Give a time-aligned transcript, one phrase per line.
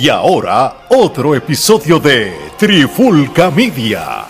[0.00, 4.28] Y ahora, otro episodio de Trifulca Media.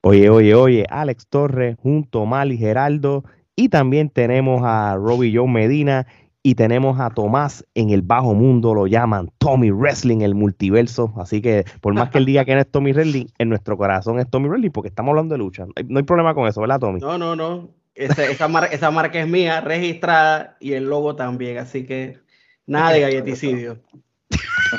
[0.00, 3.22] Oye, oye, oye, Alex Torres junto a Mali Geraldo
[3.54, 6.08] y también tenemos a Robbie Joe Medina
[6.42, 11.12] y tenemos a Tomás en el bajo mundo, lo llaman Tommy Wrestling, el multiverso.
[11.16, 14.18] Así que por más que él diga que no es Tommy Wrestling, en nuestro corazón
[14.18, 15.66] es Tommy Wrestling porque estamos hablando de lucha.
[15.86, 17.00] No hay, problema con eso, ¿verdad, Tommy?
[17.00, 17.70] No, no, no.
[17.94, 18.48] esa,
[18.90, 21.58] marca es mía, registrada y el logo también.
[21.58, 22.18] Así que
[22.66, 23.78] nada de galleticidio.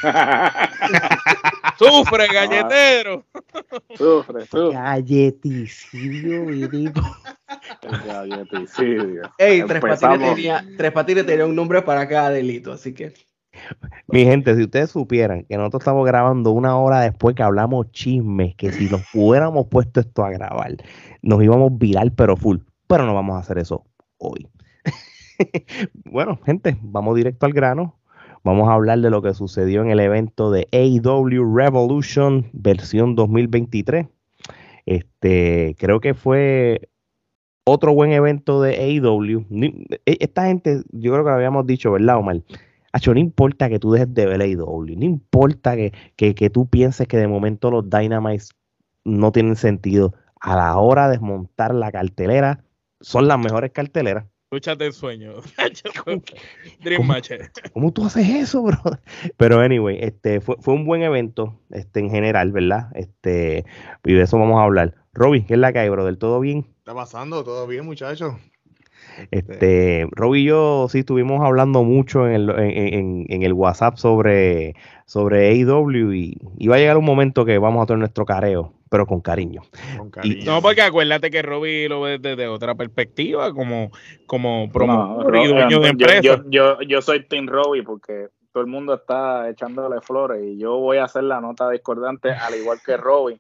[1.78, 3.26] sufre, galletero.
[3.96, 4.74] Sufre, sufre.
[4.74, 6.46] Galleticidio,
[8.06, 9.22] Galleticidio.
[9.38, 13.14] Ey, tres patines, tenía, tres patines tenía un nombre para cada delito, así que.
[14.08, 18.56] Mi gente, si ustedes supieran que nosotros estamos grabando una hora después que hablamos chismes,
[18.56, 20.78] que si nos hubiéramos puesto esto a grabar,
[21.22, 22.58] nos íbamos viral pero full.
[22.88, 23.86] Pero no vamos a hacer eso
[24.18, 24.48] hoy.
[26.06, 27.99] bueno, gente, vamos directo al grano.
[28.44, 34.08] Vamos a hablar de lo que sucedió en el evento de AEW Revolution versión 2023.
[34.86, 36.90] Este, creo que fue
[37.64, 39.46] otro buen evento de AEW.
[40.06, 42.42] E, esta gente, yo creo que lo habíamos dicho, ¿verdad, Omar?
[42.92, 47.08] Acho, no importa que tú dejes de ver AEW, no importa que, que, tú pienses
[47.08, 48.56] que de momento los Dynamites
[49.06, 50.14] no tienen sentido.
[50.42, 52.64] A la hora de desmontar la cartelera,
[53.02, 54.26] son las mejores carteleras.
[54.52, 55.34] Lucha del sueño.
[56.80, 57.32] Dream Match.
[57.74, 58.80] ¿Cómo tú haces eso, bro?
[59.38, 62.90] Pero anyway, este fue, fue un buen evento, este, en general, ¿verdad?
[62.96, 63.66] Este,
[64.04, 64.96] y de eso vamos a hablar.
[65.14, 66.04] Robin, ¿qué es la que hay, bro?
[66.06, 66.66] ¿Del todo bien?
[66.90, 67.44] está pasando?
[67.44, 68.34] ¿Todo bien, muchachos?
[69.32, 74.76] Este, Rob y yo sí estuvimos hablando mucho en el, en, en, el WhatsApp sobre,
[75.06, 79.06] sobre AEW y, iba a llegar un momento que vamos a tener nuestro careo, pero
[79.06, 79.62] con cariño.
[80.46, 83.92] no, porque acuérdate que Robbie lo ve desde otra perspectiva, como,
[84.26, 86.22] como promotor y dueño de empresa.
[86.22, 90.78] Yo, yo, yo, soy Team Robbie porque todo el mundo está echándole flores y yo
[90.78, 93.40] voy a hacer la nota discordante al igual que Robbie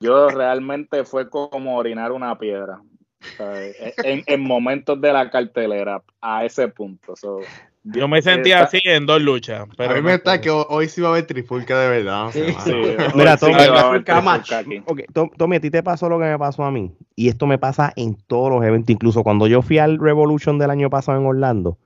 [0.00, 2.80] yo realmente fue como orinar una piedra.
[4.04, 7.14] En, momentos de la cartelera, a ese punto.
[7.84, 9.66] yo me sentía así en dos luchas.
[9.76, 12.30] Pero a mí me está que hoy sí va a haber trifulca de verdad.
[13.14, 13.36] Mira,
[15.36, 16.92] Tommy, a ti te pasó lo que me pasó a mí.
[17.16, 18.90] Y esto me pasa en todos los eventos.
[18.90, 21.78] Incluso cuando yo fui al Revolution del año pasado en Orlando,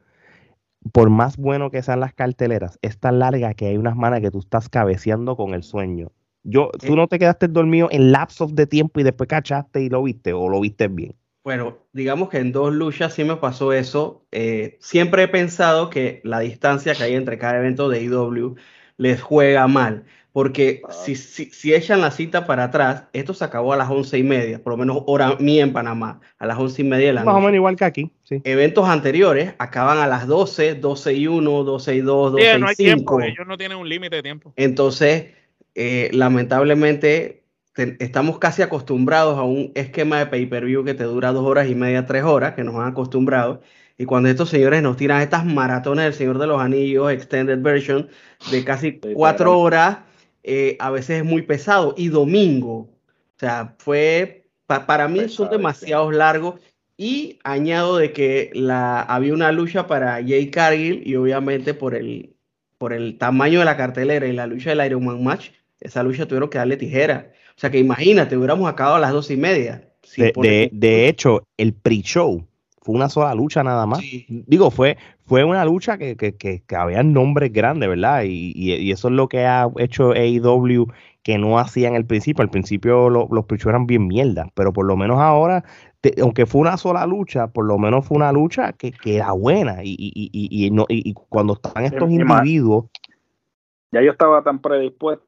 [0.93, 4.31] por más bueno que sean las carteleras, es tan larga que hay unas manas que
[4.31, 6.13] tú estás cabeceando con el sueño.
[6.49, 10.05] Yo, ¿Tú no te quedaste dormido en lapsos de tiempo y después cachaste y lo
[10.05, 11.15] viste o lo viste bien?
[11.47, 14.27] Bueno, digamos que en dos luchas sí me pasó eso.
[14.33, 18.57] Eh, siempre he pensado que la distancia que hay entre cada evento de IW
[18.97, 20.93] les juega mal, porque ah.
[20.93, 24.61] si, si, echan la cita para atrás, esto se acabó a las once y media,
[24.61, 27.33] por lo menos hora mía en Panamá, a las once y media de la noche.
[27.33, 28.11] Más o menos igual que aquí.
[28.25, 28.43] Sí.
[28.43, 32.67] Eventos anteriores acaban a las 12, 12 y 1, 12 y 2, 12 y no
[32.67, 34.53] hay Tiempo, ellos no tienen un límite de tiempo.
[34.57, 35.27] Entonces,
[35.77, 37.46] eh, lamentablemente
[37.77, 42.07] estamos casi acostumbrados a un esquema de pay-per-view que te dura dos horas y media,
[42.07, 43.61] tres horas, que nos han acostumbrado.
[43.99, 48.09] Y cuando estos señores nos tiran estas maratones del Señor de los Anillos, extended version,
[48.51, 49.99] de casi cuatro horas,
[50.43, 51.95] eh, a veces es muy pesado.
[51.97, 56.61] Y domingo, o sea, fue, para mí son demasiados largos.
[56.99, 62.35] Y añado de que la, había una lucha para Jay Cargill y obviamente por el,
[62.79, 65.51] por el tamaño de la cartelera y la lucha del Iron Man Match,
[65.81, 67.33] esa lucha tuvieron que darle tijera.
[67.57, 69.83] O sea que imagínate, hubiéramos acabado a las dos y media.
[70.17, 72.47] De, hecho, el pre-show
[72.81, 74.01] fue una sola lucha nada más.
[74.29, 78.23] Digo, fue, fue una lucha que, que, que, había nombres grandes, ¿verdad?
[78.25, 80.87] Y, eso es lo que ha hecho AEW
[81.23, 82.43] que no hacían al principio.
[82.43, 85.65] Al principio los pre-shows eran bien mierda, pero por lo menos ahora,
[86.23, 89.83] aunque fue una sola lucha, por lo menos fue una lucha que, era buena.
[89.83, 92.87] Y, y, y, y, cuando están estos individuos...
[93.93, 95.26] Ya yo estaba tan predispuesto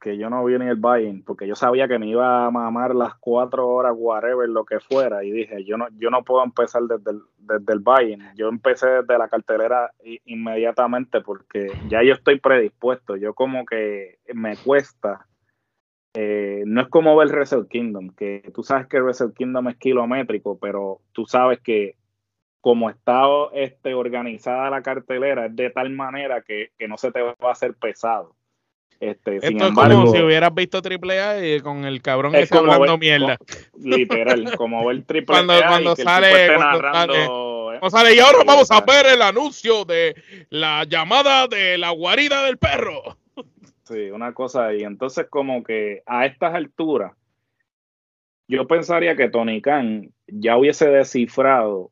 [0.00, 2.94] que yo no vi en el buy porque yo sabía que me iba a mamar
[2.94, 6.82] las cuatro horas, whatever, lo que fuera, y dije, yo no, yo no puedo empezar
[6.84, 9.92] desde el, desde el buy Yo empecé desde la cartelera
[10.24, 15.26] inmediatamente porque ya yo estoy predispuesto, yo como que me cuesta.
[16.14, 20.58] Eh, no es como ver Wrestle Kingdom, que tú sabes que Wrestle Kingdom es kilométrico,
[20.58, 21.94] pero tú sabes que
[22.60, 27.22] como está este, organizada la cartelera es de tal manera que, que no se te
[27.22, 28.34] va a hacer pesado.
[29.00, 32.98] Este, Esto es como si hubieras visto Triple A y con el cabrón ese hablando
[32.98, 33.38] mierda.
[33.82, 39.06] literal, como ver Triple cuando, A cuando sale, cuando sale, y ahora vamos a ver
[39.06, 40.14] el anuncio de
[40.50, 43.16] la llamada de la guarida del perro.
[43.84, 44.82] Sí, una cosa ahí.
[44.82, 47.12] Entonces, como que a estas alturas,
[48.48, 51.90] yo pensaría que Tony Khan ya hubiese descifrado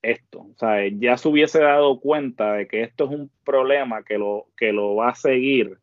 [0.00, 0.40] esto.
[0.40, 4.46] O sea, ya se hubiese dado cuenta de que esto es un problema que lo,
[4.56, 5.78] que lo va a seguir.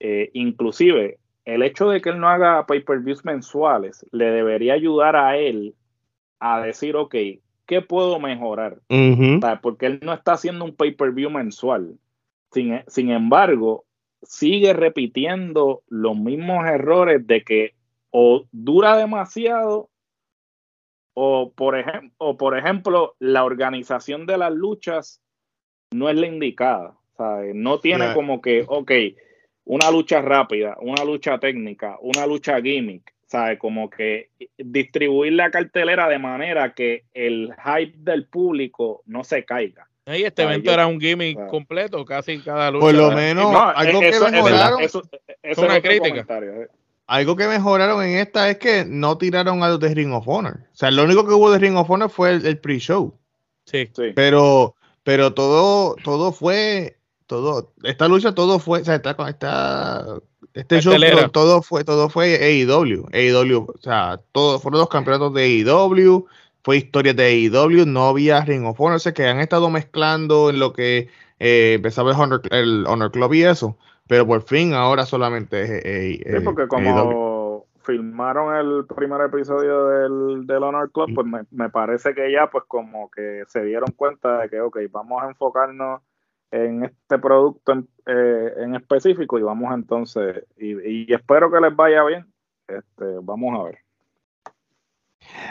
[0.00, 5.36] Eh, inclusive, el hecho de que él no haga pay-per-views mensuales le debería ayudar a
[5.36, 5.74] él
[6.40, 7.14] a decir, ok,
[7.66, 8.78] ¿qué puedo mejorar?
[9.60, 11.98] Porque él no está haciendo un pay-per-view mensual.
[12.52, 13.84] Sin, sin embargo,
[14.22, 17.74] sigue repitiendo los mismos errores de que
[18.10, 19.90] o dura demasiado
[21.14, 25.20] o por, ejem- o por ejemplo la organización de las luchas
[25.90, 26.94] no es la indicada.
[27.16, 27.54] ¿sabes?
[27.54, 28.92] No tiene como que, ok,
[29.68, 33.12] una lucha rápida, una lucha técnica, una lucha gimmick.
[33.30, 33.58] ¿sabes?
[33.58, 39.86] Como que distribuir la cartelera de manera que el hype del público no se caiga.
[40.06, 42.86] Y este evento yo- era un gimmick completo, casi cada lucha.
[42.86, 45.82] Por lo menos No, algo eso- que eso- mejoraron, eso- eso Es una es otro
[45.90, 46.08] crítica.
[46.08, 46.68] comentario, eh.
[47.06, 50.60] algo que mejoraron en esta es que no tiraron a los de Ring of Honor.
[50.72, 53.14] O sea, lo único que hubo de Ring of Honor fue el, el pre-show.
[53.66, 53.90] Sí.
[53.94, 54.12] Sí.
[54.14, 56.96] Pero, pero todo, todo fue,
[57.28, 60.04] todo, esta lucha todo fue, o sea, está, con- está
[60.54, 65.32] este show todo, todo fue, todo fue AEW, AEW, o sea, todos fueron los campeonatos
[65.34, 66.26] de AEW,
[66.64, 70.50] fue historia de AEW, no había Ring of Honor, o sea, que han estado mezclando
[70.50, 71.08] en lo que
[71.38, 73.76] eh, empezaba el Honor, el Honor Club y eso,
[74.08, 80.46] pero por fin ahora solamente es eh, Sí, porque como filmaron el primer episodio del,
[80.46, 84.40] del Honor Club, pues me, me parece que ya pues como que se dieron cuenta
[84.40, 86.00] de que, ok, vamos a enfocarnos
[86.50, 92.04] en este producto en, eh, en específico y vamos entonces, y, espero que les vaya
[92.04, 92.26] bien,
[92.66, 93.78] este, vamos a ver.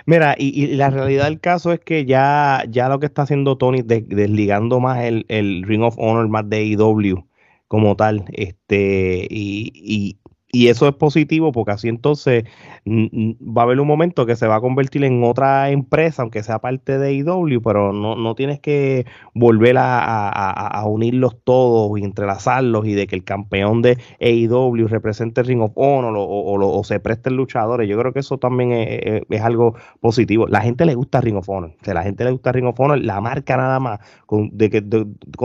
[0.05, 3.81] Mira, y, la realidad del caso es que ya, ya lo que está haciendo Tony,
[3.81, 7.27] de- desligando más el, el Ring of Honor más de AEW
[7.67, 10.17] como tal, este, y,
[10.51, 12.45] y eso es positivo porque así entonces
[12.87, 16.59] va a haber un momento que se va a convertir en otra empresa, aunque sea
[16.59, 19.99] parte de AEW, pero no, no tienes que volver a,
[20.29, 25.61] a- unirlos todos y entrelazarlos y de que el campeón de AEW represente el Ring
[25.61, 27.89] of Honor o, o- o o se presten luchadores.
[27.89, 30.47] Yo creo que eso también es, algo positivo.
[30.47, 31.75] La gente le gusta Ring of Honor.
[31.85, 32.99] O la gente le gusta Ring of Honor.
[33.03, 34.69] La marca nada más con, de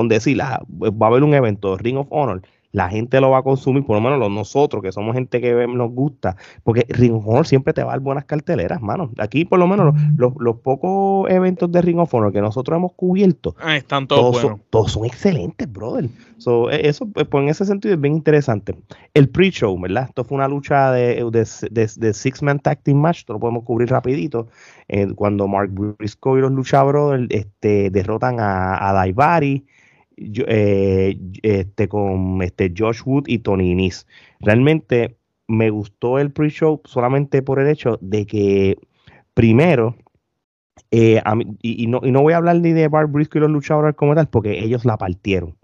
[0.09, 2.43] decir, ah, va a haber un evento Ring of Honor.
[2.73, 5.67] La gente lo va a consumir, por lo menos los nosotros, que somos gente que
[5.67, 9.11] nos gusta, porque Ring of Honor siempre te va a dar buenas carteleras, mano.
[9.19, 13.55] Aquí, por lo menos, los, pocos eventos de Ring of Honor que nosotros hemos cubierto,
[13.61, 14.51] Ah, están todos todos, buenos.
[14.59, 16.09] son, todos son excelentes, brother.
[16.39, 18.75] So, e- eso, pues, pues, en ese sentido, es bien interesante.
[19.15, 20.07] El pre-show, ¿verdad?
[20.09, 23.65] Esto fue una lucha de, de, de- de Six-Man Tag Team Match, esto lo podemos
[23.65, 24.49] cubrir rapidito.
[24.89, 29.65] eh, cuando Mark Briscoe y los Lucha Brothers este, derrotan a, a Daivari
[30.31, 34.05] yo- eh, este, con este, Josh Wood y Tony Nese.
[34.41, 35.17] Realmente
[35.49, 38.79] me gustó el pre-show solamente por el hecho de que,
[39.35, 39.97] primero,
[40.91, 43.39] eh, a mí- y, y no, y no voy a hablar ni de Bar Briscoe
[43.39, 45.57] y los luchadores como tal, porque ellos la partieron.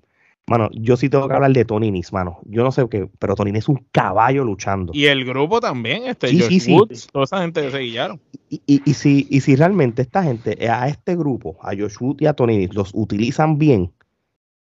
[0.46, 2.38] Mano, yo sí tengo que hablar de Tony Nese, mano.
[2.46, 4.93] Yo no sé qué, pero Tony Nese es un caballo luchando.
[4.94, 6.72] Y el grupo también, este, Sí, Josh sí, sí.
[6.72, 8.19] Woods, toda esa gente que se guiaron.
[8.49, 12.16] Y, y- y si, y si realmente esta gente, a este grupo, a Josh Wood
[12.20, 13.90] y a Tony Nese, los utilizan bien,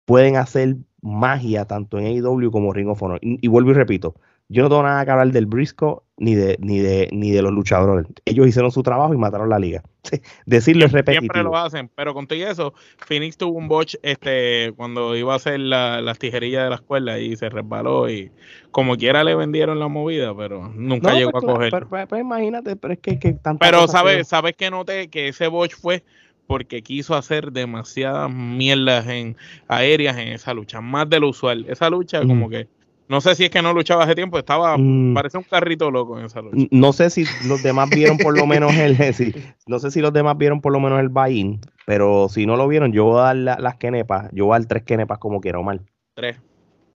[0.05, 3.19] pueden hacer magia tanto en AEW como Ring of Honor.
[3.22, 4.15] Y, y vuelvo y repito,
[4.50, 7.51] yo no tengo nada que hablar del Briscoe ni de, ni de, ni de los
[7.51, 8.05] luchadores.
[8.25, 9.83] Ellos hicieron su trabajo y mataron la liga.
[10.45, 11.43] Decirlo es Siempre repetitivo.
[11.43, 12.74] lo hacen, pero con todo y eso,
[13.07, 17.19] Phoenix tuvo un botch este, cuando iba a hacer la- las tijerillas de la escuela
[17.19, 18.31] y se resbaló y
[18.72, 21.72] como quiera le vendieron la movida, pero nunca No, llegó pues, a coger.
[21.72, 25.29] pero- pero- pero imagínate, pero es que, que Pero sabes, que- sabes que noté que
[25.29, 26.03] ese botch fue
[26.47, 29.35] porque quiso hacer demasiadas mierdas en
[29.67, 31.65] aéreas en esa lucha, más de lo usual.
[31.67, 32.27] Esa lucha Mm.
[32.27, 32.67] como que
[33.09, 35.13] no sé si es que no luchaba hace tiempo, estaba Mm.
[35.13, 36.67] parece un carrito loco en esa lucha.
[36.71, 38.95] No sé si los demás vieron por lo menos el,
[39.67, 42.67] no sé si los demás vieron por lo menos el buy-in, pero si no lo
[42.67, 45.41] vieron, yo voy a dar la- las kenepas, yo voy a dar tres kenepas como
[45.41, 45.81] quiera, Omar.
[46.15, 46.38] Tres.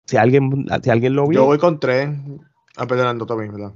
[0.06, 2.08] Si alguien, si alguien lo vio, Yo voy con tres,
[2.88, 3.72] perdonando también, ¿verdad?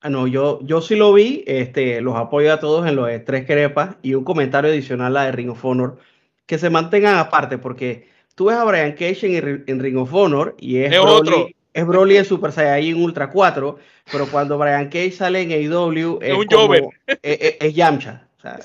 [0.00, 3.18] Ah, no, yo, yo sí lo vi, este, los apoyo a todos en los de
[3.18, 5.98] tres crepas y un comentario adicional a de Ring of Honor,
[6.46, 10.78] que se mantengan aparte, porque tú ves a Brian Cage en, Ring of Honor y
[10.78, 11.48] es, Es Broly, otro.
[11.74, 13.76] es Broly en Super Saiyajin Ultra 4,
[14.12, 16.88] pero cuando Brian Cage sale en AEW es, un como- Joven.
[17.06, 18.28] es, es- es Yamcha.
[18.38, 18.58] o sea,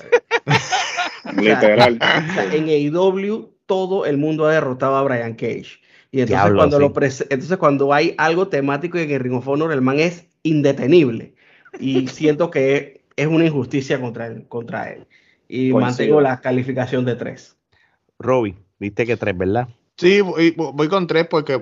[1.36, 1.98] Literal.
[2.00, 5.80] o sea, en AEW todo el mundo ha derrotado a Brian Cage.
[6.12, 6.80] Y entonces Diablo, cuando sí.
[6.82, 6.86] lo
[7.30, 11.34] entonces cuando hay algo temático en el Ring of Honor, el man es indetenible.
[11.80, 14.44] Y siento que es una injusticia contra él.
[14.48, 15.06] Contra él.
[15.48, 15.80] Y Coincido.
[15.80, 17.56] mantengo la calificación de 3.
[18.20, 19.68] Robbie, viste que tres, ¿verdad?
[19.96, 21.60] Sí, voy, voy con tres porque,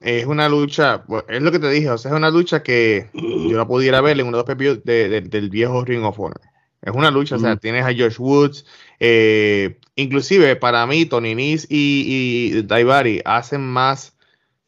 [0.00, 3.56] es una lucha, es lo que te dije, o sea, es una lucha que yo
[3.56, 6.40] la pudiera ver en uno de los pepios de- de- del viejo Ring of Honor.
[6.80, 8.64] Es una lucha, o sea, tienes a Josh Woods,
[9.00, 14.16] eh, inclusive para mí, Tony Nese y, y Daivari hacen más,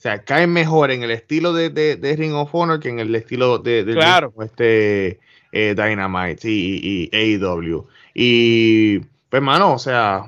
[0.01, 3.01] o sea, caen mejor en el estilo de, de- de Ring of Honor que en
[3.01, 4.33] el estilo de, de Claro.
[4.43, 5.21] este
[5.53, 7.87] eh, Dynamite y, y- AEW.
[8.15, 10.25] Y, pues, mano, o sea,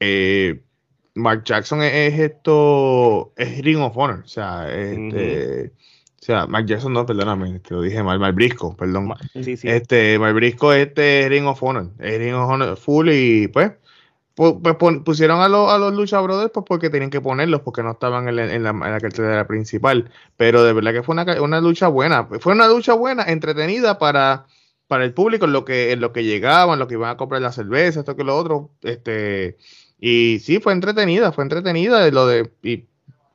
[0.00, 0.60] eh,
[1.14, 5.66] Mark Jackson es, es esto, es Ring of Honor, o sea, este,
[6.20, 9.14] o sea, Mark Jackson no, perdóname, te lo dije mal, Mark Briscoe, perdón.
[9.42, 9.68] Sí, sí.
[9.68, 13.72] Este, Mark Briscoe es este Ring of Honor, es Ring of Honor full y pues,
[15.04, 18.28] pusieron a, los a los Lucha Brothers pues porque tenían que ponerlos porque no estaban
[18.28, 22.52] en la, en cartelera principal, pero de verdad que fue una, una lucha buena, fue
[22.52, 24.46] una lucha buena, entretenida para,
[24.86, 27.42] para el público en lo que, en lo que llegaban, lo que iban a comprar
[27.42, 29.58] la cerveza, esto que lo otro, este,
[29.98, 32.86] y sí, fue entretenida, fue entretenida lo de, y,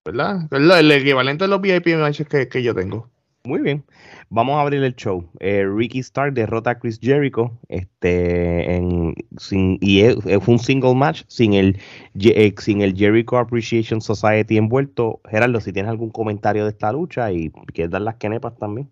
[0.05, 0.47] ¿verdad?
[0.51, 3.12] El equivalente de los VIP matches que, que yo tengo.
[3.45, 3.83] Muy bien.
[4.29, 5.29] Vamos a abrir el show.
[5.41, 7.51] Eh, Ricky Starr derrota a Chris Jericho.
[7.67, 10.01] Este, en, sin, y
[10.39, 11.77] fue un single match sin el,
[12.15, 15.19] eh, sin el Jericho Appreciation Society envuelto.
[15.29, 18.89] Gerardo, si tienes algún comentario de esta lucha y quieres dar las quenepas también.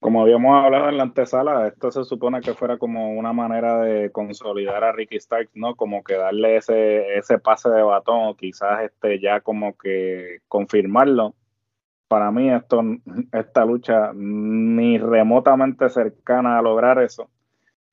[0.00, 4.12] Como habíamos hablado en la antesala, esto se supone que fuera como una manera de
[4.12, 5.76] consolidar a Ricky Starks, ¿no?
[5.76, 11.34] Como que darle ese, ese pase de batón o quizás este ya como que confirmarlo.
[12.08, 12.82] Para mí esto,
[13.32, 17.28] esta lucha ni remotamente cercana a lograr eso.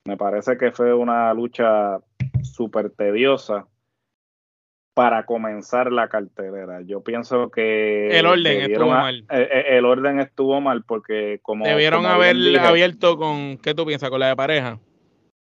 [0.06, 1.98] Me parece que fue una lucha
[2.42, 3.66] súper tediosa
[4.94, 6.80] para comenzar la cartelera.
[6.80, 9.16] Yo pienso que El orden estuvo a- mal.
[9.30, 13.74] eh, eh, el orden estuvo mal porque como Debieron como haber dije, abierto con, ¿qué
[13.74, 14.08] tú piensas?
[14.08, 14.78] Con la de pareja.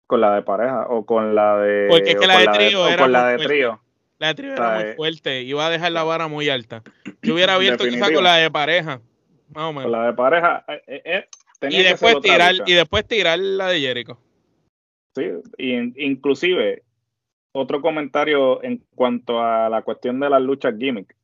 [0.07, 3.02] con la de pareja o con la de Porque es que la de trío era
[3.02, 3.82] con la de trío.
[4.23, 5.43] La trío era muy fuerte.
[5.43, 6.83] Iba a dejar la vara muy alta.
[7.23, 8.19] Yo hubiera abierto quizás Definitivo.
[8.19, 9.00] con la de pareja.
[9.49, 9.91] Más o Con menos.
[9.91, 13.38] la de pareja eh, eh, eh, tenía Y que después otra tirar, y después tirar
[13.38, 14.19] la de Jericho.
[15.17, 15.25] Sí,
[15.59, 16.83] y in- inclusive
[17.55, 21.14] otro comentario en cuanto a la cuestión de las luchas gimmick.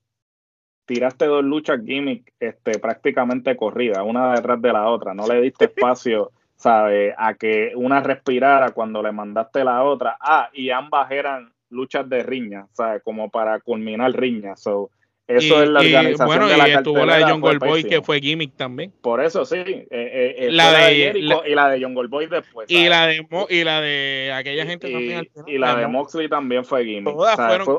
[0.87, 5.14] Tiraste dos luchas gimmick este, prácticamente corridas, una detrás de la otra.
[5.14, 7.14] No le diste espacio, ¿sabes?
[7.17, 10.17] A que una respirara cuando le mandaste la otra.
[10.21, 13.03] Ah, y ambas eran luchas de riña, ¿sabes?
[13.03, 14.57] Como para culminar riña.
[14.57, 14.91] So,
[15.27, 17.85] eso y, es la y, organización bueno, de la y estuvo la de John Goldboy,
[17.85, 18.93] que fue gimmick también.
[19.03, 22.27] Por eso sí, eh, eh, eh, La de- Jericho la- y la de John Goldboy
[22.29, 22.71] después.
[22.71, 25.19] Y la de Mo- y la de aquella gente y, también.
[25.19, 27.15] al y la de Mo- Moxley también fue gimmick.
[27.15, 27.79] Todas fueron- Fue-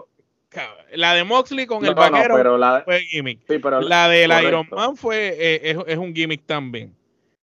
[0.96, 3.40] La de Moxley con no, el no, vaquero pero la, fue gimmick.
[3.48, 4.48] sí, pero La del correcto.
[4.48, 6.96] Iron Man fue, eh, es, es un gimmick también.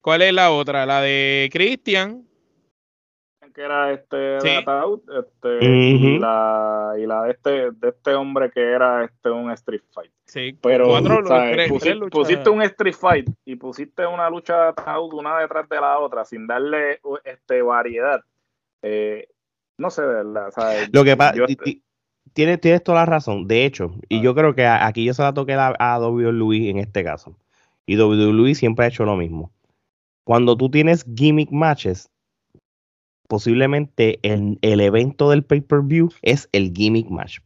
[0.02, 0.86] ¿Cuál es la otra?
[0.86, 2.24] La de Christian.
[3.58, 4.50] Que era este Sí.
[4.50, 9.50] ataúd, este, y la y la de este de este hombre que era este un
[9.52, 10.12] street fight.
[10.26, 11.54] Sí, Pero cuatro, ¿sabes?
[11.54, 12.12] tres- Pusi- tres luchas.
[12.20, 16.24] pusiste un street fight y pusiste una lucha de ataúd una detrás de la otra
[16.24, 18.22] sin darle este variedad.
[18.84, 19.28] Eh,
[19.80, 20.90] no sé, verdad, ¿sabes?
[20.94, 21.34] Lo que pasa,
[22.34, 23.48] tienes, tienes toda la razón.
[23.48, 24.22] De hecho, y Ah.
[24.22, 27.36] yo creo que aquí yo se la toqué a, a WWE en este caso.
[27.88, 29.50] Y WWE siempre ha hecho lo mismo.
[30.24, 32.12] Cuando tú tienes gimmick matches,
[33.28, 37.40] posiblemente el, el evento del pay-per-view es el gimmick match.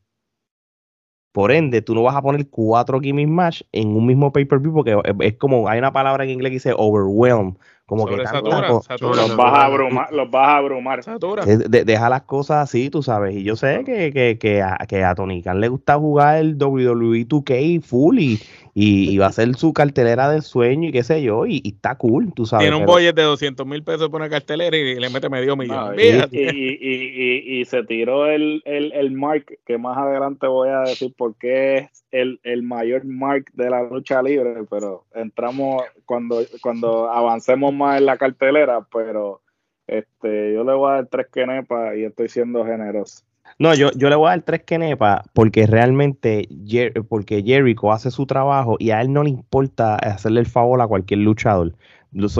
[1.34, 5.02] Por ende, tú no vas a poner cuatro gimmick match en un mismo pay-per-view porque
[5.22, 7.56] es, como, hay una palabra en inglés que dice overwhelm,
[7.92, 11.00] como que co- satura, los vas a abrumar, los vas a abrumar.
[11.46, 13.36] es- de- deja las cosas así, tú sabes.
[13.36, 16.56] Y yo sé que, que, que, a, que a Tony Khan le gusta jugar el
[16.58, 18.40] WWE 2K full y,
[18.74, 21.46] y, y va a ser su cartelera del sueño y qué sé yo.
[21.46, 22.64] Y, y está cool, tú sabes.
[22.64, 25.58] Tiene un pero- budget de 200 mil pesos por una cartelera y le mete medio
[25.58, 25.88] millón.
[25.88, 26.38] No, y, Fíjate.
[26.38, 30.70] y, y, y- y- y se tiró el, el, el mark que más adelante voy
[30.70, 35.84] a decir por qué es el, el mayor mark de la lucha libre, pero entramos
[36.06, 39.42] cuando, cuando avancemos más en la cartelera, pero
[39.88, 43.24] este yo le voy a dar tres quenepas y estoy siendo generoso.
[43.60, 48.10] No, yo, yo le voy a dar tres quenepas porque realmente Jer- porque Jericho hace
[48.12, 51.74] su trabajo y a él no le importa hacerle el favor a cualquier luchador.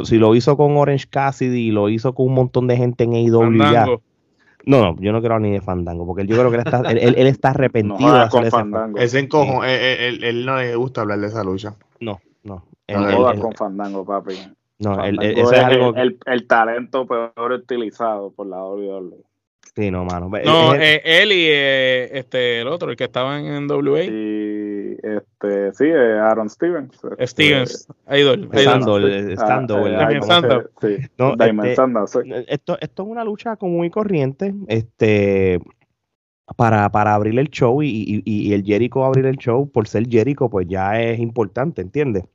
[0.04, 4.00] Si lo hizo con Orange Cassidy, lo hizo con un montón de gente en AEW.
[4.66, 7.28] No, no, yo no quiero ni de Fandango, porque yo creo que él está, él,
[7.28, 9.00] está No arrepentido de jodas hacer con Fandango.
[9.00, 11.74] Ese encojo, él, él- él no le gusta hablar de esa lucha.
[12.00, 12.56] No, no.
[12.56, 14.34] No Él- él- jodas él- con Fandango, papi.
[14.82, 15.90] No, él- Fandango él- eso es algo.
[15.96, 19.18] el, el, el talento peor utilizado por la WWE.
[19.74, 20.30] Sí, no, mano.
[20.44, 25.72] No, eh, él y eh, este, el otro, el que estaba en WA, Y este,
[25.74, 26.94] sí, eh, Aaron Stevens.
[27.18, 28.50] este, Stevens, Idol.
[28.54, 29.12] Idol.
[29.14, 30.62] El- Sandow, Ah, el- eh, Damien ¿cómo Sandow.
[30.82, 34.54] se- Sí, No, Damien este- esto, esto es una lucha como muy corriente.
[34.68, 35.60] Este,
[36.58, 40.06] para, para abrir el show y, y- y el Jericho abrir el show por ser
[40.10, 42.26] Jericho, pues ya es importante, ¿entiendes?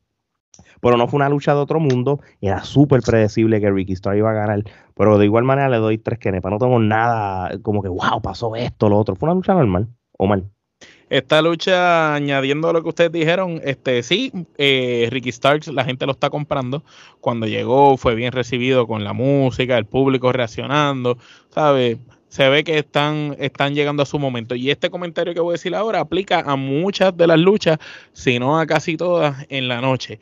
[0.81, 4.31] Pero no fue una lucha de otro mundo, era súper predecible que Ricky Starr iba
[4.31, 4.63] a ganar,
[4.95, 8.55] pero de igual manera le doy tres kenepas, no tengo nada como que, wow, pasó
[8.57, 10.51] esto, lo otro, fue una lucha normal, o mal.
[11.09, 16.05] Esta lucha, añadiendo a lo que ustedes dijeron, este sí, eh, Ricky Starks, la gente
[16.05, 16.83] lo está comprando.
[17.21, 21.17] Cuando llegó fue bien recibido con la música, el público reaccionando,
[21.51, 21.99] ¿sabes?
[22.29, 24.57] Se ve que están, están llegando a su momento.
[24.57, 27.79] Y este comentario que voy a decir ahora aplica a muchas de las luchas,
[28.13, 30.19] si no a casi todas, en la noche.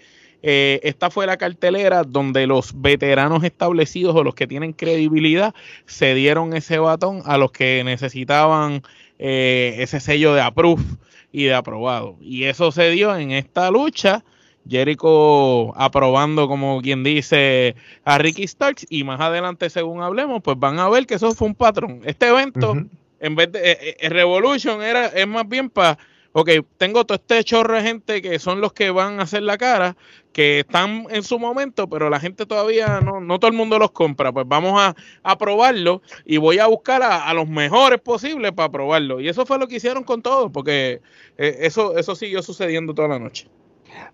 [0.47, 5.55] Eh, esta fue la cartelera donde los veteranos establecidos o los que tienen credibilidad
[5.87, 8.83] se dieron ese batón a los que necesitaban
[9.19, 10.83] eh, ese sello de approve
[11.33, 12.19] y de aprobado.
[12.21, 14.23] Y eso se dio en esta lucha.
[14.69, 17.75] Jericho aprobando, como quien dice,
[18.05, 18.87] a Ricky Starks.
[18.91, 22.03] Y más adelante, según hablemos, pues van a ver que eso fue un patrón.
[22.05, 22.75] Este evento,
[23.19, 25.97] en vez de eh, eh, Revolution, era, es más bien para.
[26.37, 29.57] Ok, tengo todo este chorro de gente que son los que van a hacer la
[29.57, 29.97] cara,
[30.33, 33.93] que están en su momento, pero la gente todavía no, no todo el mundo los
[33.93, 34.33] compra.
[34.33, 38.69] Pues vamos a, a probarlo y voy a buscar a, a los mejores posibles para
[38.69, 39.21] probarlo.
[39.21, 41.01] Y eso fue lo que hicieron con todo, porque
[41.39, 43.49] eh, eso, eso siguió sucediendo toda la noche.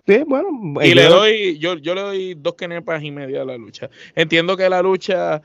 [0.06, 0.48] Sí, bueno,
[0.82, 3.88] Y le doy, yo, yo le doy dos kenepas y media a la lucha.
[4.14, 5.40] Entiendo que la lucha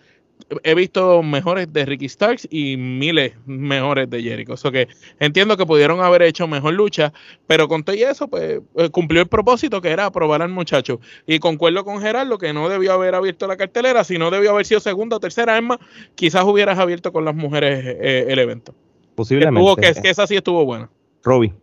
[0.64, 4.54] he visto mejores de Ricky Starks y miles mejores de Jericho.
[4.54, 4.88] O sea que
[5.20, 7.14] entiendo que pudieron haber hecho mejor lucha,
[7.48, 11.00] pero con todo y eso, pues eh, cumplió el propósito que era aprobar al muchacho.
[11.26, 14.80] Y concuerdo con Gerardo que no debió haber abierto la cartelera, sino debió haber sido
[14.80, 15.58] segunda o tercera.
[15.58, 15.80] Es más,
[16.16, 18.76] quizás hubieras abierto con las mujeres eh, el evento.
[19.16, 19.60] posiblemente.
[19.60, 20.90] Estuvo, que, que esa sí estuvo buena.
[21.24, 21.54] Robbie.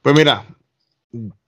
[0.00, 0.46] Pues mira,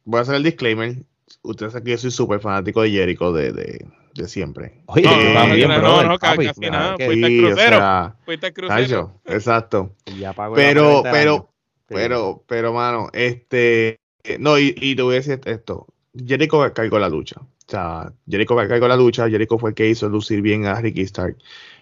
[0.04, 0.96] voy a hacer el disclaimer.
[1.42, 4.82] Ustedes que yo soy súper fanático de Jericho de, de, de siempre.
[4.86, 6.46] Oye, No, no, también, no, brother, no, papi.
[6.46, 7.76] casi nada, que- fuiste al Sí, o crucero.
[7.76, 8.82] sea, Fuiste al crucero.
[8.82, 9.90] Tacho, exacto.
[10.18, 11.48] ya pagó la Pero, pero, año.
[11.86, 15.86] Pero, pero, mano, este, eh, no, y, y te voy a decir esto.
[16.26, 17.36] Jericho cargó la lucha.
[17.40, 19.28] O sea, Jericho cargó la lucha.
[19.28, 21.36] Jericho fue el que hizo lucir bien a Ricky Stark.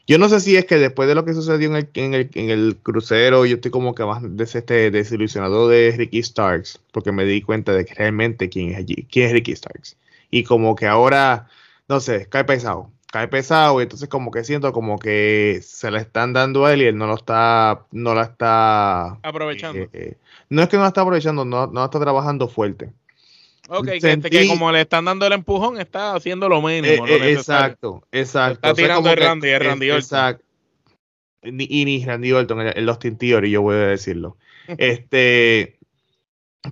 [0.06, 2.30] Yo no sé si es que después de lo que sucedió en el, en el,
[2.34, 7.12] en el crucero, yo estoy como que más des- este, desilusionado de Ricky Starks, porque
[7.12, 9.96] me di cuenta de que realmente quién es allí, quién es Ricky Starks.
[10.30, 11.46] Y como que ahora,
[11.92, 16.00] no sé, cae pesado, cae pesado, y entonces como que siento como que se la
[16.00, 19.78] están dando a él y él no lo está, no la está Aprovechando.
[19.78, 20.14] eh, eh,
[20.48, 22.92] no es que no la está aprovechando, no, no está trabajando fuerte.
[23.68, 27.06] Ok, que, Sentí- que como le están dando el empujón, está haciendo lo mínimo.
[27.06, 28.54] Eh, lo eh, exacto, exacto.
[28.54, 30.00] Está O sea, tirando el que- Randy, Randy Orton.
[30.02, 30.44] Exacto.
[31.42, 34.36] Ni, y ni Randy Orton, el, el Austin Theory, yo voy a decirlo.
[34.78, 35.78] este,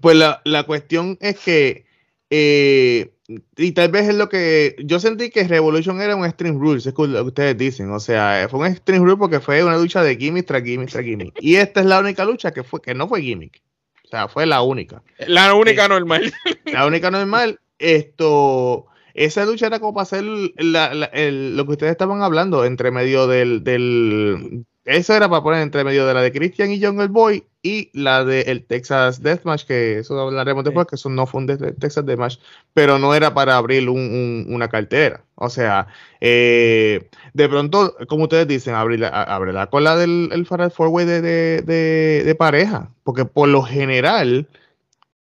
[0.00, 1.84] pues la, la cuestión es que,
[2.30, 3.12] eh,
[3.56, 6.94] y tal vez es lo que yo sentí que Revolution era un Extreme Rules, es
[6.96, 7.90] lo que ustedes dicen.
[7.92, 11.04] O sea, fue un Extreme Rule porque fue una lucha de gimmick tras gimmick tras
[11.04, 11.34] gimmick.
[11.40, 13.62] Y esta es la única lucha que fue que no fue gimmick.
[14.04, 15.02] O sea, fue la única.
[15.28, 16.32] La única Eh, normal.
[16.64, 21.72] La única normal, esto, esa lucha era como para hacer la- la- el- lo que
[21.72, 26.22] ustedes estaban hablando entre medio del, del, eso era para poner entre medio de la
[26.22, 30.86] de Christian y Jungle Boy y la de el Texas Deathmatch, que eso hablaremos después,
[30.86, 32.38] que eso no fue un de- Texas Deathmatch,
[32.74, 35.22] pero no era para abrir un- un- una cartera.
[35.34, 35.86] O sea,
[36.20, 40.88] eh, de pronto, como ustedes dicen, abrirla, a- ábrela con la del el Fatal Four
[40.88, 44.48] Way de, de, de- de pareja, porque por lo general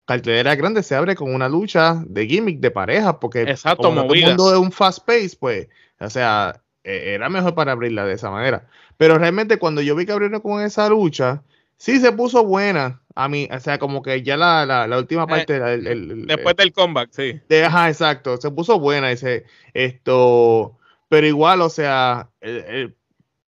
[0.05, 4.15] cartelera grande se abre con una lucha de gimmick de pareja, porque Exacto, como todo
[4.15, 5.69] el mundo es un fast pace, pues,
[6.01, 8.67] o sea, era mejor para abrirla de esa manera.
[8.97, 11.43] Pero realmente cuando yo vi que abrieron con esa lucha,
[11.77, 15.27] sí se puso buena a mí, o sea, como que ya la, la, la última
[15.27, 17.41] parte, el- el- el- Después del comeback, sí.
[17.49, 22.31] de- ajá, exacto, se puso buena ese, esto, pero igual, o sea,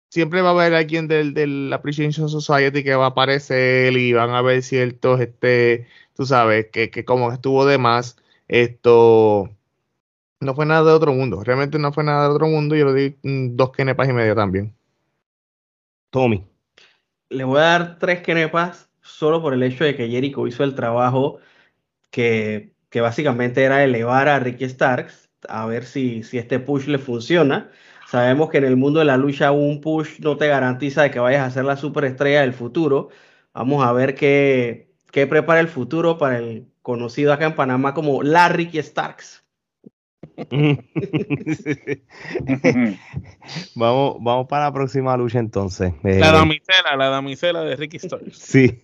[0.09, 4.31] siempre va a haber alguien del, del Appreciation Society que va a aparecer y van
[4.31, 8.17] a ver ciertos, este, tú sabes, que, que como estuvo de más,
[8.49, 9.51] esto,
[10.41, 12.95] no fue nada de otro mundo, realmente no fue nada de otro mundo, yo le
[12.95, 14.75] di mm, dos kenepas y media también.
[16.11, 16.47] Tommy.
[17.31, 20.75] Le voy a dar tres kenepas solo por el hecho de que Jericho hizo el
[20.75, 21.39] trabajo
[22.11, 26.99] que, que básicamente era elevar a Ricky Starks, a ver si, si este push le
[26.99, 27.71] funciona.
[28.09, 31.21] Sabemos que en el mundo de la lucha un push no te garantiza de que
[31.21, 33.11] vayas a ser la superestrella del futuro.
[33.53, 38.23] Vamos a ver qué, qué prepara el futuro para el conocido acá en Panamá como
[38.23, 39.45] la Ricky Starks.
[43.75, 45.93] vamos, vamos para la próxima lucha entonces.
[46.05, 48.37] Eh, La damisela, la damisela de Ricky Starks.
[48.39, 48.81] Sí.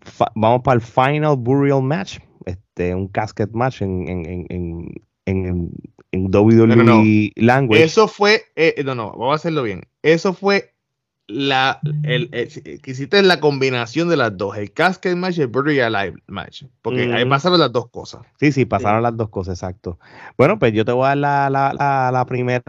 [0.00, 2.18] Fa- vamos para el Final Burial Match.
[2.46, 4.94] Este, un casket match en, en, en, en,
[5.26, 5.70] en,
[6.12, 7.02] en WWE No, no, no.
[7.36, 7.82] Language.
[7.82, 10.72] Eso fue, eh, no, no, vamos a hacerlo bien, eso fue
[11.28, 15.48] la, el, el- que hiciste la combinación de las dos, el Casket Match y el
[15.48, 16.64] Buried Alive Match.
[16.80, 18.22] Porque ahí pasaron las dos cosas.
[18.40, 19.98] Sí, sí, pasaron las dos cosas, exacto.
[20.38, 22.62] Bueno, pues yo te voy a dar la, la, la, la primera,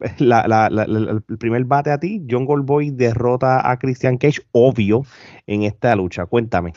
[0.18, 2.20] la, la- la- la- el primer bate a ti.
[2.28, 5.04] John Goldboy derrota a Christian Cage, obvio,
[5.46, 6.26] en esta lucha.
[6.26, 6.72] Cuéntame.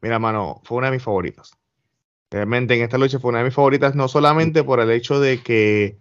[0.00, 1.52] Mira, mano, fue una de mis favoritas.
[2.30, 5.42] Realmente en esta lucha fue una de mis favoritas, no solamente por el hecho de
[5.42, 5.98] que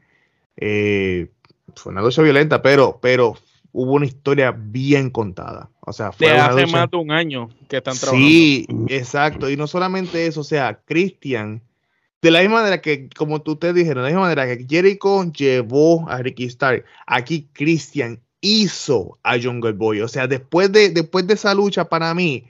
[0.58, 1.32] eh,
[1.75, 3.36] fue una lucha violenta, pero, pero
[3.71, 5.69] hubo una historia bien contada.
[5.82, 8.27] O sea, fue De hace más de un año que están trabajando.
[8.27, 9.49] Sí, exacto.
[9.49, 11.62] Y no solamente eso, o sea, Christian,
[12.21, 15.32] de la misma manera que, como tú ustedes dijeron, de la misma manera que Jericho
[15.32, 20.01] llevó a Ricky Stark, aquí Christian hizo a Jungle Boy.
[20.01, 22.45] O sea, después de, después de esa lucha, para mí,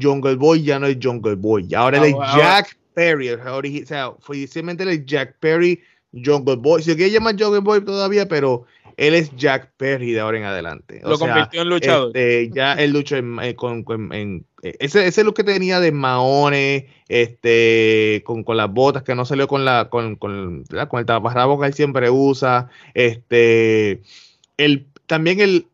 [0.00, 1.72] Jungle Boy ya no es Jungle Boy.
[1.74, 3.30] Ahora él es Jack Perry.
[3.30, 5.80] O sea, origi- o sea, oficialmente él es Jack Perry,
[6.12, 6.82] Jungle Boy.
[6.82, 8.64] Si quiere llamar Jungle Boy todavía, pero
[8.96, 11.00] él es Jack Perry de ahora en adelante.
[11.04, 12.08] O Lo sea, convirtió en luchador.
[12.08, 15.80] este, ya él luchó en, eh, con, con- en- eh, ese, ese look que tenía
[15.80, 21.06] de maones, este, con, con las botas que no salió con la, con, con, el
[21.06, 24.00] taparrabos que él siempre usa, este,
[24.56, 25.66] el, también el,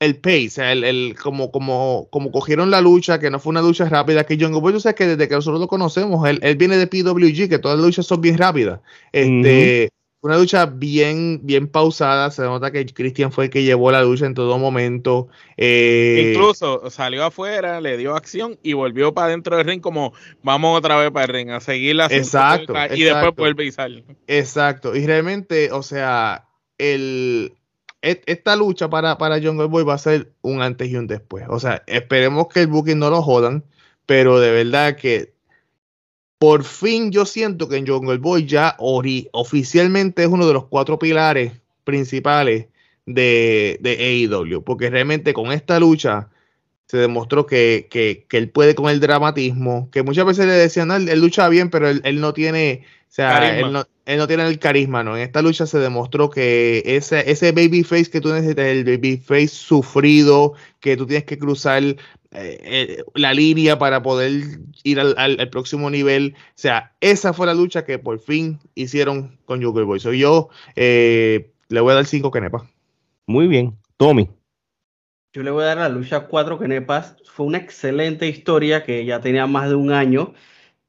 [0.00, 3.50] el pace, o sea, el, el- como, como, como cogieron la lucha, que no fue
[3.50, 6.38] una lucha rápida, que John Boy, tú sabes que desde que nosotros lo conocemos, él,
[6.42, 8.80] él viene de PWG, que todas las luchas son bien rápidas.
[9.12, 9.88] Este,
[10.24, 14.24] una lucha bien, bien pausada, se nota que Christian fue el que llevó la lucha
[14.24, 15.28] en todo momento.
[15.58, 20.78] eh, Incluso salió afuera, le dio acción y volvió para dentro del ring como vamos
[20.78, 24.02] otra vez para el ring a seguir la Exacto, y después vuelve y sale.
[24.26, 26.46] Exacto, y realmente, o sea,
[26.78, 27.52] el,
[28.00, 31.44] esta lucha para, para Jungle Boy va a ser un antes y un después.
[31.50, 33.62] O sea, esperemos que el booking no lo jodan,
[34.06, 35.33] pero de verdad que
[36.44, 40.66] por fin yo siento que en Jungle Boy ya ori- oficialmente es uno de los
[40.66, 41.52] cuatro pilares
[41.84, 42.66] principales
[43.06, 43.90] de, de
[44.28, 46.28] AEW, porque realmente con esta lucha
[46.86, 50.88] se demostró que, que- que él puede con el dramatismo, que muchas veces le decían,
[50.88, 54.18] "No, él, él lucha bien, pero él, él no tiene, o sea, él no, él
[54.18, 55.16] no tiene el carisma, ¿no?
[55.16, 60.52] En esta lucha se demostró que ese, ese babyface que tú necesitas, el babyface sufrido,
[60.80, 61.82] que tú tienes que cruzar
[62.34, 64.32] eh, eh, la línea para poder
[64.82, 66.34] ir al, al- al próximo nivel.
[66.36, 70.00] O sea, esa fue la lucha que por fin hicieron con Joker Boy.
[70.00, 72.62] Soy yo, eh, le voy a dar 5 kenepas.
[73.26, 73.76] Muy bien.
[73.96, 74.28] Tommy.
[75.32, 77.16] Yo le voy a dar a la lucha cuatro kenepas.
[77.24, 80.34] Fue una excelente historia que ya tenía más de un año.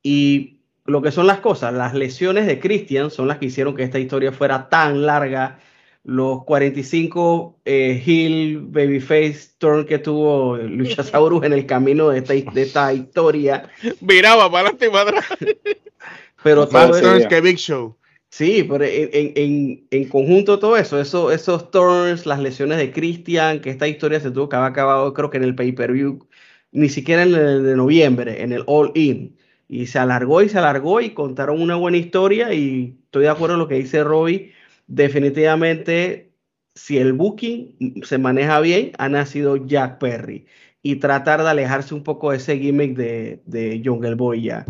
[0.03, 3.83] Y lo que son las cosas, las lesiones de Christian son las que hicieron que
[3.83, 5.59] esta historia fuera tan larga.
[6.07, 12.61] Los 45 eh, Hill Babyface Turn que tuvo Luchasaurus en el camino de esta, de
[12.61, 13.67] esta historia.
[14.01, 15.25] Viraba para adelante y para atrás.
[16.43, 17.95] Pero todo turns que Big Show.
[18.29, 22.91] Sí, pero en, en- en- en conjunto todo eso, eso, esos turns, las lesiones de
[22.91, 26.27] Christian, que esta historia se tuvo que haber acabado creo que en el pay-per-view,
[26.71, 29.37] ni siquiera en el de noviembre, en el All In.
[29.67, 33.55] Y se alargó y se alargó y contaron una buena historia y estoy de acuerdo
[33.55, 34.51] en lo que dice Robbie.
[34.87, 36.31] Definitivamente,
[36.75, 40.45] si el booking se maneja bien, ha nacido Jack Perry.
[40.81, 44.65] Y tratar de alejarse un poco de ese gimmick de, de Jungle Boy ya.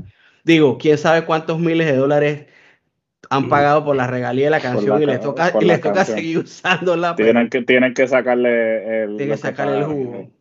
[0.45, 2.45] Digo, quién sabe cuántos miles de dólares
[3.30, 5.73] han pagado por la regalía de la canción la y les ca- toca, y la
[5.73, 6.17] les toca canción.
[6.17, 7.15] seguir usándola.
[7.15, 10.32] pero Tienen que, tienen que sacarle el, tienen que sacarle el jugo.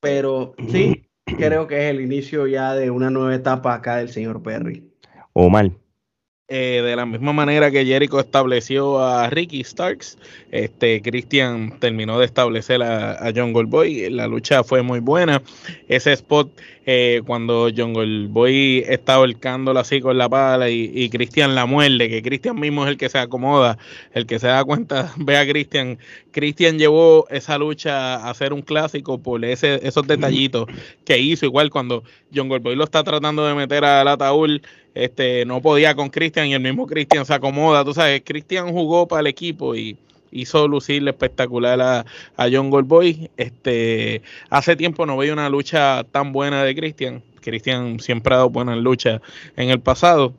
[0.00, 4.42] Pero sí, creo que es el inicio ya de una nueva etapa acá del señor
[4.42, 4.88] Perry.
[5.34, 5.70] Omar.
[6.54, 10.18] Eh, de la misma manera que Jericho estableció a Ricky Starks,
[10.50, 14.10] este Christian terminó de establecer a, a Jungle Boy.
[14.10, 15.40] La lucha fue muy buena.
[15.88, 16.50] Ese spot,
[16.86, 22.22] eh, cuando Jungle Boy está ahorcándolo así con la pala y, Christian la muerde, que
[22.22, 23.78] Christian mismo es el que se acomoda,
[24.12, 25.98] el que se da cuenta, ve a Christian.
[26.30, 30.66] Christian llevó esa lucha a hacer un clásico por ese, esos detallitos
[31.04, 32.02] que hizo, igual cuando
[32.34, 34.60] Jungle Boy lo está tratando de meter al ataúd
[34.94, 39.08] este no podía con Cristian y el mismo Cristian se acomoda, tú sabes, Cristian jugó
[39.08, 39.96] para el equipo y
[40.32, 43.30] hizo lucirle espectacular a, a John Goldboy.
[43.36, 47.22] Este, hace tiempo no veía una lucha tan buena de Cristian.
[47.40, 49.20] Cristian siempre ha dado buenas luchas
[49.56, 50.32] en el pasado.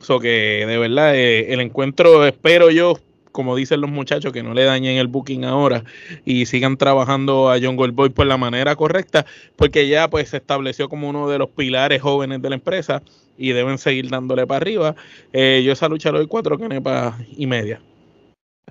[0.00, 2.98] So que de verdad eh, el encuentro espero yo,
[3.32, 5.84] como dicen los muchachos, que no le dañen el booking ahora
[6.24, 9.26] y sigan trabajando a John Goldboy por la manera correcta,
[9.56, 13.02] porque ya pues se estableció como uno de los pilares jóvenes de la empresa
[13.36, 14.94] y deben seguir dándole para arriba.
[15.32, 17.80] Eh, yo esa lucha le doy cuatro canepas y media.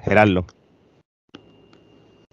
[0.01, 0.45] Gerardo.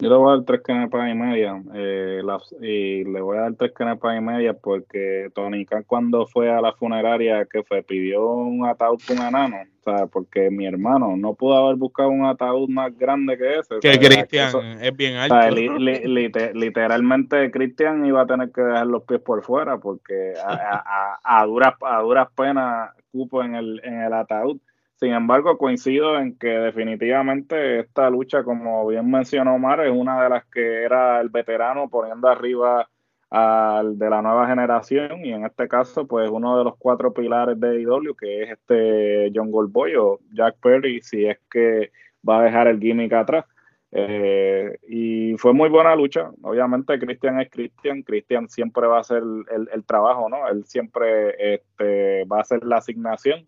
[0.01, 1.63] Yo le voy a dar tres canepas y media.
[1.75, 2.23] Eh,
[2.63, 6.61] y le voy a dar tres canepas y media porque Tony Khan cuando fue a
[6.61, 9.57] la funeraria que fue pidió un ataúd con un enano.
[9.59, 13.75] O sea, porque mi hermano no pudo haber buscado un ataúd más grande que ese.
[13.77, 15.41] o Que sea, Cristian eso- es bien o alto.
[15.41, 19.79] sea, li- li- lite- literalmente Cristian iba a tener que dejar los pies por fuera
[19.79, 24.59] porque a, a- a- a duras a duras penas cupo en el, en el ataúd.
[25.01, 30.29] Sin embargo, coincido en que definitivamente esta lucha, como bien mencionó Omar, es una de
[30.29, 32.87] las que era el veterano poniendo arriba
[33.31, 37.59] al de la nueva generación y en este caso, pues uno de los cuatro pilares
[37.59, 41.93] de AEW, que es este John Goldboy o Jack Perry, si es que
[42.29, 43.47] va a dejar el gimmick atrás.
[43.93, 46.31] Eh, y fue muy buena lucha.
[46.43, 48.03] Obviamente, Christian es Christian.
[48.03, 50.47] Christian siempre va a hacer el, el- el trabajo, ¿no?
[50.49, 53.47] Él siempre este, va a hacer la asignación.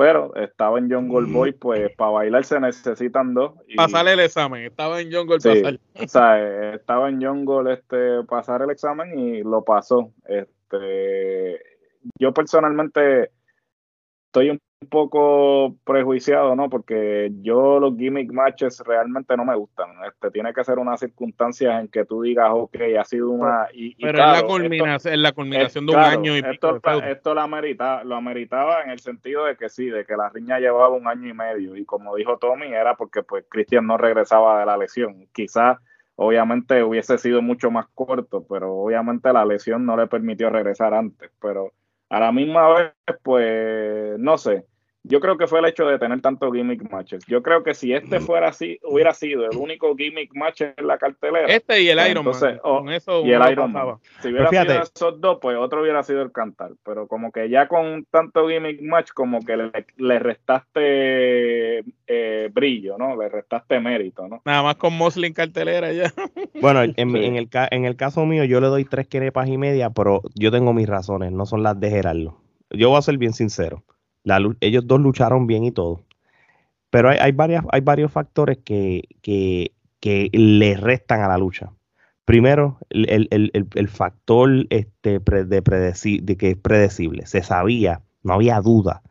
[0.00, 3.52] Pero estaba en John Goldboy, pues para bailar se necesitan dos.
[3.68, 4.62] y- Pasarle el examen.
[4.64, 5.78] Estaba en John Gold Sí, pasar.
[6.02, 10.10] o sea, eh, estaba en John Gold este, pasar el examen y lo pasó.
[10.26, 11.60] Este,
[12.18, 13.30] yo personalmente
[14.28, 16.70] estoy un poco prejuiciado, ¿no?
[16.70, 19.90] Porque yo los gimmick matches realmente no me gustan.
[20.08, 23.68] Este, tiene que ser unas circunstancias en que tú digas, ok, ha sido una...
[23.72, 26.36] Y, y Pero claro, es, la esto- culminación, es la culminación de un claro, año
[26.36, 30.16] y pico esto, lo, amerita, lo ameritaba en el sentido de que sí, de que
[30.16, 33.86] la riña llevaba un año y medio y como dijo Tommy era porque pues Cristian
[33.86, 35.26] no regresaba de la lesión.
[35.32, 35.78] Quizás
[36.16, 41.30] obviamente hubiese sido mucho más corto, pero obviamente la lesión no le permitió regresar antes,
[41.40, 41.72] pero
[42.08, 44.64] a la misma vez pues no sé.
[45.02, 47.24] Yo creo que fue el hecho de tener tantos gimmick matches.
[47.26, 50.98] Yo creo que si este fuera así, hubiera sido el único gimmick match en la
[50.98, 51.46] cartelera.
[51.46, 52.34] Este y el Iron Man.
[52.34, 53.92] entonces, oh, Con eso y el Iron pasaba.
[53.92, 54.00] Man.
[54.20, 56.72] Si hubiera sido esos dos, pues otro hubiera sido el cantar.
[56.84, 62.96] Pero como que ya con tanto gimmick match, como que le, le restaste eh, brillo,
[62.98, 63.16] ¿no?
[63.16, 64.42] Le restaste mérito, ¿no?
[64.44, 66.12] Nada más con Mosley en cartelera ya.
[66.60, 67.24] Bueno, en, mi- Sí.
[67.26, 70.20] en el, ca- en el caso mío, yo le doy tres quenepas y media, pero
[70.34, 72.36] yo tengo mis razones, no son las de Gerardo.
[72.70, 73.82] Yo voy a ser bien sincero.
[74.60, 76.04] Ellos dos lucharon bien y todo.
[76.90, 77.32] Pero hay, hay,
[77.80, 79.72] varios factores que, que,
[80.32, 81.72] le restan a la lucha.
[82.24, 87.26] Primero, el, el- el- el- factor este, de, de que es predecible.
[87.26, 89.02] Se sabía, no había duda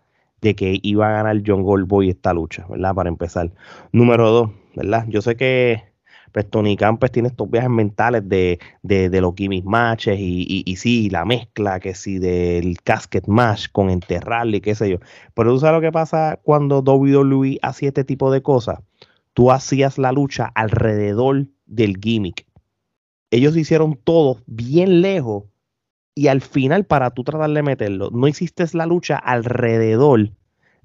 [0.41, 2.95] de que iba a ganar John Goldboy esta lucha, ¿verdad?
[2.95, 3.51] Para empezar.
[3.91, 5.05] Número dos, ¿verdad?
[5.09, 5.83] Yo sé que
[6.31, 10.45] pues Tony Khan pues, tiene estos viajes mentales de, de, de los gimmick matches y,
[10.47, 14.89] y, y sí, la mezcla que sí del casket match con enterrarle y qué sé
[14.89, 14.97] yo.
[15.33, 18.79] Pero tú sabes lo que pasa cuando WWE hacía este tipo de cosas.
[19.33, 22.45] Tú hacías la lucha alrededor del gimmick.
[23.31, 25.45] Ellos hicieron todo bien lejos
[26.15, 30.31] y al final para tú tratar de meterlo, no hiciste la lucha alrededor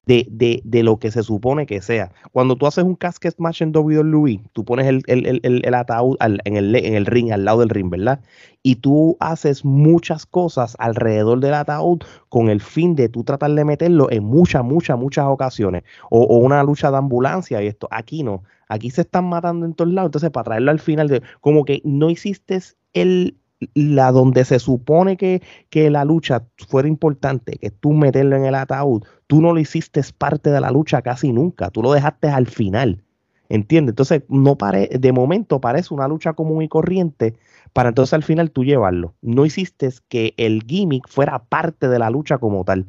[0.06, 2.10] de, de, de lo que se supone que sea.
[2.32, 6.16] Cuando tú haces un casket match en WWE, tú pones el, el, el, el- ataúd
[6.20, 8.20] en, el, en el ring, al lado del ring, ¿verdad?
[8.62, 13.64] Y tú haces muchas cosas alrededor del ataúd con el fin de tú tratar de
[13.64, 15.84] meterlo en muchas, muchas, muchas ocasiones.
[16.10, 17.88] O, o una lucha de ambulancia y esto.
[17.90, 18.42] Aquí no.
[18.68, 20.08] Aquí se están matando en todos lados.
[20.08, 22.58] Entonces, para traerlo al final, de, como que no hiciste
[22.94, 23.36] el
[23.74, 28.54] la donde se supone que, que la lucha fuera importante, que tú meterlo en el
[28.54, 32.46] ataúd, tú no lo hiciste parte de la lucha casi nunca, tú lo dejaste al
[32.46, 33.02] final.
[33.50, 33.92] ¿Entiendes?
[33.92, 37.34] Entonces, no pare, de momento parece una lucha común y corriente
[37.74, 39.14] para entonces al final tú llevarlo.
[39.20, 42.86] No hiciste que el gimmick fuera parte de la lucha como tal.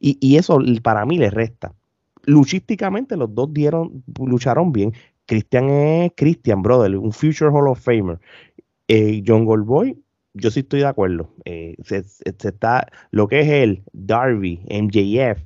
[0.00, 1.74] Y, y eso para mí le resta.
[2.24, 4.94] Luchísticamente los dos dieron, lucharon bien.
[5.26, 8.18] Christian es Christian, brother, un Future Hall of Famer.
[8.88, 10.01] Eh, John Goldboy,
[10.34, 11.30] yo sí estoy de acuerdo.
[11.44, 15.42] Eh, se, se está, lo que es él, Darby, MJF,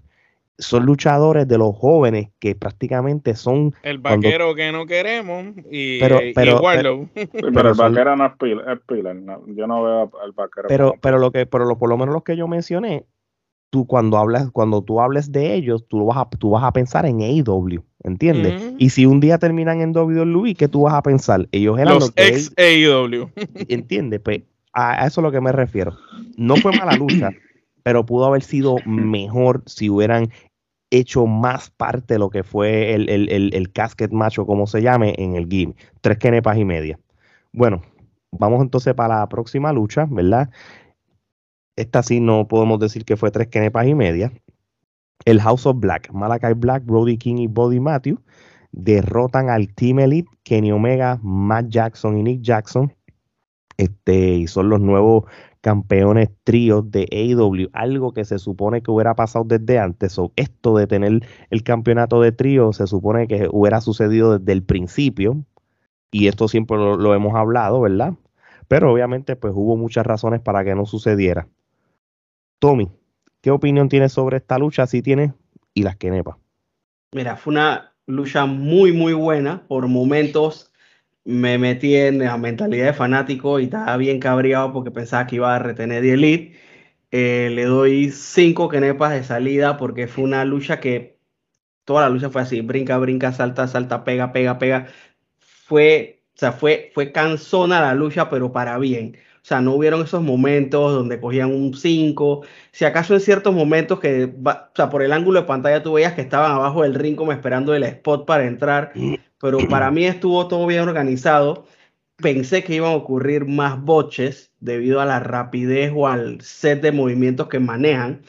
[0.59, 5.99] son luchadores de los jóvenes que prácticamente son El Cuando- vaquero que no queremos y,
[6.01, 6.59] Pero- y pero-.
[7.15, 10.33] Sí, Pero pero el vaquero no es Pilar, es Pilar, no, yo no veo al
[10.33, 10.69] vaquero.
[10.69, 13.05] pero como pero lo que pero lo, por lo menos los que yo mencioné
[13.69, 16.73] tú cuando hablas cuando tú hables de ellos tú lo vas a tú vas a
[16.73, 18.73] pensar en AEW ¿entiendes?
[18.79, 21.47] Y si un día terminan en WWE ¿qué tú vas a pensar?
[21.53, 23.29] ellos eran Los ex AEW.
[23.69, 24.21] ¿entiendes?
[24.21, 24.41] Pues
[24.77, 25.97] a, a eso es lo que me refiero
[26.37, 27.31] no fue mala lucha
[27.83, 30.29] pero pudo haber sido mejor si hubieran
[30.91, 34.83] hecho más parte de lo que fue el, el, el, el casket macho como se
[34.83, 36.99] llame en el game tres kenepas y media
[37.53, 37.83] bueno
[38.31, 40.51] vamos entonces para la próxima lucha ¿verdad?
[41.77, 44.33] Esta sí no podemos decir que fue tres kenepas y media.
[45.27, 48.19] El House of Black, Malakai Black, Brody King y Body Matthew
[48.73, 52.95] derrotan al Team Elite, Kenny Omega, Matt Jackson y Nick Jackson.
[53.77, 55.25] Este, y son los nuevos
[55.61, 60.17] campeones tríos de AEW, algo que se supone que hubiera pasado desde antes.
[60.37, 65.45] Esto de tener el campeonato de trío se supone que hubiera sucedido desde el principio,
[66.13, 68.15] Y esto siempre lo, lo hemos hablado, ¿verdad?
[68.69, 71.49] Pero obviamente pues hubo muchas razones para que no sucediera.
[72.59, 72.89] Tommy,
[73.43, 74.87] ¿qué opinión tienes sobre esta lucha?
[74.87, 75.33] Si tienes
[75.75, 76.39] y las que nepa.
[77.13, 79.67] Mira, fue una lucha muy, muy buena.
[79.69, 80.73] Por momentos
[81.27, 85.55] me metí en la mentalidad de fanático y estaba bien cabreado porque pensaba que iba
[85.55, 86.61] a retener The Elite.
[87.13, 91.19] Eh, le doy cinco kenepas de salida porque fue una lucha que
[91.85, 94.89] toda la lucha fue así, brinca, brinca, salta, salta, pega, pega, pega.
[95.41, 99.17] Fue, o sea, fue, fue cansona la lucha, pero para bien.
[99.47, 102.43] O sea, no hubieron esos momentos donde cogían un 5.
[102.73, 106.15] Si acaso en ciertos momentos que, o sea, por el ángulo de pantalla tú veías
[106.15, 108.93] que estaban abajo del ring como esperando el spot para entrar.
[109.41, 111.65] Pero para mí estuvo todo bien organizado.
[112.17, 116.91] Pensé que iban a ocurrir más boches debido a la rapidez o al set de
[116.91, 118.23] movimientos que manejan.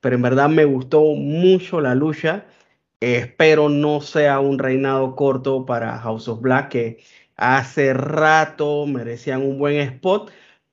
[0.00, 2.46] Pero en verdad me gustó mucho la lucha.
[3.00, 6.98] espero no sea un reinado corto para House of Black, que
[7.36, 10.30] hace rato merecían un buen spot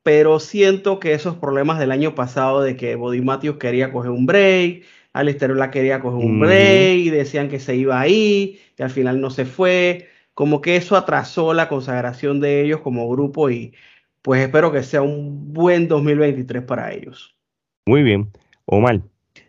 [0.10, 4.26] pero siento que esos problemas del año pasado de que Body Matthews quería coger un
[4.26, 4.82] break,
[5.14, 9.22] Alistair Black quería coger un break, y decían que se iba ahí, y al final
[9.22, 13.76] no se fue, como que eso atrasó la consagración de ellos como grupo y
[14.24, 17.36] pues espero que sea un buen 2023 para ellos.
[17.86, 18.32] Muy bien.
[18.66, 19.02] Omar.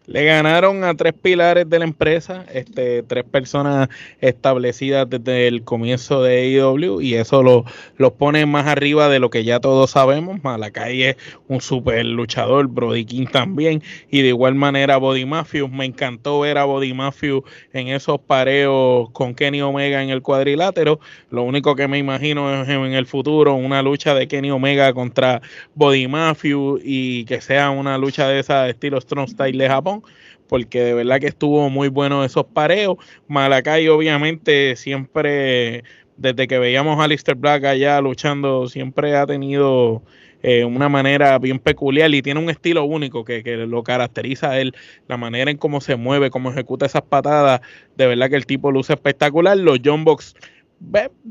[0.07, 6.23] Le ganaron a tres pilares de la empresa, este, tres personas establecidas desde el comienzo
[6.23, 7.65] de AEW y eso los
[7.97, 10.43] lo pone más arriba de lo que ya todos sabemos.
[10.43, 11.17] Malakai es
[11.49, 15.69] un super luchador, Brody King también y de igual manera Body Mafia.
[15.69, 17.41] Me encantó ver a Body Mafia
[17.75, 20.99] en esos pareos con Kenny Omega en el cuadrilátero.
[21.31, 25.43] Lo único que me imagino es en el futuro una lucha de Kenny Omega contra
[25.75, 30.00] Body Mafia y que sea una lucha de esa estilo Strong Style de Japón
[30.49, 32.97] porque de verdad que estuvo muy bueno esos pareos.
[33.29, 35.85] Malakai obviamente siempre,
[36.17, 40.03] desde que veíamos a Alistair Black allá luchando, siempre ha tenido
[40.43, 44.61] eh, una manera bien peculiar y tiene un estilo único que, que, lo caracteriza a
[44.61, 44.75] él,
[45.07, 47.61] la manera en cómo se mueve, cómo ejecuta esas patadas,
[47.97, 49.57] de verdad que el tipo luce espectacular.
[49.57, 50.35] Los John Box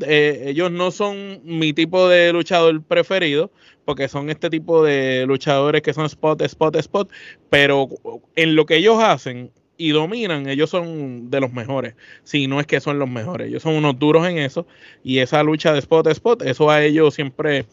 [0.06, 3.52] eh, ellos no son mi tipo de luchador preferido,
[3.86, 7.12] porque son este tipo de luchadores que son spot, spot, spot,
[7.50, 7.90] pero
[8.36, 12.68] en lo que ellos hacen y dominan, ellos son de los mejores, si no es
[12.68, 14.68] que son los mejores, ellos son unos duros en eso,
[15.04, 17.66] y esa lucha de spot, spot, eso a ellos siempre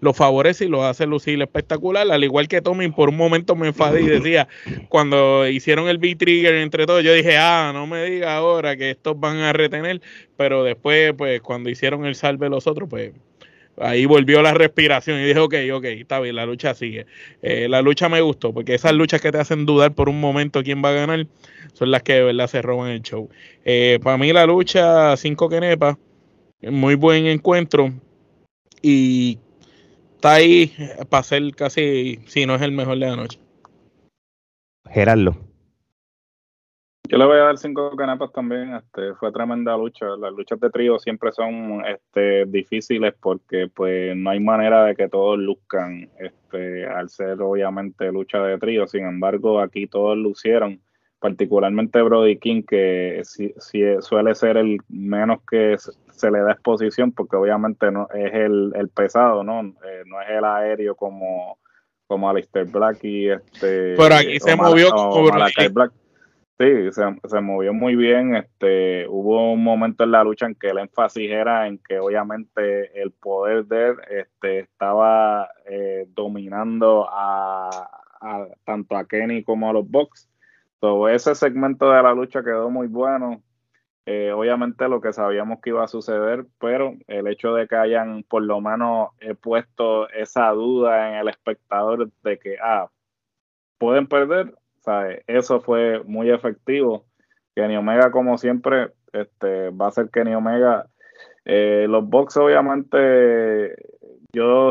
[0.00, 2.10] lo favorece y lo hace lucir espectacular.
[2.10, 4.48] Al igual que Tommy, por un momento me enfadé y decía,
[4.88, 9.18] cuando hicieron el B-Trigger entre todos, yo dije, ah, no me diga ahora que estos
[9.18, 10.00] van a retener,
[10.36, 13.12] pero después, pues, cuando hicieron el salve los otros, pues,
[13.78, 17.06] ahí volvió la respiración y dije, ok, ok, está bien, la lucha sigue.
[17.42, 20.62] Eh, la lucha me gustó, porque esas luchas que te hacen dudar por un momento
[20.62, 21.26] quién va a ganar,
[21.72, 23.28] son las que de verdad se roban el show.
[23.64, 25.98] Eh, para mí la lucha 5 Kenepa,
[26.62, 27.92] muy buen encuentro
[28.82, 29.38] y
[30.20, 30.70] está ahí
[31.08, 33.40] para ser casi, si no es el mejor de la noche.
[34.90, 35.34] Gerardo.
[37.08, 38.74] Yo le voy a dar cinco canapas también.
[38.74, 40.04] Este, fue tremenda lucha.
[40.18, 45.08] Las luchas de trío siempre son este, difíciles porque pues no hay manera de que
[45.08, 48.86] todos luzcan este, al ser obviamente lucha de trío.
[48.86, 50.82] Sin embargo, aquí todos lucieron
[51.20, 53.52] particularmente Brody King, que si,
[54.00, 55.76] suele ser el menos que
[56.10, 59.60] se le da exposición, porque obviamente no es el, pesado, ¿no?
[59.60, 61.58] Eh, no es el aéreo como,
[62.06, 63.94] como Alistair Black y este.
[63.96, 65.92] Pero aquí se movió como Black.
[66.58, 68.36] Sí, se, movió muy bien.
[68.36, 73.00] Este, hubo un momento en la lucha en que el énfasis era en que obviamente
[73.00, 77.88] el poder de él este, estaba eh, dominando a,
[78.20, 80.30] a, tanto a Kenny como a los Bucks
[81.10, 83.42] ese segmento de la lucha quedó muy bueno.
[84.06, 88.24] Eh, obviamente lo que sabíamos que iba a suceder, pero el hecho de que hayan
[88.24, 89.10] por lo menos
[89.42, 92.90] puesto esa duda en el espectador de que, ah,
[93.78, 95.22] pueden perder, ¿sabes?
[95.26, 97.06] eso fue muy efectivo.
[97.54, 100.86] Kenny Omega, como siempre, este, va a ser Kenny Omega.
[101.44, 103.74] Eh, los box, obviamente,
[104.32, 104.70] yo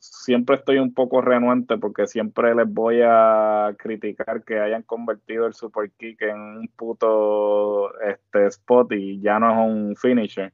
[0.00, 5.54] siempre estoy un poco renuente porque siempre les voy a criticar que hayan convertido el
[5.54, 10.52] super kick en un puto este spot y ya no es un finisher.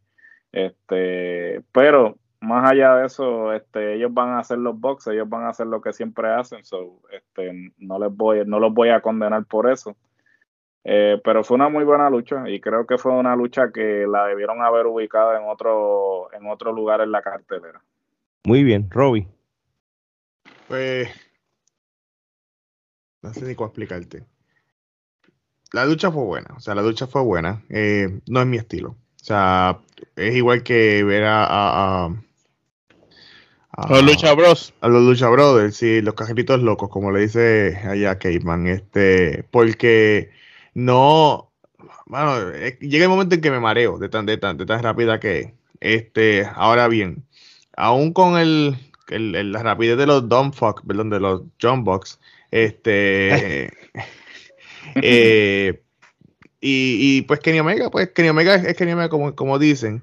[0.53, 5.45] Este, pero más allá de eso, este, ellos van a hacer los boxes, ellos van
[5.45, 9.01] a hacer lo que siempre hacen, so, este, no les voy, no los voy a
[9.01, 9.97] condenar por eso.
[10.85, 14.27] Eh, pero fue una muy buena lucha y creo que fue una lucha que la
[14.27, 17.83] debieron haber ubicado en otro, en otro lugar en la cartelera.
[18.45, 19.27] Muy bien, Robbie.
[20.69, 21.09] Pues.
[23.23, 24.25] No sé ni cómo explicarte.
[25.73, 27.63] La lucha fue buena, o sea, la lucha fue buena.
[27.69, 28.91] Eh, no es mi estilo.
[28.91, 29.81] O sea,
[30.15, 32.15] es igual que ver a, a, a-
[33.73, 34.75] a- Los Lucha Bros.
[34.83, 40.31] a los Lucha Brothers, sí, los cajeritos locos, como le dice allá Caveman, este, porque
[40.75, 41.51] no,
[42.07, 44.83] bueno, es- llega el momento en que me mareo de tan, de tan, de tan
[44.83, 45.53] rápida que es.
[45.81, 47.25] Este, ahora bien,
[47.77, 48.77] aún con el,
[49.09, 52.19] el- el- la rapidez de los dumb fuck, perdón, de los jump box,
[52.51, 53.73] este,
[54.97, 55.83] eh,
[56.61, 60.03] y, y, pues Kenny Omega, pues Kenny Omega es, es Kenny Omega como, como dicen,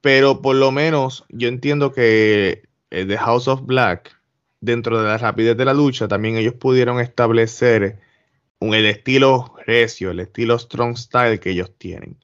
[0.00, 4.16] pero por lo menos yo entiendo que eh, The House of Black,
[4.60, 7.98] dentro de la rapidez de la lucha, también ellos pudieron establecer
[8.58, 12.16] un, el estilo recio, el estilo strong style que ellos tienen.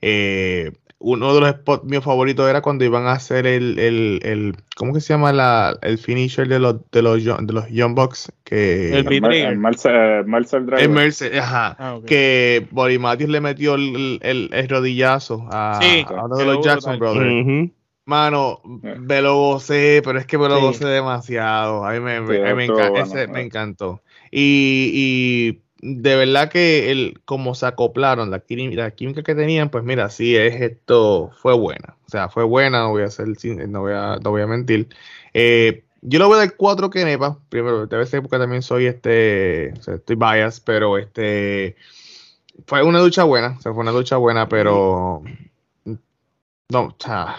[0.00, 4.56] Eh, uno de los spots míos favoritos era cuando iban a hacer el, el, el
[4.76, 7.94] ¿cómo que se llama la, el finisher de los de los Young- de los Young
[7.94, 8.32] Bucks?
[8.44, 10.80] Que El El, el Marcel, Driver.
[10.80, 16.06] el Mercer, ajá, Ah, que Body Matthews le metió el, el- el rodillazo a, Sí,
[16.08, 17.14] a uno de los Jackson brutal.
[17.18, 17.46] Brothers.
[17.46, 17.70] Ujú.
[18.08, 18.94] Mano, Eh.
[19.00, 20.62] me lo gocé, pero es que me lo Sí.
[20.62, 21.84] gocé demasiado.
[21.84, 23.44] A mí me, me- Sí, a mí me estuvo enca- bueno, ese me eh.
[23.44, 24.00] encantó.
[24.30, 29.70] Y, y de verdad que el, como se acoplaron, la, quími- la química que tenían,
[29.70, 31.96] pues mira, sí, es esto, fue buena.
[32.06, 33.28] O sea, fue buena, no voy a hacer,
[33.68, 34.88] no voy a, no voy a mentir.
[35.34, 37.38] Eh, yo le voy a dar cuatro Kenepa.
[37.48, 41.76] Primero, debe ser porque también soy este, estoy biased, pero este
[42.66, 45.22] fue una ducha buena, o sea, fue una ducha buena, pero
[46.68, 47.36] no, o sea,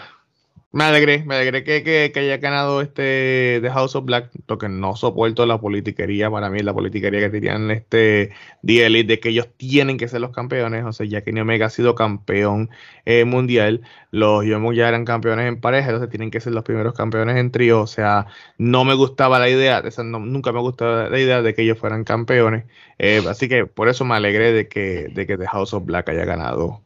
[0.70, 4.96] me alegré, me alegré que, que, haya ganado este The House of Black, porque no
[4.96, 8.32] soporto la politiquería, para mí la politiquería que tenían este
[8.66, 11.66] The Elite, de que ellos tienen que ser los campeones, o sea, ya que Omega
[11.66, 12.68] ha sido campeón
[13.06, 16.92] eh, mundial, los Bucks ya eran campeones en pareja, entonces tienen que ser los primeros
[16.94, 18.26] campeones en trío, o sea,
[18.58, 22.04] no me gustaba la idea, o nunca me gustaba la idea de que ellos fueran
[22.04, 22.64] campeones,
[22.98, 26.10] eh, así que por eso me alegré de que, de que The House of Black
[26.10, 26.82] haya ganado.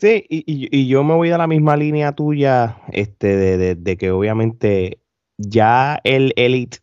[0.00, 0.44] Sí, y,
[0.76, 5.00] y- yo me voy a la misma línea tuya, este, de, de- que obviamente
[5.36, 6.78] ya el Elite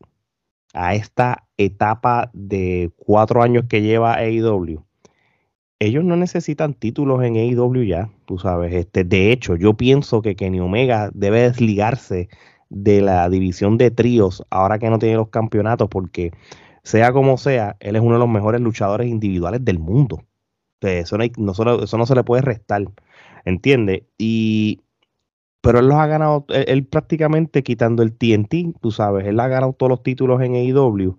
[0.74, 4.86] a esta etapa de cuatro años que lleva AEW,
[5.80, 8.74] ellos no necesitan títulos en AEW ya, tú sabes.
[8.74, 12.30] Este, de hecho, yo pienso que Kenny Omega debe desligarse
[12.70, 16.32] de la división de tríos ahora que no tiene los campeonatos, porque
[16.84, 20.24] sea como sea, él es uno de los mejores luchadores individuales del mundo.
[20.82, 22.84] Eso no, hay- no eso no se le puede restar.
[23.45, 24.03] ¿Entiendes?
[24.17, 24.81] Y.
[25.61, 29.73] Pero él los ha ganado, él, prácticamente quitando el TNT, tú sabes, él ha ganado
[29.73, 31.17] todos los títulos en AEW.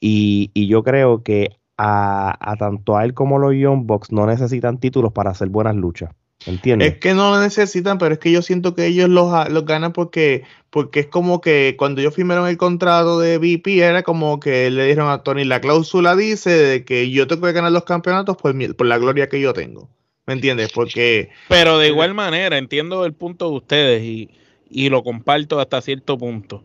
[0.00, 4.26] Y, y yo creo que a, a tanto a él como los Young Bucks no
[4.26, 6.10] necesitan títulos para hacer buenas luchas.
[6.46, 6.92] ¿Entiendes?
[6.94, 9.64] Es que no lo necesitan, pero es que yo siento que ellos los, ha- los
[9.66, 14.40] ganan porque, porque es como que cuando ellos firmaron el contrato de VP era como
[14.40, 17.84] que le dijeron a Tony, la cláusula dice de que yo tengo que ganar los
[17.84, 19.88] campeonatos por, mi- por la gloria que yo tengo.
[20.26, 20.72] ¿Me entiendes?
[20.72, 24.30] Porque Pero de igual manera, entiendo el punto de ustedes y,
[24.70, 26.64] y lo comparto hasta cierto punto.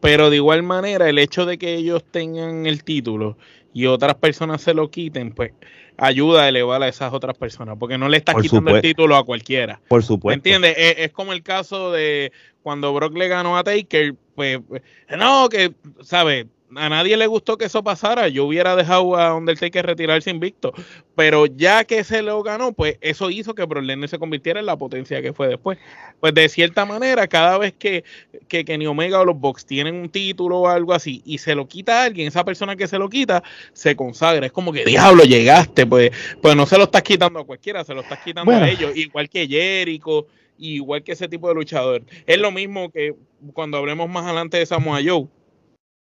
[0.00, 3.36] Pero de igual manera, el hecho de que ellos tengan el título
[3.72, 5.52] y otras personas se lo quiten, pues
[5.98, 9.16] ayuda a elevar a esas otras personas, porque no le estás Por quitando el título
[9.16, 9.80] a cualquiera.
[9.88, 10.34] Por ¿Me supuesto.
[10.38, 10.74] entiendes?
[10.78, 12.32] Es, es como el caso de
[12.62, 14.82] cuando Brock le ganó a Taker, pues, pues,
[15.18, 16.46] no, que, ¿sabes?
[16.76, 18.28] A nadie le gustó que eso pasara.
[18.28, 20.72] Yo hubiera dejado a Undertaker retirarse invicto.
[21.16, 24.66] Pero ya que se lo ganó, pues eso hizo que Brock Lesnar se convirtiera en
[24.66, 25.78] la potencia que fue después.
[26.20, 28.04] Pues de cierta manera, cada vez que,
[28.48, 31.66] que Kenny Omega o los Bucks tienen un título o algo así y se lo
[31.66, 33.42] quita a alguien, esa persona que se lo quita
[33.72, 34.46] se consagra.
[34.46, 35.86] Es como que, diablo, llegaste.
[35.86, 38.66] Pues, pues no se lo estás quitando a cualquiera, se lo estás quitando Bueno.
[38.66, 38.96] a ellos.
[38.96, 40.26] Igual que Jericho,
[40.58, 42.02] igual que ese tipo de luchador.
[42.26, 43.14] Es lo mismo que
[43.52, 45.26] cuando hablemos más adelante de Samoa Joe.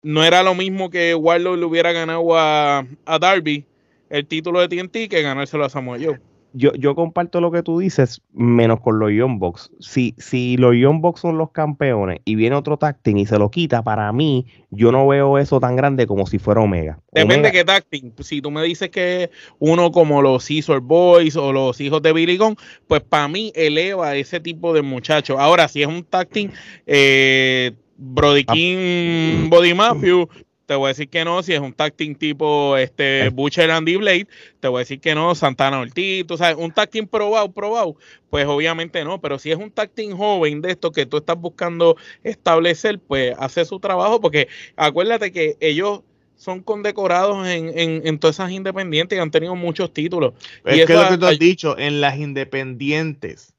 [0.03, 3.65] No era lo mismo que Warlock le hubiera ganado a, a Darby
[4.09, 6.19] el título de TNT que ganárselo a Samoa Joe.
[6.53, 9.69] yo, yo comparto lo que tú dices, menos con los Young Bucks.
[9.79, 13.37] Si, si los Young Bucks son los campeones y viene otro tag team y se
[13.37, 16.99] lo quita, para mí, yo no veo eso tan grande como si fuera Omega.
[17.11, 18.11] Depende Omega- de qué tag team.
[18.21, 19.29] Si tú me dices que
[19.59, 22.55] uno como los Scissor Boys o los hijos de Billy Gunn,
[22.87, 25.37] pues para mí eleva a ese tipo de muchachos.
[25.39, 26.51] Ahora, si es un tag team,
[26.85, 28.53] eh, Brody Ah.
[28.53, 30.25] King, Body Mafia,
[30.65, 31.41] te voy a decir que no.
[31.43, 33.29] Si es un tag team tipo este, Eh.
[33.29, 34.27] Butcher Andy Blade,
[34.59, 35.33] te voy a decir que no.
[35.33, 37.95] Santana Ortiz, tú sabes, un tag team probado, probado,
[38.29, 39.19] pues obviamente no.
[39.21, 43.33] Pero si es un tag team joven de esto que tú estás buscando establecer, pues
[43.39, 46.01] hace su trabajo, porque acuérdate que ellos
[46.35, 50.33] son condecorados en, en, en todas esas independientes y han tenido muchos títulos.
[50.65, 53.53] Y es que eso lo que tú has dicho, en las independientes.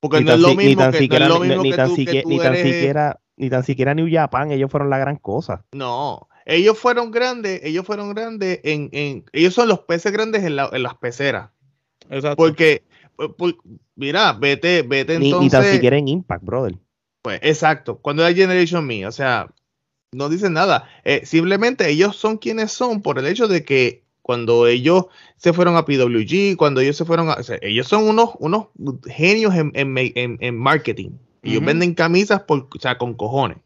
[0.00, 3.48] Porque ni no es lo mismo que, no es lo mismo que tú, siquiera- ni
[3.50, 5.64] tan siquiera, New Japan, ellos fueron la gran cosa.
[5.72, 10.56] No, ellos fueron grandes, ellos fueron grandes en, en ellos son los peces grandes en,
[10.56, 11.50] la- en las peceras.
[12.10, 12.36] Exacto.
[12.36, 12.84] Porque,
[13.16, 13.56] por- por-
[13.96, 15.44] mira, vete, vete Ni, entonces.
[15.44, 16.74] ni tan siquiera en Impact, brother.
[17.22, 17.98] Pues, exacto.
[17.98, 19.48] Cuando hay Generation Me, o sea,
[20.12, 20.88] no dicen nada.
[21.04, 25.76] Eh, simplemente ellos son quienes son por el hecho de que cuando ellos se fueron
[25.76, 27.34] a PWG, cuando ellos se fueron a.
[27.34, 28.66] o sea, ellos son unos, unos
[29.06, 31.10] genios en, en, en- en marketing.
[31.42, 31.66] Ellos Ujú.
[31.66, 33.58] venden camisas por, o sea, con cojones.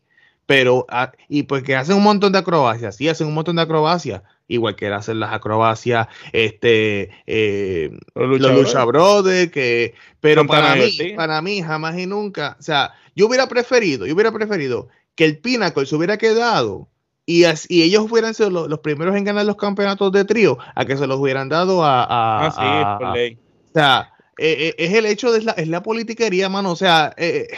[0.44, 3.62] Pero, ah, y pues que hacen un montón de acrobacias, sí, hacen un montón de
[3.62, 8.40] acrobacias, igual que hacen las acrobacias, este, eh, Los.
[8.40, 13.46] Lucha Brothers, que, pero para mí, para mí, jamás y nunca, o sea, yo hubiera
[13.48, 16.88] preferido, yo hubiera preferido que el Pinnacle se hubiera quedado
[17.24, 20.58] y, as- y ellos hubieran sido los, los primeros en ganar los campeonatos de trío,
[20.74, 23.38] a que se los hubieran dado a, a- Ah, sí, a- por a- ley.
[23.70, 24.11] o sea,
[24.42, 26.72] eh, eh, es el hecho de la, es la politiquería, mano.
[26.72, 27.48] O sea, eh,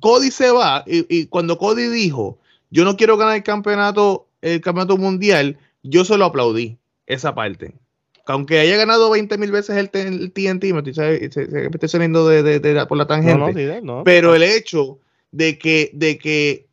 [0.00, 2.38] Cody se va y, y cuando Cody dijo,
[2.70, 7.74] yo no quiero ganar el campeonato, el campeonato mundial, yo se lo aplaudí, esa parte.
[8.26, 11.24] Aunque haya ganado 20 mil veces el, el TNT, me estoy, se-
[11.66, 13.38] estoy saliendo de, de- de la- por la No, tangente.
[13.38, 14.04] no, sí, no.
[14.04, 14.98] Pero el hecho
[15.32, 16.66] de que, de que,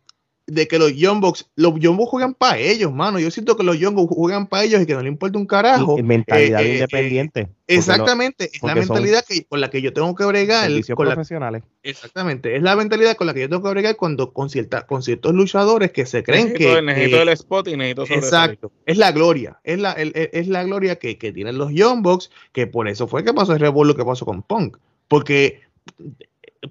[0.51, 3.19] de que los Young Bucks, los Young Bucks juegan para ellos, mano.
[3.19, 5.45] Yo siento que los Young Bucks juegan para ellos y que no le importa un
[5.45, 5.97] carajo.
[5.97, 7.43] Y- mentalidad eh, eh, independiente.
[7.45, 10.65] porque Exactamente, es la mentalidad que, con la que yo tengo que bregar.
[10.67, 11.63] servicios Con la, profesionales.
[11.83, 15.03] exactamente, es la mentalidad con la que yo tengo que bregar cuando con, cierta, con
[15.03, 16.81] ciertos luchadores que se creen necesito, que.
[16.81, 20.63] necesito el spot y necesito exacto, es la gloria, es la, el- el- es la
[20.63, 23.95] gloria que, que tienen los Young Bucks, que por eso fue que pasó el revuelo
[23.95, 24.77] que pasó con Punk.
[25.07, 25.61] Porque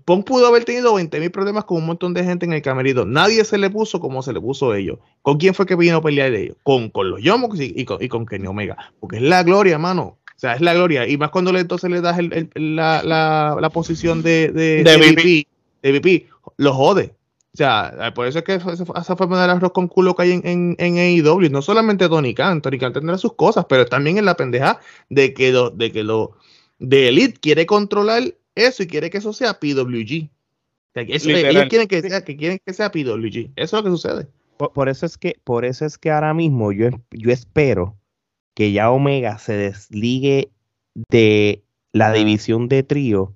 [0.05, 3.05] Punk pudo haber tenido 20 mil problemas con un montón de gente en el camerino.
[3.07, 4.99] Nadie se le puso como se le puso a ellos.
[5.22, 6.57] ¿Con quién fue que vino a pelear ellos?
[6.62, 8.76] Con, con los Bucks y, y con, y con Kenny Omega.
[9.01, 10.18] Porque es la gloria, mano.
[10.36, 11.09] O sea, es la gloria.
[11.09, 14.84] Y más cuando le, entonces le das el- el- la, la- la posición de, de,
[15.82, 16.26] De de
[16.59, 17.14] lo jode.
[17.55, 20.47] O sea, por eso es que esa forma del arroz con culo que hay en,
[20.47, 21.51] en, en AEW.
[21.51, 24.78] No solamente Tony Khan, Tony Khan tendrá sus cosas, pero también en la pendeja
[25.09, 26.32] de que lo, de que lo
[26.78, 28.34] de Elite quiere controlar
[28.66, 30.30] eso y quiere que eso sea PWG.
[30.94, 31.56] Eso- Literal.
[31.56, 33.52] ellos quieren que sea, que quieren que sea PWG.
[33.54, 34.26] Eso es lo que sucede.
[34.56, 37.96] Por, por eso es que, por eso es que ahora mismo yo, yo espero
[38.54, 40.50] que ya Omega se desligue
[41.11, 43.34] de la división de trío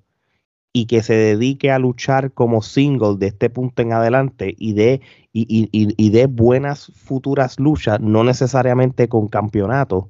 [0.73, 4.99] y que se dedique a luchar como single de este punto en adelante y de,
[5.31, 10.09] y, y- y- y de buenas futuras luchas, no necesariamente con campeonato,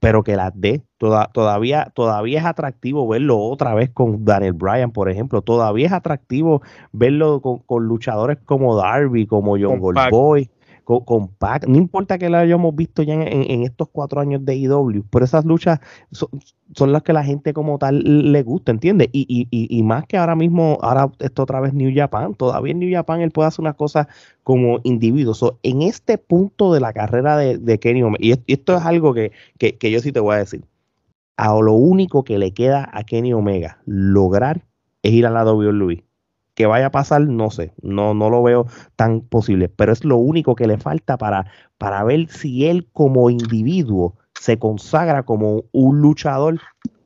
[0.00, 0.82] pero que las dé.
[0.98, 5.42] Toda- todavía, todavía es atractivo verlo otra vez con Daniel Bryan, por ejemplo.
[5.42, 9.78] Todavía es atractivo verlo con, con luchadores como Darby, como John.
[9.78, 10.50] Goldboy,
[11.68, 15.44] No importa que lo hayamos visto ya en, estos cuatro años de IW, pero esas
[15.44, 15.80] luchas
[16.10, 16.28] son,
[16.74, 19.08] son las que la gente como tal le gusta, ¿entiendes?
[19.12, 22.80] Y, y, y, más que ahora mismo, ahora esto otra vez New Japan, todavía en
[22.80, 24.08] New Japan él puede hacer unas cosas
[24.42, 25.34] como individuo.
[25.34, 28.84] So, en este punto de la carrera de, Kenny Omega, y es- y esto es
[28.84, 30.64] algo que, que, que yo sí te voy a decir,
[31.36, 34.66] a lo único que le queda a Kenny Omega lograr
[35.02, 36.04] es ir a la WWE.
[36.60, 40.18] Que vaya a pasar, no sé, no, no lo veo tan posible, pero es lo
[40.18, 46.02] único que le falta para, para ver si él como individuo se consagra como un
[46.02, 46.60] luchador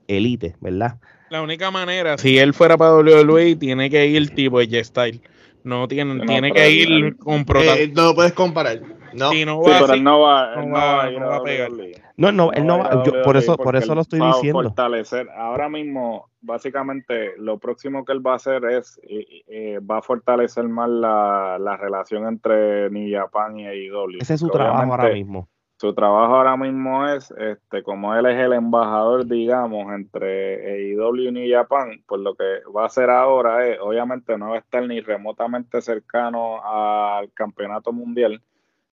[0.09, 0.99] elite, ¿verdad?
[1.31, 5.21] La única manera, si él fuera para WWE, tiene que ir tipo de Style.
[5.63, 8.81] No tiene, No, tiene que ir con Eh, no lo puedes comparar.
[9.15, 9.31] No.
[9.31, 11.19] Si no Sí, va pero él no va, no él no va- va a ir
[11.21, 11.71] no a va a pegar.
[12.17, 14.63] No, no, él no va yo- por eso, por eso lo estoy va a diciendo.
[14.63, 15.29] fortalecer.
[15.37, 20.03] Ahora mismo, básicamente, lo próximo que él va a hacer es, eh, eh, va a
[20.03, 24.19] fortalecer más la, la relación entre New Japan y AEW.
[24.21, 25.49] Ese es su trabajo ahora mismo.
[25.77, 31.33] Su trabajo ahora mismo es, este, como él es el embajador, digamos, entre AEW y
[31.33, 32.45] New Japan, pues lo que
[32.75, 37.93] va a hacer ahora es, obviamente no va a estar ni remotamente cercano al campeonato
[37.93, 38.41] mundial,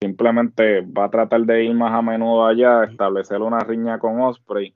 [0.02, 4.76] simplemente va a tratar de ir más a menudo allá, establecer una riña con Osprey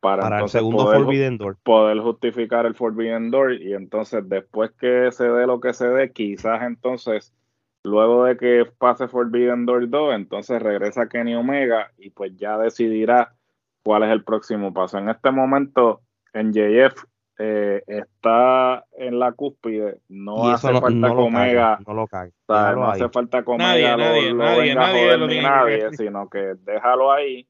[0.00, 1.56] para, Para el segundo poder, Forbidden Door.
[1.62, 6.12] poder justificar el Forbidden Door y entonces después que se dé lo que se dé,
[6.12, 7.34] quizás entonces
[7.82, 13.34] luego de que pase Forbidden Door 2, entonces regresa Kenny Omega y pues ya decidirá
[13.82, 14.98] cuál es el próximo paso.
[14.98, 16.02] En este momento,
[16.32, 17.04] en JF
[17.38, 22.30] eh, está en la cúspide, no hace falta no que lo Omega no lo cague.
[22.30, 24.86] o sea, Déjalo no hace falta que Nadie, Omega lo- nadie, lo, nadie, venga a
[24.86, 27.48] nadie joder ni nadie, sino que déjalo ahí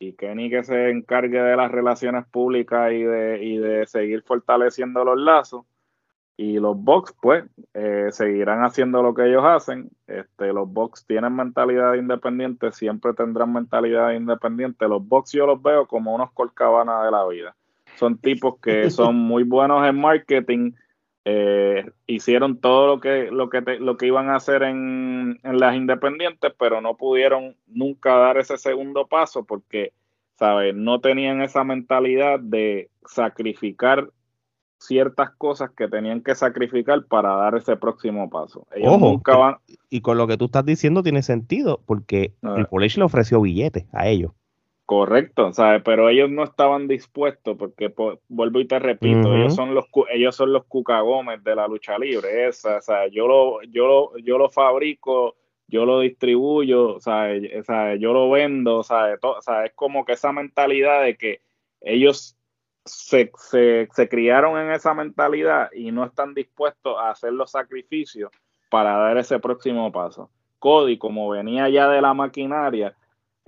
[0.00, 5.04] y Kenny que se encargue de las relaciones públicas y de, y de seguir fortaleciendo
[5.04, 5.64] los lazos.
[6.40, 9.90] Y los Bucks, pues, eh, seguirán haciendo lo que ellos hacen.
[10.06, 14.86] Este, los Bucks tienen mentalidad independiente, siempre tendrán mentalidad independiente.
[14.86, 17.56] Los Bucks yo los veo como unos colcabanas de la vida.
[17.98, 20.72] Son tipos que son muy buenos en marketing,
[21.24, 25.58] eh, hicieron todo lo que lo que te- lo que iban a hacer en, en
[25.58, 29.92] las independientes, pero no pudieron nunca dar ese segundo paso porque,
[30.38, 30.74] ¿sabes?
[30.74, 34.08] No tenían esa mentalidad de sacrificar
[34.78, 38.66] ciertas cosas que tenían que sacrificar para dar ese próximo paso.
[38.74, 39.56] Ellos Ojo, nunca van,
[39.90, 42.34] Y con lo que tú estás diciendo tiene sentido, porque.
[42.40, 44.32] Triple H le ofreció billetes a ellos.
[44.88, 45.82] Correcto, ¿sabes?
[45.84, 50.34] Pero ellos no estaban dispuestos, porque po- vuelvo y te repito, ellos son los ellos
[50.34, 54.38] son los cucagomes de la lucha libre, esa, o sea, yo lo, yo lo, yo
[54.38, 55.36] lo fabrico,
[55.66, 57.28] yo lo distribuyo, o sea,
[57.60, 61.18] o sea, yo lo vendo, o sea, o sea, es como que esa mentalidad de
[61.18, 61.42] que
[61.82, 62.34] ellos
[62.86, 68.30] se, se, se criaron en esa mentalidad y no están dispuestos a hacer los sacrificios
[68.70, 70.30] para dar ese próximo paso.
[70.58, 72.94] Cody, como venía ya de la maquinaria,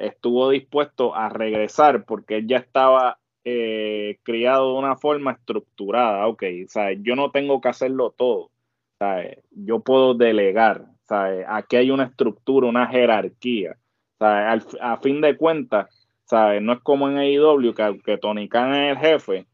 [0.00, 6.26] estuvo dispuesto a regresar porque él ya estaba eh, criado de una forma estructurada.
[6.26, 8.50] Ok, o sea, yo no tengo que hacerlo todo.
[8.98, 9.38] ¿sabes?
[9.50, 10.84] Yo puedo delegar.
[11.08, 11.44] ¿sabes?
[11.48, 13.76] Aquí hay una estructura, una jerarquía.
[14.18, 14.66] ¿sabes?
[14.80, 15.88] Al- a fin de cuentas,
[16.24, 16.60] ¿sabes?
[16.62, 19.46] no es como en AEW que aunque Tony Khan es el jefe,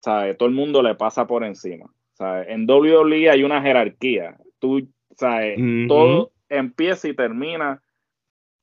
[0.00, 0.36] ¿sabes?
[0.38, 1.86] todo el mundo le pasa por encima.
[2.14, 2.48] ¿sabes?
[2.48, 4.36] En WWE hay una jerarquía.
[4.58, 5.58] Tú, ¿sabes?
[5.88, 7.82] Todo empieza y termina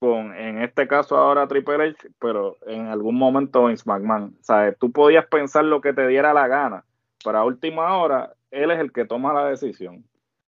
[0.04, 4.36] en este caso ahora Triple H, pero en algún momento Vince McMahon.
[4.42, 4.78] ¿sabes?
[4.78, 6.86] Tú podías pensar lo que te diera la gana,
[7.24, 10.06] pero a última hora él es el que toma la decisión.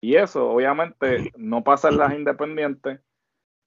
[0.00, 3.00] Y eso obviamente no pasa en las independientes,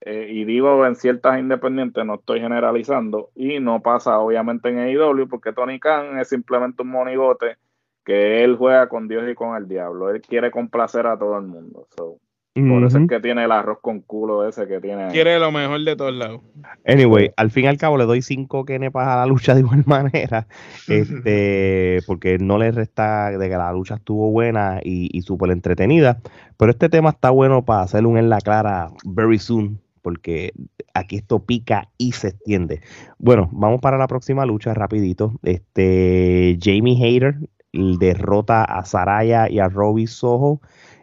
[0.02, 5.28] eh, y digo en ciertas independientes, no estoy generalizando, y no pasa obviamente en AEW,
[5.28, 7.56] porque Tony Khan es simplemente un monigote
[8.04, 10.10] que él juega con Dios y con el diablo.
[10.10, 11.86] Él quiere complacer a todo el mundo.
[12.54, 15.08] Por eso es que tiene el arroz con culo ese que tiene.
[15.08, 16.40] Quiere lo mejor de todos lados.
[16.84, 19.84] Anyway, al fin y al cabo le doy cinco kenepas a la lucha de igual
[19.86, 20.48] manera,
[20.88, 26.20] este, porque no le resta de que la lucha estuvo buena y, y súper entretenida,
[26.56, 30.52] pero este tema está bueno para hacer un en la clara very soon, porque
[30.92, 32.80] aquí esto pica y se extiende.
[33.18, 35.38] Bueno, vamos para la próxima lucha rapidito.
[35.42, 37.36] Este, Jamie Hayter
[37.72, 40.60] derrota a Saraya y a Robbie Soho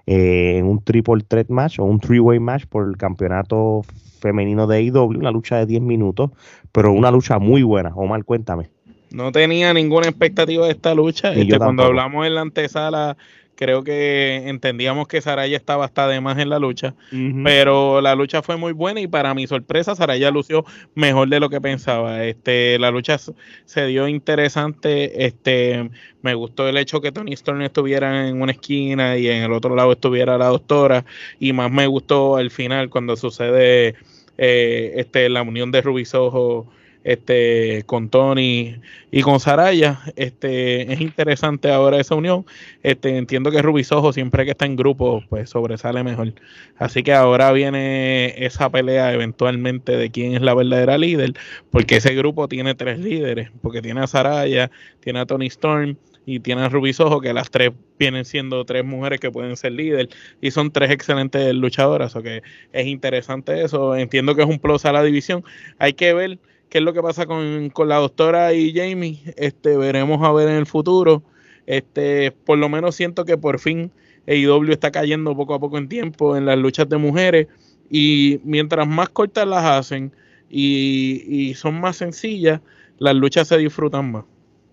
[0.07, 3.83] eh, en un triple threat match o un three-way match por el campeonato
[4.19, 6.31] femenino de AEW, una lucha de 10 minutos,
[6.71, 7.91] pero una lucha muy buena.
[7.93, 8.69] Omar, cuéntame.
[9.11, 11.33] No tenía ninguna expectativa de esta lucha.
[11.33, 13.17] Este, cuando hablamos en la antesala,
[13.57, 16.95] creo que entendíamos que Saraya estaba hasta de más en la lucha.
[17.43, 20.63] Pero la lucha fue muy buena y para mi sorpresa Saraya lució
[20.95, 22.23] mejor de lo que pensaba.
[22.23, 25.25] Este, la lucha se dio interesante.
[25.25, 25.89] Este,
[26.21, 29.75] me gustó el hecho que Tony Storm estuviera en una esquina y en el otro
[29.75, 31.03] lado estuviera la doctora.
[31.39, 33.95] Y más me gustó el final cuando sucede
[34.37, 36.67] eh, este, la unión de Ruby Soho
[37.07, 38.75] este, con Tony
[39.11, 40.01] y con Saraya.
[40.17, 42.45] Este, es interesante ahora esa unión.
[42.83, 46.33] Este, entiendo que Ruby Soho siempre que está en grupo, pues sobresale mejor.
[46.77, 51.33] Así que ahora viene esa pelea eventualmente de quién es la verdadera líder,
[51.71, 55.95] porque ese grupo tiene tres líderes, porque tiene a Saraya, tiene a Tony Storm
[56.25, 59.71] y tiene a Ruby Soho, que las tres vienen siendo tres mujeres que pueden ser
[59.71, 60.09] líder
[60.41, 62.43] y son tres excelentes luchadoras, o que
[62.73, 63.95] es interesante eso.
[63.95, 65.45] Entiendo que es un plus a la división.
[65.79, 66.39] Hay que ver
[66.69, 69.19] qué es lo que pasa con, con la doctora y Jamie.
[69.37, 71.23] Este, veremos a ver en el futuro.
[71.65, 73.91] Este, por lo menos siento que por fin
[74.27, 77.47] AEW está cayendo poco a poco en tiempo en las luchas de mujeres
[77.89, 80.11] y mientras más cortas las hacen
[80.49, 82.61] y, y son más sencillas,
[82.99, 84.25] las luchas se disfrutan más.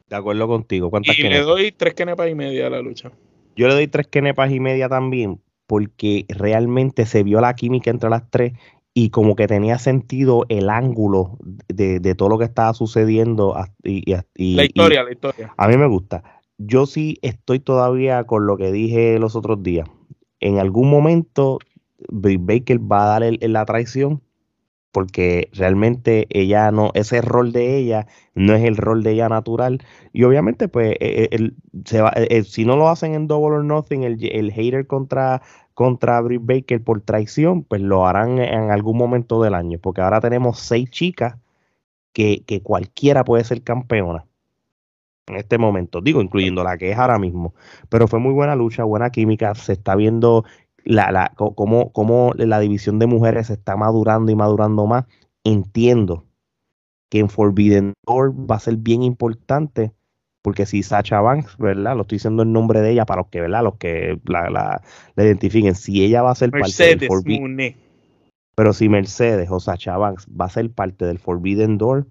[0.09, 0.90] De acuerdo contigo.
[0.90, 3.11] ¿Cuántas Y le doy tres kenepas y media a la lucha.
[3.57, 8.11] Yo le doy tres kenepas y media también, porque realmente se vio la química entre
[8.11, 8.53] las tres
[8.95, 11.36] y como que tenía sentido el ángulo
[11.68, 13.57] de, de todo lo que estaba sucediendo.
[13.57, 15.53] hasta- Y, y- y- La y- historia, la historia.
[15.57, 16.22] a mí me gusta.
[16.59, 19.88] Yo sí estoy todavía con lo que dije los otros días.
[20.40, 21.59] En algún momento,
[22.09, 24.22] Baker va a dar el- la traición
[24.92, 29.80] porque realmente ella no, ese rol de ella no es el rol de ella natural.
[30.12, 33.57] Y obviamente, pues, eh, eh, el- se va, eh, si no lo hacen en Double
[33.57, 35.42] or Nothing, el, el hater contra,
[35.75, 40.20] contra Britt Baker por traición, pues lo harán en algún momento del año, porque ahora
[40.20, 41.37] tenemos seis chicas
[42.12, 44.25] que, que cualquiera puede ser campeona
[45.27, 47.55] en este momento, digo, incluyendo la que es ahora mismo.
[47.89, 50.45] Pero fue muy buena lucha, buena química, se está viendo
[50.85, 55.07] la, la, cómo la división de mujeres se está madurando y madurando más.
[55.45, 56.25] Entiendo
[57.09, 59.93] que en Forbidden Door va a ser bien importante,
[60.45, 61.97] porque si Sacha Banks, ¿verdad?
[61.97, 63.64] Lo estoy diciendo el nombre de ella para los que, ¿verdad?
[63.64, 64.82] Los que la, la,
[65.16, 65.74] la identifiquen.
[65.74, 67.76] Si ella va a ser parte del Mercedes Forbi- Monet.
[68.55, 72.07] pero si Mercedes o Sacha Banks va a ser parte del Forbidden Door,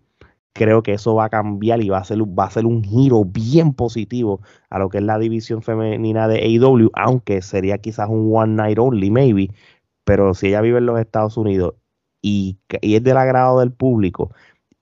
[0.55, 3.23] creo que eso va a cambiar y va a ser, va a ser un giro
[3.23, 8.31] bien positivo a lo que es la división femenina de AEW, aunque sería quizás un
[8.34, 9.51] one night only, maybe.
[10.05, 11.75] Pero si ella vive en los Estados Unidos
[12.21, 14.31] y, y es del agrado del público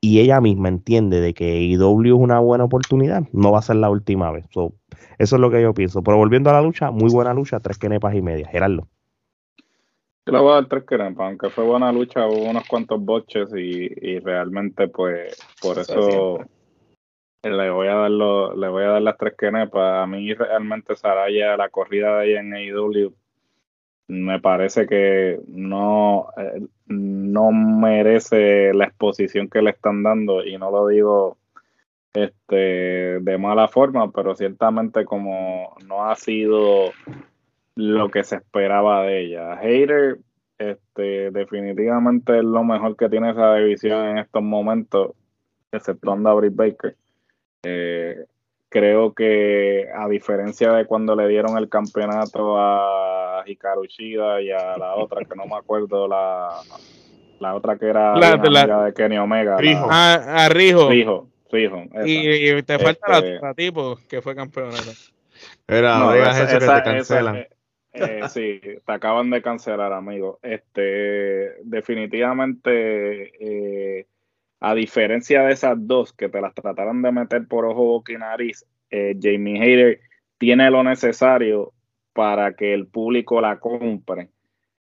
[0.02, 3.76] y ella misma entiende de que AEW es una buena oportunidad, no va a ser
[3.76, 4.46] la última vez.
[4.50, 4.74] So,
[5.20, 6.02] eso es lo que yo pienso.
[6.02, 8.48] Pero volviendo a la lucha, muy buena lucha, tres kenepas y media.
[8.48, 8.88] Gerardo.
[10.26, 13.50] Yo le voy a dar tres kenepas, aunque fue buena lucha, hubo unos cuantos boches
[13.56, 16.40] y, y realmente pues por eso
[17.44, 20.04] le voy a dar lo, le voy a dar las tres kenepas.
[20.04, 23.14] A mí realmente Saraya, la corrida de ella en AEW
[24.12, 30.70] me parece que no, eh, no merece la exposición que le están dando y no
[30.70, 31.38] lo digo
[32.14, 36.92] este de mala forma, pero ciertamente como no ha sido
[37.76, 39.56] lo que se esperaba de ella.
[39.56, 40.20] Hater
[40.58, 45.12] este, definitivamente es lo mejor que tiene esa división en estos momentos,
[45.72, 46.98] exceptuando a Britt Baker.
[47.64, 48.26] Eh,
[48.72, 54.78] creo que a diferencia de cuando le dieron el campeonato a Hikaru Shida y a
[54.78, 56.48] la otra que no me acuerdo la,
[57.40, 59.88] la otra que era La- la, la- amiga de Kenny Omega Rijo.
[59.88, 60.90] la- A, a Rijo.
[60.90, 61.84] Rijo, Rijo.
[62.06, 64.92] Y, y te falta Este- la, tipo que fue campeonata.
[65.68, 67.36] Era, no, esa- eso que te cancelan.
[67.36, 67.48] esa-
[67.94, 70.40] eh, eh, sí, te acaban de cancelar, amigo.
[70.44, 73.34] Este, definitivamente,
[74.00, 74.06] eh,
[74.62, 78.18] a diferencia de esas dos que te las trataron de meter por ojo, boca y
[78.18, 80.00] nariz, eh, Jamie Hayter
[80.38, 81.74] tiene lo necesario
[82.14, 84.30] para que el público la compre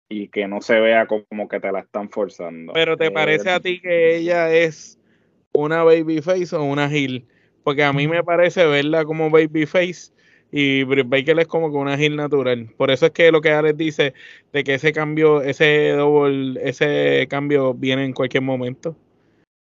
[0.08, 2.72] y que no se vea como que te la están forzando.
[2.74, 4.98] Pero ¿te Eh, parece a ti que ella es
[5.52, 7.26] una babyface o una heel?
[7.64, 10.12] Porque a mí me parece verla como babyface
[10.52, 12.68] y Britt Baker es como que una heel natural.
[12.76, 14.14] Por eso es que lo que Alex dice
[14.52, 18.96] de que ese cambio, ese double, ese cambio viene en cualquier momento.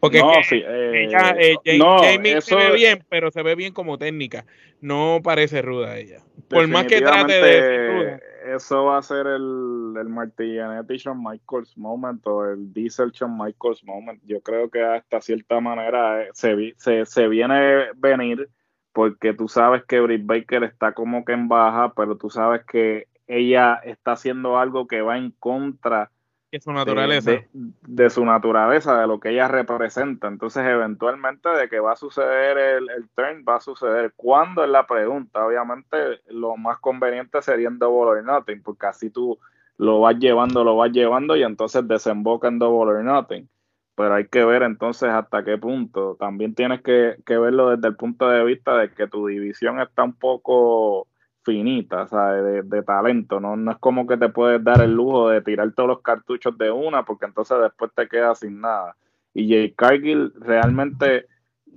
[0.01, 3.31] Porque no, es que sí, eh, ella, eh, no, Jamie eso- se ve bien, pero
[3.31, 4.47] se ve bien como técnica.
[4.81, 6.23] No parece ruda ella.
[6.49, 8.21] Por más que trate de ruda.
[8.55, 13.85] Eso va a ser el, el Martillanetti Shawn Michaels moment o el Diesel Shawn Michaels
[13.85, 14.23] moment.
[14.25, 18.49] Yo creo que hasta cierta manera eh, se, se, se viene venir
[18.93, 23.09] porque tú sabes que Britt Baker está como que en baja, pero tú sabes que
[23.27, 26.11] ella está haciendo algo que va en contra
[26.51, 27.31] Que su de- naturaleza.
[27.31, 30.29] De, de su naturaleza, de lo que ella representa.
[30.29, 34.13] Entonces, eventualmente, de que va a suceder el, el turn, va a suceder.
[34.17, 35.45] ¿Cuándo es la pregunta?
[35.47, 35.97] Obviamente,
[36.29, 39.39] lo más conveniente sería en Double or Nothing, porque así tú
[39.77, 43.49] lo vas llevando, lo vas llevando y entonces desemboca en Double or Nothing.
[43.95, 46.17] Pero hay que ver entonces hasta qué punto.
[46.19, 50.05] También tienes que, que verlo desde el punto de vista de que tu división está
[50.05, 51.09] un poco
[51.53, 52.45] finita, ¿sabes?
[52.45, 53.57] De, de talento, ¿no?
[53.57, 56.71] No es como que te puedes dar el lujo de tirar todos los cartuchos de
[56.71, 58.95] una, porque entonces después te quedas sin nada.
[59.33, 61.27] Y Jay Cargill realmente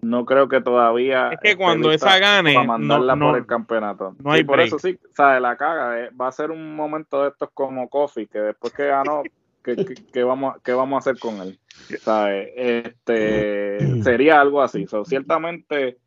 [0.02, 1.30] no creo que todavía.
[1.32, 4.16] Es que cuando esa gane, para mandarla no- no- por el campeonato.
[4.22, 4.68] no hay Sí, por break.
[4.68, 5.42] eso sí, ¿sabes?
[5.42, 6.00] La caga.
[6.02, 9.24] eh, Va a ser un momento de estos como Kofi, que después que ganó,
[9.64, 11.58] ¿qué, qué, qué vamos, a- ¿qué vamos a hacer con él?
[12.04, 12.50] ¿Sabes?
[12.56, 14.86] Este, sería algo así.
[14.88, 15.98] So, ciertamente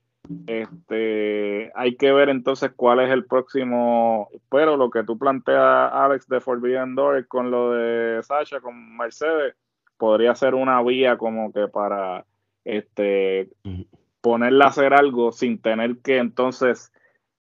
[0.47, 6.27] este, hay que ver entonces cuál es el próximo, pero lo que tú planteas, Alex,
[6.29, 9.55] de Forbidden Door con lo de Sasha, con Mercedes,
[9.97, 12.25] podría ser una vía como que para
[12.65, 13.51] este
[14.21, 16.93] ponerla a hacer algo sin tener que entonces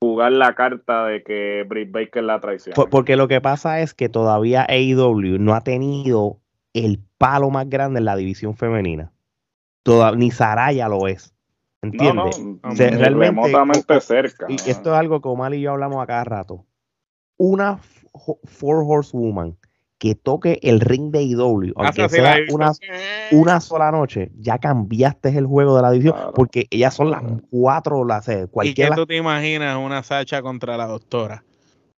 [0.01, 2.75] jugar la carta de que Britt Baker la traiciona.
[2.77, 6.39] Por- porque lo que pasa es que todavía AEW no ha tenido
[6.75, 9.11] el palo más grande en la división femenina.
[9.83, 11.35] Toda, ni Saraya lo es.
[11.83, 12.39] ¿Entiendes?
[12.41, 14.47] no, O sea, ni realmente, remotamente cerca.
[14.49, 16.67] Y esto es algo que Omar y yo hablamos a cada rato.
[17.37, 17.79] Una
[18.13, 19.57] fo- Four Horsewoman
[19.99, 22.73] que toque el ring de AEW, aunque Hace así la sea una,
[23.33, 26.33] una sola noche, ya cambiaste el juego de la división, Claro.
[26.35, 30.41] porque ellas son las cuatro, las eh, ¿Y cualquiera, que tú te imaginas una Sacha
[30.41, 31.43] contra la doctora?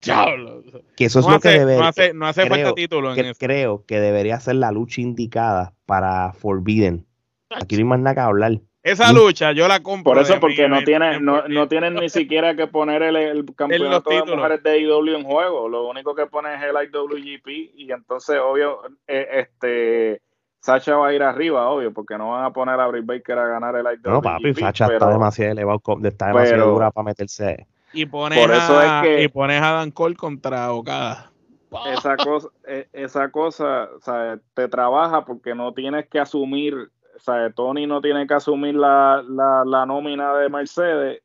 [0.01, 0.63] Diablo.
[0.95, 3.09] que eso es no, lo que hace, debería, no hace, no hace creo falta título
[3.09, 3.37] en que- eso.
[3.37, 7.05] creo que debería ser la lucha indicada para Forbidden.
[7.49, 8.61] Aquí no hay más nada que hablar.
[8.81, 9.15] Esa Mm.
[9.15, 10.13] lucha yo la compro.
[10.13, 13.01] Por eso, porque mí, no en- tienen, en no, no tienen ni siquiera que poner
[13.03, 14.37] el, el campeonato de títulos.
[14.37, 15.67] mujeres de AEW en juego.
[15.67, 20.21] Lo único que pone es el IWGP y entonces, obvio, eh, este
[20.61, 23.47] Sacha va a ir arriba, obvio, porque no van a poner a Britt Baker a
[23.47, 24.07] ganar el IWGP.
[24.09, 27.67] No, papi, Sacha pero- está demasiado elevado, está demasiado pero- dura para meterse.
[27.91, 31.31] Y pones, Por eso a, es que- y pones a Dan Cole contra Okada.
[31.93, 32.47] esa cosa,
[32.93, 36.89] esa cosa, o sea, te trabaja porque no tienes que asumir,
[37.19, 41.21] o sea, Tony no tiene que asumir la, la, la nómina de Mercedes,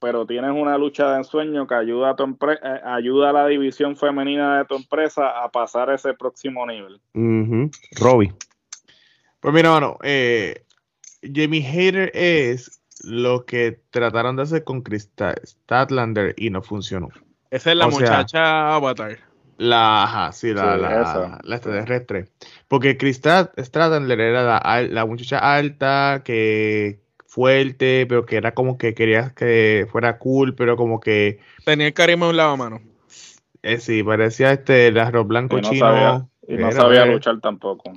[0.00, 3.46] pero tienes una lucha de ensueño que ayuda a tu empre- eh, ayuda a la
[3.46, 7.00] división femenina de tu empresa a pasar a ese próximo nivel.
[7.14, 7.70] Ujú.
[8.00, 8.32] Robbie.
[9.40, 10.64] Pues mira, mano, eh,
[11.22, 17.08] Jamie Hater es lo que trataron de hacer con Krista Statlander y no funcionó.
[17.50, 19.18] Esa es la O sea- muchacha Avatar.
[19.60, 22.28] La, ajá, sí, la, Sí, la, la extraterrestre.
[22.66, 28.94] Porque Krista Stradler era la, la muchacha alta, que fuerte, pero que era como que
[28.94, 32.80] quería que fuera cool, pero como que, Tenía el carisma de un lavamano.
[33.62, 35.86] eh, sí, parecía este el arroz blanco Y no chino.
[35.86, 37.92] sabía, y no Era, sabía eh, luchar tampoco.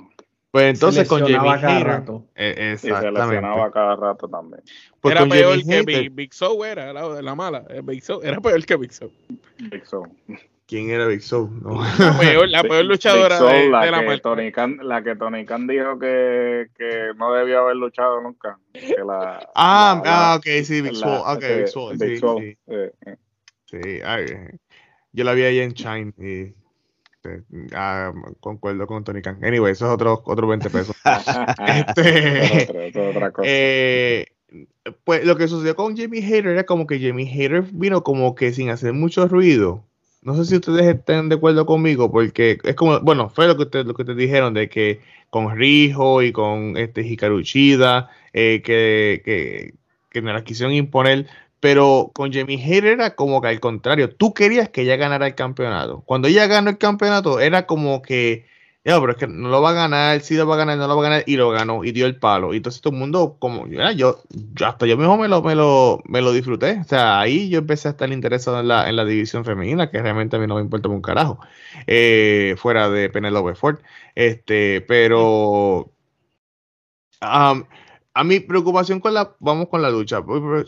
[0.50, 2.26] Pues entonces con Jamie cada Hayter, rato.
[2.36, 3.72] eh, Y se lesionaba exactamente.
[3.72, 4.62] cada rato también.
[5.00, 7.64] Pues era peor Jamie que Hayter, Big, Big Show, era la, la mala.
[7.70, 9.10] eh, Big Show, era peor que Big Show.
[9.70, 10.06] Big Show.
[10.66, 11.50] ¿Quién era Big Show?
[11.62, 11.82] No.
[11.82, 14.18] La peor, la peor Big- luchadora Show, de, la, de la que.
[14.18, 18.58] Tony Khan, la que Tony Khan dijo que, que no debió haber luchado nunca.
[18.72, 21.56] Que la, Ah, ah, ok, sí, Big la- Show, ok, este,
[22.06, 23.16] Big Show, Big sí, eh, eh.
[23.66, 24.26] Sí, ay,
[25.12, 26.54] yo la vi ahí en Shine y
[27.26, 27.42] eh,
[27.74, 29.38] ah, concuerdo con Tony Khan.
[29.42, 30.94] Anyway, eso es otro, otro 20 pesos.
[31.66, 33.48] Este- Otra- otra- otra cosa.
[33.50, 34.26] Eh,
[35.04, 38.52] pues lo que sucedió con Jamie Hater era como que Jamie Hater vino como que
[38.52, 39.84] sin hacer mucho ruido.
[40.24, 43.64] No sé si ustedes están de acuerdo conmigo, porque es como, bueno, fue lo que
[43.64, 48.62] ustedes, lo que te dijeron de que con Rijo y con este Hikaru Uchida, eh,
[48.64, 49.74] que, que,
[50.10, 51.26] que nos la quisieron imponer,
[51.60, 55.34] pero con Jamie Hater era como que al contrario, tú querías que ella ganara el
[55.34, 56.02] campeonato.
[56.06, 58.46] Cuando ella ganó el campeonato, era como que,
[58.84, 60.86] ya, pero es que no lo va a ganar, sí lo va a ganar, no
[60.86, 62.52] lo va a ganar, y lo ganó, y dio el palo.
[62.52, 64.22] Y entonces todo el mundo, como, ya, yo,
[64.54, 66.80] yo hasta yo mismo me lo, me lo, me lo disfruté.
[66.80, 70.02] O sea, ahí yo empecé a estar interesado en la, en la división femenina, que
[70.02, 71.40] realmente a mí no me importa un carajo,
[71.86, 73.78] eh, fuera de Penelope Ford.
[74.14, 75.90] Este, pero
[77.20, 77.64] am,
[78.14, 80.22] a mi preocupación con la, vamos con la lucha.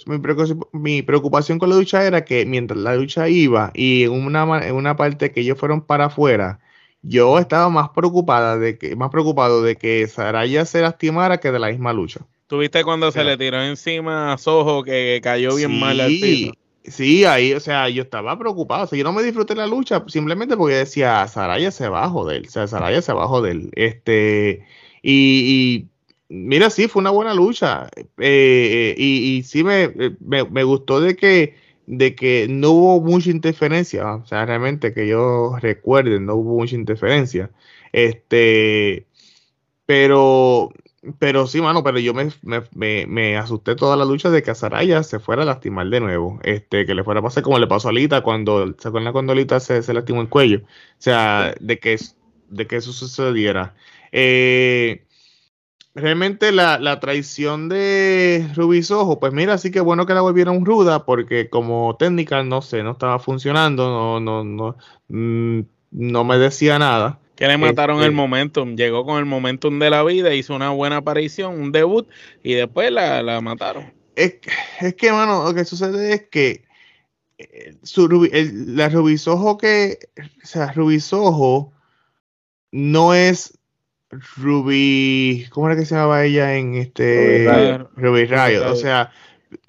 [0.07, 4.13] Mi preocupación, mi preocupación con la lucha era que mientras la lucha iba y en
[4.13, 6.61] una, en una parte que ellos fueron para afuera,
[7.09, 11.59] yo estaba más preocupada de que, más preocupado de que Saraya se lastimara que de
[11.59, 12.21] la misma lucha.
[12.47, 16.53] ¿Tuviste cuando se le tiró encima a Soho que cayó bien mal al piso?
[16.85, 18.85] Sí, ahí, o sea, yo estaba preocupado.
[18.85, 22.09] O sea, yo no me disfruté la lucha simplemente porque decía, Saraya se va a
[22.09, 22.47] joder.
[22.47, 23.57] O sea, Saraya se va a joder.
[23.73, 24.65] Este,
[25.03, 25.89] y,
[26.29, 27.89] y mira, sí, fue una buena lucha.
[27.97, 31.57] Eh, eh, y, y sí me, me, me gustó de que,
[31.87, 34.17] de que no hubo mucha interferencia.
[34.17, 37.51] O sea, realmente que yo recuerde, no hubo mucha interferencia.
[37.93, 39.07] Este,
[39.87, 40.73] pero,
[41.19, 44.51] pero sí, mano, pero yo me, me, me, me asusté toda la lucha de que
[44.51, 46.41] a Saraya se fuera a lastimar de nuevo.
[46.43, 49.35] Este, que le fuera a pasar como le pasó a Lita cuando, ¿se acuerdan cuando
[49.35, 50.63] Lita se, se lastimó el cuello?
[50.65, 50.67] O
[50.99, 51.97] sea, de que,
[52.51, 53.75] de que eso sucediera.
[54.13, 55.06] Eh,
[55.97, 60.65] realmente la, la traición de Ruby Soho, pues mira, sí que bueno que la volvieron
[60.65, 64.77] ruda, porque como técnica, no sé, no estaba funcionando, no, no, no,
[65.09, 65.61] mm,
[65.93, 67.19] no me decía nada.
[67.35, 68.77] Que le mataron Este- el momentum.
[68.77, 72.07] Llegó con el momentum de la vida, hizo una buena aparición, un debut,
[72.43, 73.93] y después la, la mataron.
[74.15, 76.65] Es, que- es que, mano, lo que sucede es que
[77.39, 79.99] eh, su el- la Rubisojo que,
[80.43, 81.73] o sea, Rubisojo
[82.73, 83.56] no es
[84.37, 87.91] Ruby, ¿cómo era que se llamaba ella en este Ruby Rayo.
[87.97, 88.61] Ruby Rayo?
[88.61, 88.73] Rayo.
[88.73, 89.11] O sea,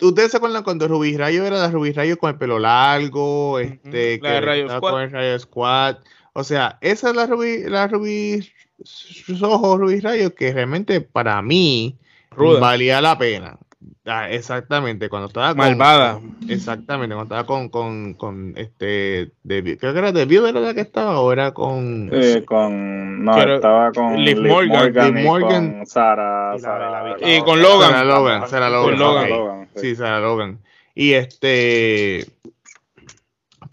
[0.01, 4.19] ¿ustedes se acuerdan cuando Ruby Rayo era la Ruby Rayo con el pelo largo, este,
[4.21, 4.91] la de que Rayo estaba Squad.
[4.91, 5.97] con el Rayo Squad?
[6.33, 8.47] O sea, esa es la Ruby, la Ruby
[8.83, 11.97] Soho, Ruby Rayo, que realmente para mí
[12.31, 12.59] Ruda.
[12.59, 13.57] valía la pena.
[14.05, 16.19] Ah, exactamente, cuando estaba con- Malvada.
[16.49, 20.73] Exactamente, cuando estaba con, con, con este, de, creo que era de View, era la
[20.73, 22.09] que estaba, o era con...
[22.45, 24.79] Con, no, estaba con Liv Morgan.
[24.79, 25.77] Morgan, Liv y Morgan.
[25.77, 27.91] con Sara, Y la- Sara- la- la y con Logan.
[27.91, 29.23] Sarah Logan, Sarah Logan, Con Logan.
[29.23, 29.29] ok.
[29.29, 29.95] Logan, sí.
[29.95, 30.59] Logan.
[30.95, 32.25] Y este,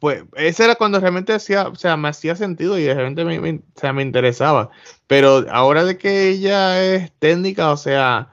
[0.00, 3.60] pues ese era cuando realmente hacía, o sea, me hacía sentido y realmente me, me-
[3.74, 4.68] o sea, me interesaba.
[5.06, 8.28] Pero ahora de que ella es técnica, o sea,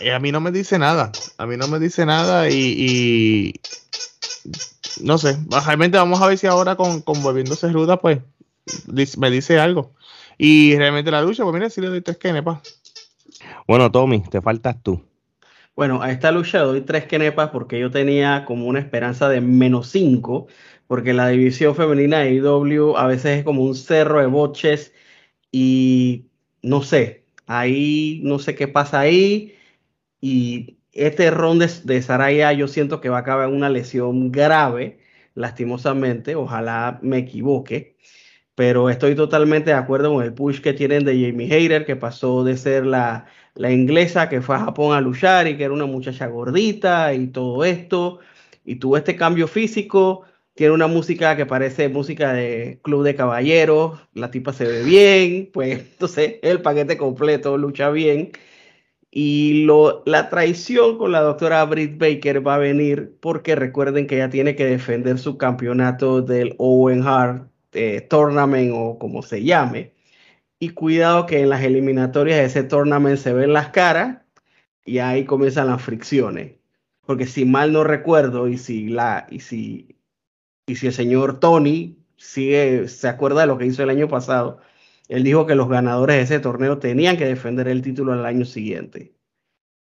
[0.00, 1.12] eh, a mí no me dice nada.
[1.38, 3.60] A mí no me dice nada y, y
[5.02, 8.20] no sé, realmente vamos a ver si ahora con, con volviéndose ruda, pues
[9.16, 9.94] me dice algo.
[10.38, 12.60] Y realmente la lucha, pues mira, si le doy tres kenepas.
[13.66, 15.02] Bueno, Tommy, te faltas tú.
[15.74, 19.40] Bueno, a esta lucha le doy tres kenepas porque yo tenía como una esperanza de
[19.40, 20.46] menos cinco,
[20.86, 24.92] porque la división femenina de IW a veces es como un cerro de boches
[25.52, 26.26] y
[26.62, 29.55] no sé, ahí no sé qué pasa ahí
[30.20, 34.98] y este ron de, de Saraya yo siento que va a acabar una lesión grave,
[35.34, 37.96] lastimosamente, ojalá me equivoque,
[38.54, 42.44] pero estoy totalmente de acuerdo con el push que tienen de Jamie Hayter, que pasó
[42.44, 45.86] de ser la la inglesa que fue a Japón a luchar y que era una
[45.86, 48.20] muchacha gordita y todo esto,
[48.64, 54.00] y tuvo este cambio físico, tiene una música que parece música de club de caballeros,
[54.14, 58.32] la tipa se ve bien, pues entonces el paquete completo lucha bien.
[59.18, 64.16] Y lo, la traición con la doctora Britt Baker va a venir porque recuerden que
[64.16, 69.94] ella tiene que defender su campeonato del Owen Hart eh, tournament o como se llame.
[70.58, 74.18] Y cuidado que en las eliminatorias de ese tournament se ven las caras
[74.84, 76.56] y ahí comienzan las fricciones.
[77.06, 79.96] Porque si mal no recuerdo y si la y si
[80.66, 84.60] y si el señor Tony sigue se acuerda de lo que hizo el año pasado,
[85.08, 88.44] él dijo que los ganadores de ese torneo tenían que defender el título al año
[88.44, 89.12] siguiente.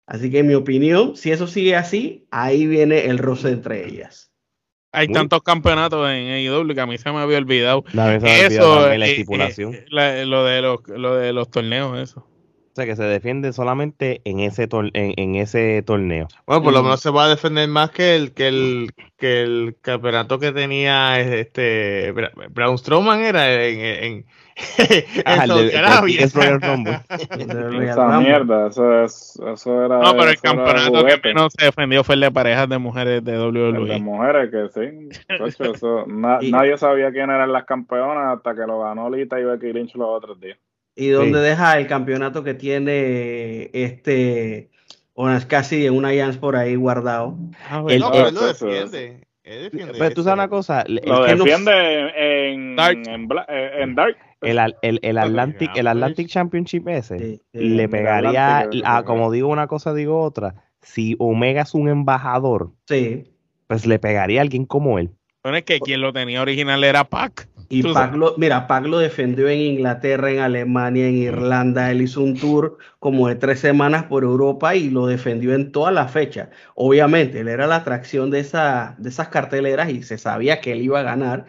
[0.06, 4.30] Así que en mi opinión, si eso sigue así, ahí viene el roce entre ellas.
[4.94, 7.84] Hay Muy- tantos campeonatos en AEW que a mí se me había olvidado.
[7.94, 9.74] La Eso, también la eh, estipulación.
[9.74, 12.20] eh, la- lo, de los, lo de los torneos, eso.
[12.20, 16.26] O sea, que se defiende solamente en ese, tor- en, en ese torneo.
[16.46, 19.76] Bueno, por lo menos se va a defender más que el que el que el
[19.82, 26.26] campeonato que tenía este Bra- Braun Strowman era en, en, en Saudi Arabia.
[26.34, 27.00] Royal Rumble.
[27.88, 29.98] Esa mierda, eso, es, eso era.
[29.98, 33.32] No, pero el campeonato que menos se defendió fue el de parejas de mujeres de
[33.34, 34.00] El de WWE.
[34.00, 35.20] mujeres que sí.
[35.28, 39.40] Chacho, eso, na- Y- nadie sabía quién eran las campeonas hasta que lo ganó Lita
[39.40, 40.58] y Becky Lynch los otros días.
[40.94, 41.44] ¿Y dónde Sí.
[41.44, 44.68] deja el campeonato que tiene este
[45.14, 47.36] Orange Cassidy en una Alliance por ahí guardado?
[47.70, 49.26] Ah, El- No, pero él lo defiende.
[49.44, 52.98] Él defiende Pero tú sabes una cosa, Lo que no- defiende en, Dark.
[53.08, 54.16] en, Bla- eh, en Dark.
[54.58, 55.86] el, el, el Atlantic, el pues.
[55.86, 57.58] Atlantic Championship ese Sí, sí.
[57.70, 60.54] le pegaría, Atlantic, a, como digo una cosa, digo otra.
[60.80, 63.32] Si Omega es un embajador, Sí.
[63.66, 65.10] pues le pegaría a alguien como él.
[65.42, 67.48] Bueno, es que quien lo tenía original era Pac.
[67.68, 71.90] Y Pac lo, mira, Pac lo defendió en Inglaterra, en Alemania, en Irlanda.
[71.90, 75.92] Él hizo un tour como de tres semanas por Europa y lo defendió en todas
[75.94, 76.50] las fechas.
[76.74, 80.82] Obviamente, él era la atracción de, esa, de esas carteleras y se sabía que él
[80.82, 81.46] iba a ganar,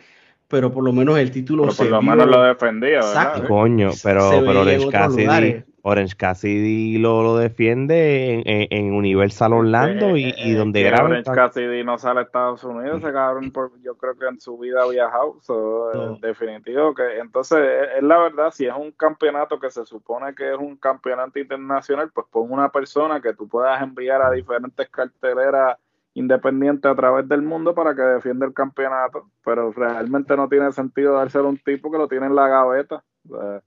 [0.54, 3.34] pero por lo menos el título Pero se por lo vio- menos lo defendía, Exacto.
[3.42, 3.48] ¿verdad?
[3.50, 5.64] Coño, pero, se pero Orange Cassidy.
[5.86, 10.82] Orange Cassidy lo, lo defiende en, en- en Universal Orlando y, Eh, y eh, donde
[10.84, 11.10] graba.
[11.10, 14.58] Orange Cassidy no sale a Estados Unidos, ese cabrón por- yo creo que en su
[14.58, 16.16] vida ha viajado, so, No.
[16.22, 20.54] definitivo que entonces es, es la verdad, si es un campeonato que se supone que
[20.54, 25.78] es un campeonato internacional, pues pon una persona que tú puedas enviar a diferentes carteleras
[26.16, 31.14] independientes a través del mundo para que defienda el campeonato, pero realmente no tiene sentido
[31.16, 33.04] dárselo a un tipo que lo tiene en la gaveta.
[33.30, 33.62] O sea,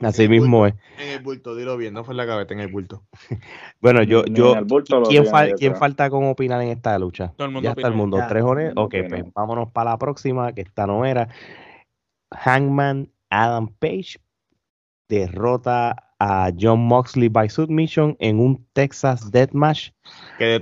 [0.00, 0.76] Así mismo bulto.
[0.98, 1.04] es.
[1.06, 3.02] En el bulto, dilo bien, no fue en la gaveta, en el bulto.
[3.80, 5.78] Bueno, yo, yo, ¿quién, tiene fal- ahí ¿quién atrás.
[5.80, 7.32] falta con opinar en esta lucha?
[7.36, 8.16] Todo el mundo ya está el mundo.
[8.18, 8.72] Ya, Tres horas.
[8.76, 11.28] Ok, pues vámonos para la próxima, que esta no era.
[12.32, 14.18] Hangman Adam Page
[15.08, 19.90] derrota a John Moxley by submission en un Texas Deathmatch
[20.36, 20.60] Que de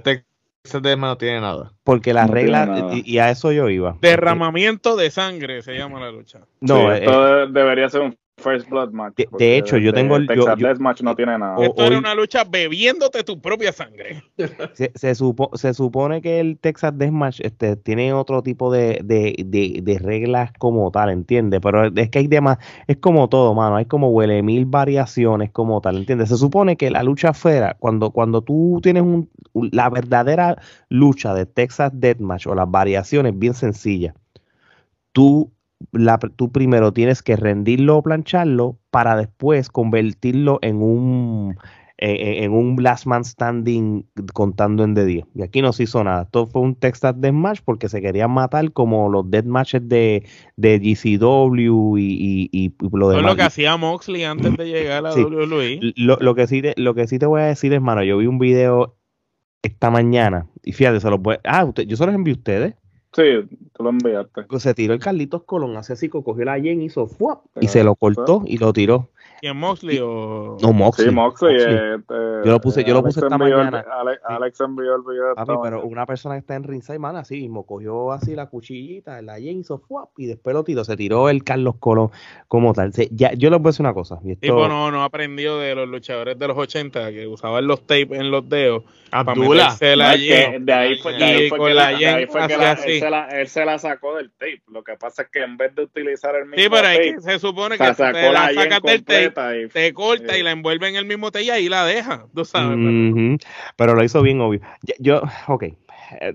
[0.72, 1.72] Deathmatch no tiene nada.
[1.84, 3.96] porque las No reglas y, y a eso yo iba.
[4.00, 6.40] Derramamiento de sangre se llama la lucha.
[6.60, 9.14] No, sí, eh, esto de- debería ser un First Blood match.
[9.38, 11.56] De- hecho, yo tengo el- Texas yo- Deathmatch no tiene nada.
[11.58, 14.22] Esto era hoy- una lucha bebiéndote tu propia sangre.
[14.74, 19.34] se, se, supo- se supone que el Texas Deathmatch este, tiene otro tipo de, de,
[19.46, 21.60] de, de reglas como tal, ¿entiendes?
[21.62, 25.80] Pero es que hay demás, es como todo, mano, hay como huele mil variaciones como
[25.80, 26.28] tal, ¿entiendes?
[26.28, 29.30] Se supone que la lucha fuera, cuando, cuando tú tienes un,
[29.72, 30.60] la verdadera
[30.90, 34.14] lucha de Texas Deathmatch o las variaciones bien sencillas,
[35.12, 35.50] tú,
[35.92, 41.56] la, tú primero tienes que rendirlo o plancharlo para después convertirlo en un
[41.98, 44.04] en, en un last man standing
[44.34, 45.24] contando en de 10.
[45.34, 46.24] Y aquí no se hizo nada.
[46.24, 51.96] Esto fue un Texas Deathmatch porque se querían matar como los Deathmatches de, de GCW
[51.96, 53.24] y, y, y lo demás.
[53.24, 55.22] lo que hacía Moxley antes de llegar a Sí.
[55.24, 55.94] WWE.
[55.96, 58.26] Lo, lo que sí te, lo que sí te voy a decir, hermano, yo vi
[58.26, 58.96] un video
[59.62, 62.74] esta mañana y fíjate, se los voy, ah, usted- yo se los envié a ustedes.
[63.16, 63.22] Sí,
[63.72, 64.42] tú lo enviaste.
[64.58, 67.94] Se tiró el Carlitos Colón, hace así, cogió la yen, hizo fuap, y se lo
[67.94, 69.08] cortó y lo tiró.
[69.40, 70.56] ¿Quién Moxley o.?
[70.60, 71.08] No, Moxley.
[71.08, 71.54] Sí, Moxley.
[71.54, 71.76] Moxley.
[71.76, 73.82] eh, eh, Yo lo puse- yo lo Alex puse esta envió el- mañana.
[73.84, 74.18] Sí.
[74.24, 75.34] Alex envió el video.
[75.34, 75.82] Papi, pero mañana.
[75.92, 79.36] una persona que está en ringside, man, así mismo, cogió así la cuchillita, la
[79.88, 82.10] fuap, y después lo tiró, se tiró el Carlos Colón
[82.48, 82.92] como tal.
[82.92, 84.18] Se- ya, yo les voy a decir una cosa.
[84.24, 87.80] y esto- Tipo, no, no aprendió de los luchadores de los 80 que usaban los
[87.86, 89.64] tapes en los dedos para Abdullah.
[89.72, 91.90] meterse No, la que de ahí fue, de ahí Y fue con que, la la,
[91.90, 92.90] de yen ahí fue que hacía la- así.
[92.92, 94.62] él, se la, él se la sacó del tape.
[94.68, 97.14] Lo que pasa es que en vez de utilizar el mismo Sí, pero es tape,
[97.14, 100.42] que se supone se que sacó te la sacas del tape, y te corta y
[100.42, 102.26] la envuelve en el mismo tape y ahí la deja.
[102.34, 102.76] Tú sabes.
[103.76, 104.60] pero- lo hizo bien obvio.
[104.98, 105.76] Yo, ok, eh,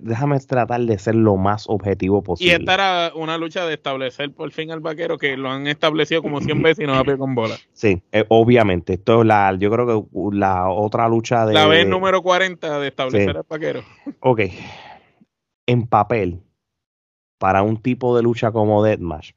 [0.02, 2.54] déjame tratar de ser lo más objetivo Y posible.
[2.56, 6.42] esta era una lucha de establecer por fin al vaquero que lo han establecido como
[6.42, 7.56] 100 veces y no da pie con bola.
[7.74, 8.94] Sí, eh, obviamente.
[8.94, 11.54] Esto es la, yo creo que la otra lucha de.
[11.54, 13.38] La vez número 40 de establecer Sí.
[13.38, 13.84] al vaquero.
[14.20, 14.42] Ok.
[15.68, 16.42] En papel,
[17.38, 19.32] para un tipo de lucha como Deathmatch,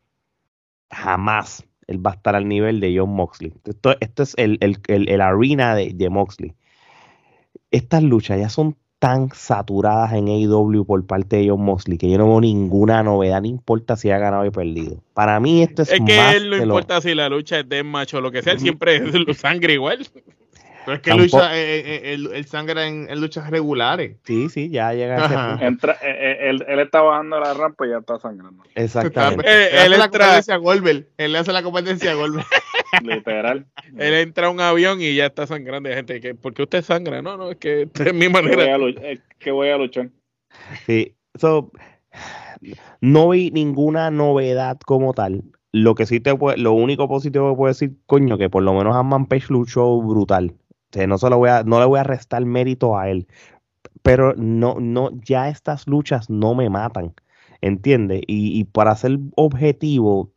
[0.90, 3.52] jamás él va a estar al nivel de John Moxley.
[3.64, 6.54] Esto, esto es el, el, el, el arena de, de Moxley.
[7.70, 12.16] Estas luchas ya son tan saturadas en AEW por parte de John Mosley que yo
[12.16, 15.02] no veo ninguna novedad, no importa si ha ganado o perdido.
[15.12, 17.68] Para mí esto es, Es que más él no lo- importa si la lucha es
[17.68, 20.06] de macho o lo que sea, él siempre es sangre igual.
[20.84, 24.16] Pero es que Tampoco- lucha, eh, eh, él, él sangra en, en luchas regulares.
[24.24, 25.64] Sí, sí, ya llega a ese punto.
[25.64, 28.62] Entra, eh, eh, él, él está bajando la rampa y ya está sangrando.
[28.74, 29.44] Exactamente.
[29.46, 31.06] Eh, Él, él hace la competencia a Goldberg.
[31.16, 32.46] Él le hace la competencia a Goldberg.
[33.02, 33.66] Literal.
[33.96, 35.88] Él entra a un avión y ya está sangrando.
[35.88, 37.22] Hay gente que, ¿por qué usted sangra?
[37.22, 38.76] No, no, es que es mi manera.
[38.76, 40.10] eh, que voy a luchar.
[40.86, 41.72] Sí, so,
[43.00, 45.42] no vi ninguna novedad como tal.
[45.72, 48.74] Lo que sí te puede, lo único positivo que puedo decir, coño, que por lo
[48.74, 50.54] menos Hanman Page luchó brutal.
[50.94, 53.26] O sea, no se lo voy a, no le voy a restar mérito a él.
[54.02, 57.14] Pero no, no, ya estas luchas no me matan.
[57.60, 58.22] ¿Entiendes?
[58.26, 60.30] Y, y para ser objetivo,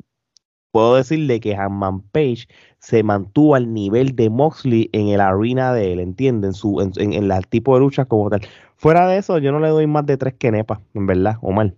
[0.72, 2.48] puedo decirle que Hanman Page
[2.80, 6.64] se mantuvo al nivel de Moxley en el arena de él, ¿entiendes?
[6.64, 8.42] En, en, en, el tipo de luchas como tal.
[8.78, 11.74] Fuera de eso, yo no le doy más de tres quenepas, en verdad, Omar.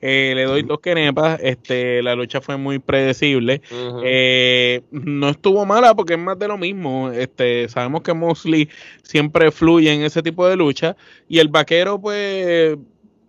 [0.00, 1.40] Eh, le doy dos quenepas.
[1.42, 3.62] Este, la lucha fue muy predecible.
[4.04, 7.10] Eh, no estuvo mala porque es más de lo mismo.
[7.10, 8.68] Este, sabemos que Mosley
[9.02, 10.96] siempre fluye en ese tipo de lucha.
[11.28, 12.76] Y el vaquero, pues,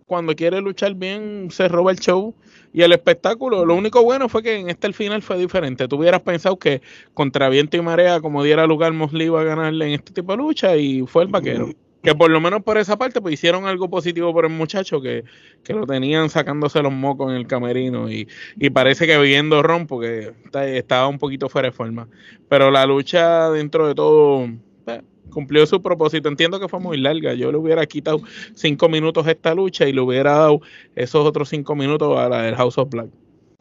[0.06, 2.34] cuando quiere luchar bien, se roba el show.
[2.72, 5.88] Y el espectáculo, lo único bueno fue que en este el final fue diferente.
[5.88, 6.82] Tú hubieras pensado que
[7.14, 10.38] contra viento y marea, como diera lugar, Mosley iba a ganarle en este tipo de
[10.38, 11.70] lucha y fue el vaquero.
[12.02, 15.24] Que por lo menos por esa parte, pues hicieron algo positivo por el muchacho que,
[15.62, 18.26] que lo tenían sacándose los mocos en el camerino y,
[18.56, 22.08] y parece que viendo ron porque estaba un poquito fuera de forma.
[22.48, 24.48] Pero la lucha dentro de todo
[24.86, 26.28] eh, cumplió su propósito.
[26.28, 27.34] Entiendo que fue muy larga.
[27.34, 28.20] Yo le hubiera quitado
[28.54, 30.60] cinco minutos a esta lucha y le hubiera dado
[30.94, 33.10] esos otros cinco minutos a la del House of Black.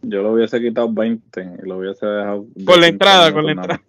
[0.01, 2.45] Yo lo hubiese quitado 20 y lo hubiese dejado.
[2.55, 3.81] de Con la 15 entrada, con la entrada.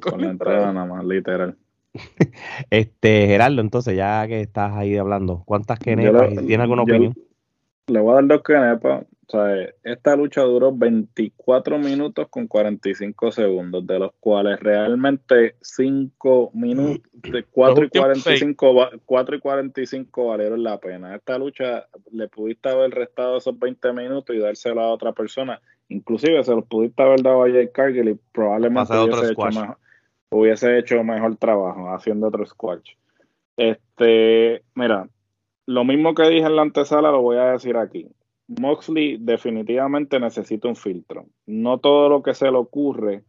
[0.00, 1.56] Con la entrada nada más, literal.
[2.70, 7.14] Este, Gerardo, entonces, ya que estás ahí hablando, ¿cuántas ¿Y ¿Tienes alguna opinión?
[7.88, 9.04] Le voy a dar dos quenepas.
[9.28, 16.50] O sea, esta lucha duró 24 minutos con 45 segundos, de los cuales realmente 5
[16.54, 21.16] minutos, de 4 y, últimos 45, va- 4 y 45 valieron la pena.
[21.16, 25.60] Esta lucha le pudiste haber restado esos 20 minutos y dárselo a otra persona.
[25.88, 29.58] Inclusive se los pudiste haber dado a Jay Cargill y probablemente hubiese hecho, squash.
[30.30, 32.94] Hubiese hecho mejor trabajo haciendo otro squash.
[33.56, 35.08] Este, mira,
[35.66, 38.08] lo mismo que dije en la antesala lo voy a decir aquí.
[38.48, 41.26] Moxley definitivamente necesita un filtro.
[41.46, 43.24] No todo lo que se le ocurre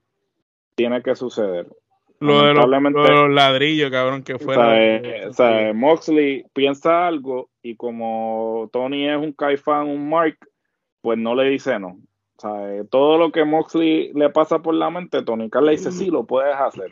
[0.75, 1.67] tiene que suceder.
[2.19, 5.73] Lo de, los, lo de los ladrillos, cabrón, que fuera.
[5.73, 10.37] Moxley piensa algo y como Tony es un caifán, un Mark,
[11.01, 11.99] pues no le dice no.
[12.37, 15.91] O sea, todo lo que Moxley le pasa por la mente, Tony Khan le dice
[15.91, 16.91] sí, lo puedes hacer.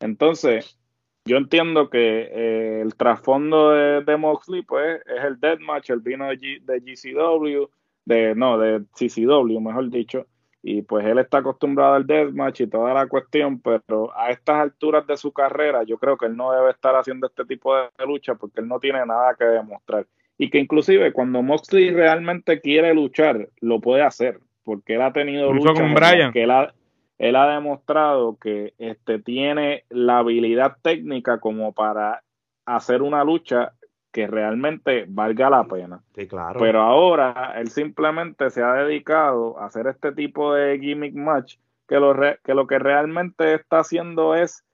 [0.00, 0.78] Entonces,
[1.24, 6.26] yo entiendo que eh, el trasfondo de, de Moxley, pues, es el deathmatch, el vino
[6.28, 7.68] de, G- de GCW,
[8.04, 10.26] de, no, de CCW, mejor dicho,
[10.64, 15.06] y pues él está acostumbrado al deathmatch y toda la cuestión, pero a estas alturas
[15.06, 18.34] de su carrera, yo creo que él no debe estar haciendo este tipo de lucha
[18.34, 20.06] porque él no tiene nada que demostrar.
[20.38, 25.52] Y que inclusive cuando Moxley realmente quiere luchar, lo puede hacer, porque él ha tenido
[25.52, 25.94] luchas con
[26.32, 26.72] que él ha,
[27.18, 32.22] él ha demostrado que este, tiene la habilidad técnica como para
[32.66, 33.72] hacer una lucha
[34.12, 36.00] que realmente valga la pena.
[36.14, 36.60] Sí, claro.
[36.60, 41.56] Pero ahora él simplemente se ha dedicado a hacer este tipo de gimmick match
[41.88, 44.64] que lo, re- que, lo que realmente está haciendo es,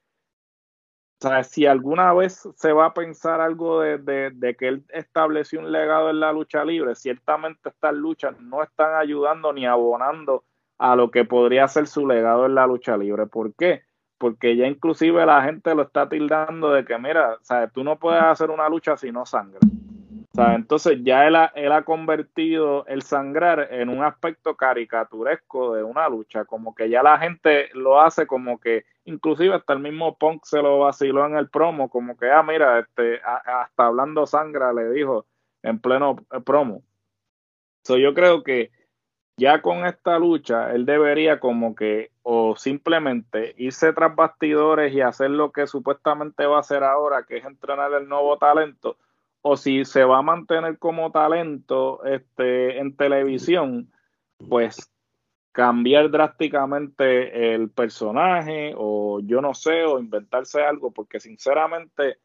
[1.21, 5.59] o sea, si alguna vez se va a pensar algo de, de- que él estableció
[5.59, 10.45] un legado en la lucha libre, ciertamente estas luchas no están ayudando ni abonando
[10.79, 13.27] a lo que podría ser su legado en la lucha libre.
[13.27, 13.83] ¿Por qué?
[14.16, 18.23] Porque ya inclusive la gente lo está tildando de que, mira, sea, tú no puedes
[18.23, 19.61] hacer una lucha si no sangras.
[20.33, 25.83] Sea, entonces ya él ha, él ha convertido el sangrar en un aspecto caricaturesco de
[25.83, 30.17] una lucha, como que ya la gente lo hace como que, inclusive hasta el mismo
[30.17, 34.26] Punk se lo vaciló en el promo, como que, ah, mira, este, a- hasta hablando
[34.26, 35.26] sangra le dijo
[35.63, 36.83] en pleno eh, promo.
[37.85, 38.71] So, yo creo que
[39.39, 45.30] ya con esta lucha, él debería como que, o simplemente irse tras bastidores y hacer
[45.30, 48.99] lo que supuestamente va a hacer ahora, que es entrenar el nuevo talento,
[49.43, 53.91] o si se va a mantener como talento este, en televisión,
[54.49, 54.91] pues
[55.59, 62.18] cambiar drásticamente el personaje, o yo no sé, o inventarse algo, porque sinceramente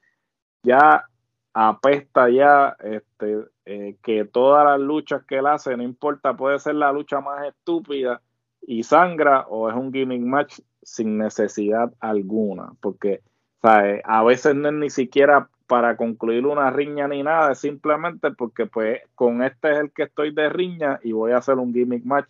[0.62, 1.04] ya
[1.52, 6.76] apesta ya este eh, que todas las luchas que él hace, no importa, puede ser
[6.76, 8.22] la lucha más estúpida
[8.62, 13.24] y sangra o es un gimmick match sin necesidad alguna, porque
[13.64, 18.68] a veces no es ni siquiera para concluir una riña ni nada, es simplemente porque
[18.68, 22.06] pues con este es el que estoy de riña y voy a hacer un gimmick
[22.06, 22.30] match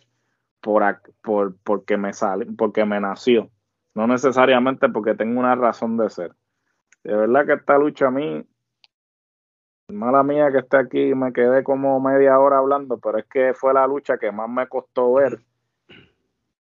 [0.64, 0.82] por,
[1.22, 3.50] por porque me sale, porque me nació,
[3.94, 6.32] no necesariamente porque tengo una razón de ser.
[7.04, 8.42] De verdad que esta lucha a mí,
[9.88, 13.74] mala mía que esté aquí, me quedé como media hora hablando, pero es que fue
[13.74, 15.38] la lucha que más me costó ver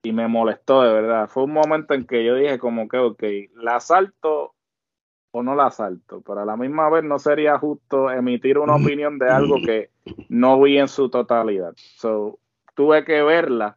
[0.01, 1.27] y me molestó de verdad.
[1.27, 3.23] Fue un momento en que yo dije como que, ok,
[3.55, 4.55] la salto
[5.31, 9.19] o no la salto, pero a la misma vez no sería justo emitir una opinión
[9.19, 9.89] de algo que
[10.30, 11.73] no vi en su totalidad.
[11.76, 12.39] So,
[12.76, 13.76] tuve que verla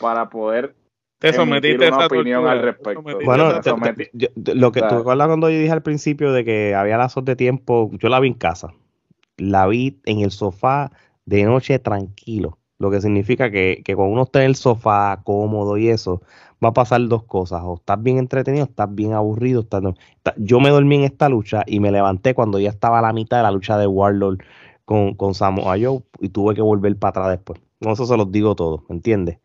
[0.00, 0.74] para poder
[1.18, 3.02] te sometiste una opinión al respecto.
[3.24, 7.34] Bueno, lo que tú recuerdas cuando yo dije al principio de que había lazos de
[7.34, 8.74] tiempo, yo la vi en casa.
[9.38, 10.92] La vi en el sofá
[11.24, 12.58] de noche tranquilo.
[12.78, 16.20] Lo que significa que, que cuando uno está en el sofá cómodo y eso,
[16.62, 17.62] va a pasar dos cosas.
[17.64, 19.62] O estás bien entretenido, estás bien aburrido.
[19.62, 19.82] Estás,
[20.36, 23.38] yo me dormí en esta lucha y me levanté cuando ya estaba a la mitad
[23.38, 24.40] de la lucha de Warlord
[24.84, 27.60] con, con Samoa Joe y tuve que volver para atrás después.
[27.80, 29.38] No, eso se los digo todo, ¿me entiendes?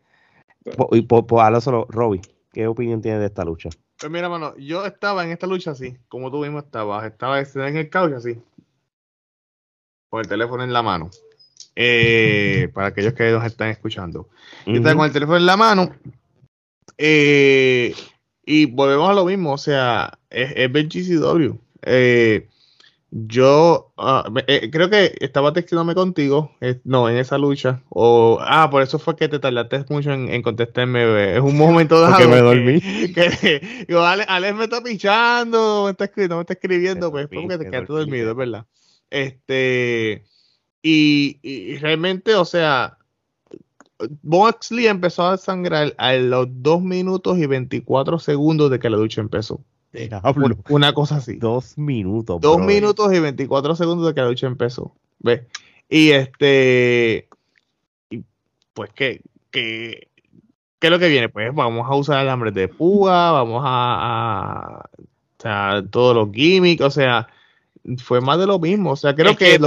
[0.91, 2.22] Y por, por solo, Robbie,
[2.52, 3.69] ¿qué opinión tienes de esta lucha?
[3.98, 7.06] Pues mira, mano, yo estaba en esta lucha así, como tú mismo estabas.
[7.06, 8.41] Estaba en el couch así,
[10.10, 11.10] con el teléfono en la mano.
[11.76, 14.30] Eh, para aquellos que nos están escuchando.
[14.65, 15.95] Yo estaba con el teléfono en la mano.
[16.98, 17.94] Eh,
[18.45, 21.56] y volvemos a lo mismo, o sea, es, es GCW.
[21.84, 22.49] Eh,
[23.11, 27.81] yo uh, eh, creo que estaba textándome contigo, eh, no, en esa lucha.
[27.90, 31.36] O, ah, por eso fue que te tardaste mucho en, en contestarme.
[31.36, 32.14] Es un momento dado.
[32.14, 32.80] Porque me dormí.
[33.14, 37.69] Que, digo, Alex, me está pichando, me está escribiendo, me está escribiendo, pues porque te
[37.69, 38.65] quedaste dormido, es verdad.
[39.10, 40.26] Este,
[40.84, 42.98] y, y, realmente, o sea,
[44.22, 49.22] Boxley empezó a sangrar a los 2 minutos y 24 segundos de que la lucha
[49.22, 49.61] empezó.
[50.70, 51.36] Una cosa así.
[51.36, 52.41] Dos minutos.
[52.41, 54.94] Dos minutos y 24 segundos de que la lucha empezó.
[55.20, 55.41] ¿Ves?
[55.90, 57.28] Y este.
[58.74, 59.22] pues, ¿qué,
[59.52, 60.07] qué,
[60.80, 61.30] ¿qué es lo que viene?
[61.30, 66.91] Pues vamos a usar alambres de púa, vamos a, o sea, todos los gimmicks, o
[66.91, 67.28] sea,
[67.98, 68.91] fue más de lo mismo.
[68.91, 69.60] O sea, creo que,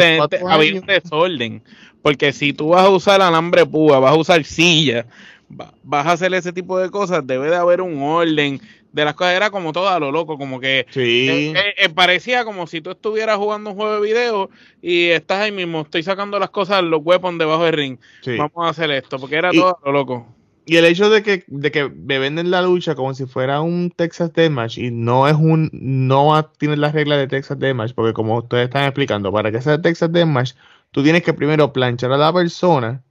[0.49, 1.63] había un desorden.
[2.01, 5.07] Porque si tú vas a usar alambre púa, vas a usar silla,
[5.49, 8.61] vas a hacer ese tipo de cosas, debe de haber un orden
[8.93, 11.29] de las cosas era como todo a lo loco, como que sí.
[11.29, 14.51] Eh, eh, parecía como si tú estuvieras jugando un juego de video
[14.81, 17.99] y estás ahí mismo, estoy sacando las cosas, los weapons debajo del ring.
[18.39, 20.27] Vamos a hacer esto, porque era todo a lo loco.
[20.65, 23.91] Y el hecho de que, de que me venden la lucha como si fuera un
[23.91, 28.39] Texas Deathmatch y no es un, no tiene las reglas de Texas Deathmatch, porque como
[28.39, 30.53] ustedes están explicando, para que sea Texas Deathmatch,
[30.93, 33.03] tú tienes que primero planchar a la persona,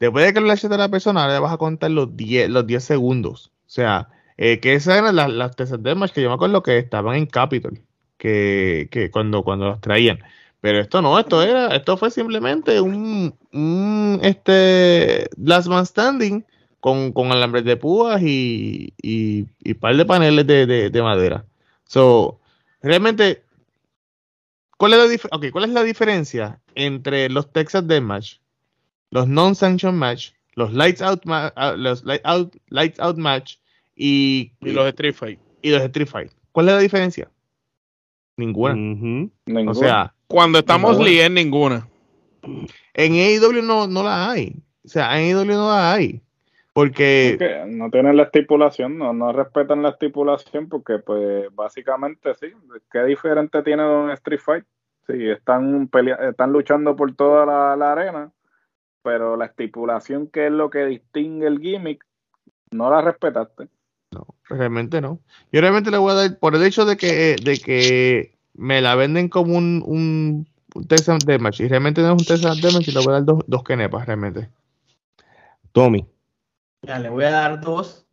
[0.00, 2.82] después de que planches a la persona, le vas a contar los 10 los 10
[2.82, 3.52] segundos.
[3.66, 7.16] O sea, eh, que esas eran las, las Deathmatch que yo me acuerdo que estaban
[7.16, 7.80] en Capitol,
[8.18, 10.18] que, que cuando, cuando los traían.
[10.60, 16.44] Pero esto no, esto era, esto fue simplemente un, un este Last Man Standing
[16.80, 21.44] con, con alambres de púas y, y, y par de paneles de, de, madera.
[21.84, 22.40] So,
[22.82, 23.44] realmente,
[24.78, 28.38] ¿cuál es, la okay, ¿cuál es la diferencia entre los Texas Deathmatch,
[29.10, 33.58] los non-sanction match, los lights out, ah, los light out, lights out match
[33.94, 35.40] y, los Street Fight.
[35.62, 36.32] Y los Street Fight.
[36.52, 37.30] ¿Cuál es la diferencia?
[38.36, 38.76] Ninguna.
[39.66, 41.88] O sea, cuando estamos en ninguna.
[42.92, 44.56] En AEW no, no la hay.
[44.84, 46.20] O sea, en AEW no la hay.
[46.74, 47.64] Porque...
[47.68, 52.48] no tienen la estipulación, no, no respetan la estipulación porque pues básicamente sí,
[52.90, 54.64] ¿qué diferente tiene un Street Fight?
[55.06, 55.88] Sí, están,
[56.28, 58.32] están luchando por toda la, la, arena,
[59.02, 62.04] pero la estipulación que es lo que distingue el gimmick,
[62.72, 63.68] no la respetaste.
[64.14, 65.18] No, realmente no.
[65.52, 68.94] Yo realmente le voy a dar, por el hecho de que, de que me la
[68.94, 72.92] venden como un, un, un Texas Deathmatch, y realmente no es un Texas Deathmatch, y
[72.92, 74.48] le voy a dar dos, dos kenepas, realmente.
[75.72, 76.06] Tommy.
[76.82, 78.06] Ya, le voy a dar dos.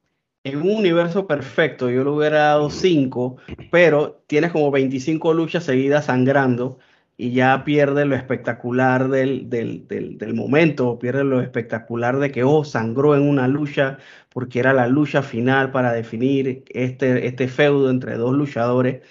[0.43, 3.37] En un universo perfecto, yo le hubiera dado cinco,
[3.69, 6.79] pero tienes como 25 luchas seguidas sangrando
[7.21, 12.63] y ya pierde lo espectacular del, del, del, momento, pierde lo espectacular de que, oh,
[12.63, 13.99] sangró en una lucha,
[14.29, 19.03] porque era la lucha final para definir este, este feudo entre dos luchadores,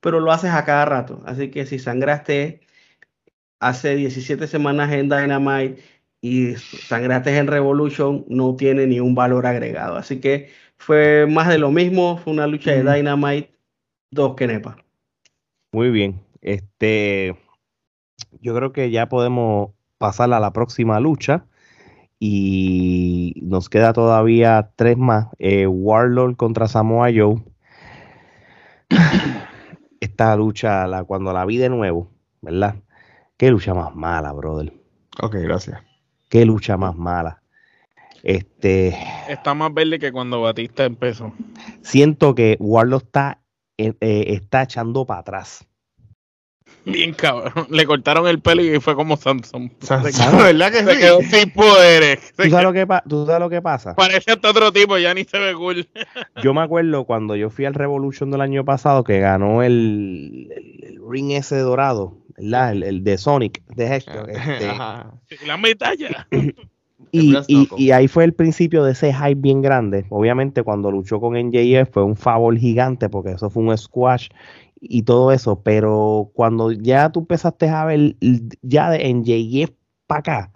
[0.00, 1.22] pero lo haces a cada rato.
[1.24, 2.60] Así que si sangraste
[3.60, 5.82] hace 17 semanas en Dynamite
[6.20, 9.96] y sangraste en Revolution, no tiene ni un valor agregado.
[9.96, 13.54] Así que fue más de lo mismo, fue una lucha de Dynamite,
[14.10, 14.76] dos Kenepa.
[15.72, 16.20] Muy bien.
[16.42, 17.34] Este,
[18.40, 21.46] yo creo que ya podemos pasar a la próxima lucha.
[22.20, 25.26] Y nos queda todavía tres más.
[25.38, 27.42] Eh, Warlord contra Samoa Joe.
[30.00, 32.10] esta lucha, la, cuando la vi de nuevo,
[32.40, 32.76] ¿verdad?
[33.36, 34.72] Qué lucha más mala, brother.
[35.20, 35.82] Ok, gracias.
[36.28, 37.42] Qué lucha más mala.
[38.22, 38.96] Este,
[39.28, 41.32] Está más verde que cuando Batista empezó.
[41.82, 43.42] siento que Warlock está,
[43.76, 45.66] eh, eh, está echando para atrás.
[46.86, 47.66] Bien cabrón.
[47.70, 49.70] Le cortaron el pelo y fue como Samson.
[49.80, 51.26] Quedó- ¿Verdad que se quedó sí?
[51.30, 52.20] sin poderes.
[52.20, 53.94] Se ¿Tú sabes, quedó- lo que pa- tú sabes lo que pasa?
[53.94, 55.86] Parece hasta otro tipo, ya ni se ve cool.
[56.42, 60.84] Yo me acuerdo cuando yo fui al Revolution del año pasado que ganó el, el-
[60.84, 62.72] el ring ese dorado, ¿verdad?
[62.72, 65.14] El, el de Sonic, de Hedgehog, este, Ajá.
[65.46, 66.26] La medalla.
[67.12, 67.34] y,
[67.76, 70.04] y ahí fue el principio de ese hype bien grande.
[70.10, 74.28] Obviamente cuando luchó con NJF fue un favor gigante porque eso fue un squash
[74.88, 78.16] y todo eso, pero cuando ya tú empezaste a ver
[78.62, 79.72] ya de NJF
[80.06, 80.52] para acá,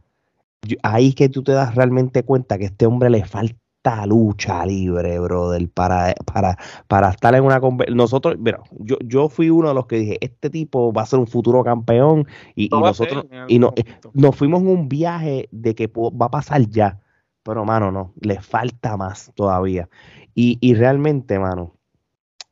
[0.62, 3.58] yo- ahí que tú te das realmente cuenta que a este hombre le falta
[4.06, 7.60] lucha libre, brother, para, para, para estar en una
[7.90, 11.18] nosotros, mira, yo, yo fui uno de los que dije, este tipo va a ser
[11.20, 14.10] un futuro campeón y, nosotros, en y no, momento.
[14.14, 17.00] nos fuimos en un viaje de que va a pasar ya.
[17.44, 19.88] Pero, mano, no, le falta más todavía.
[20.34, 21.77] Y, y realmente, mano,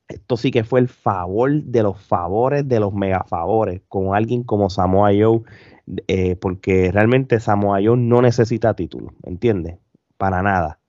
[0.09, 4.71] esto sí que fue el favor de los favores de los megafavores con alguien como
[4.71, 5.43] Samoa Joe,
[6.09, 9.79] eh, porque realmente Samoa Joe no necesita título, ¿entiendes?
[10.17, 10.81] Para nada.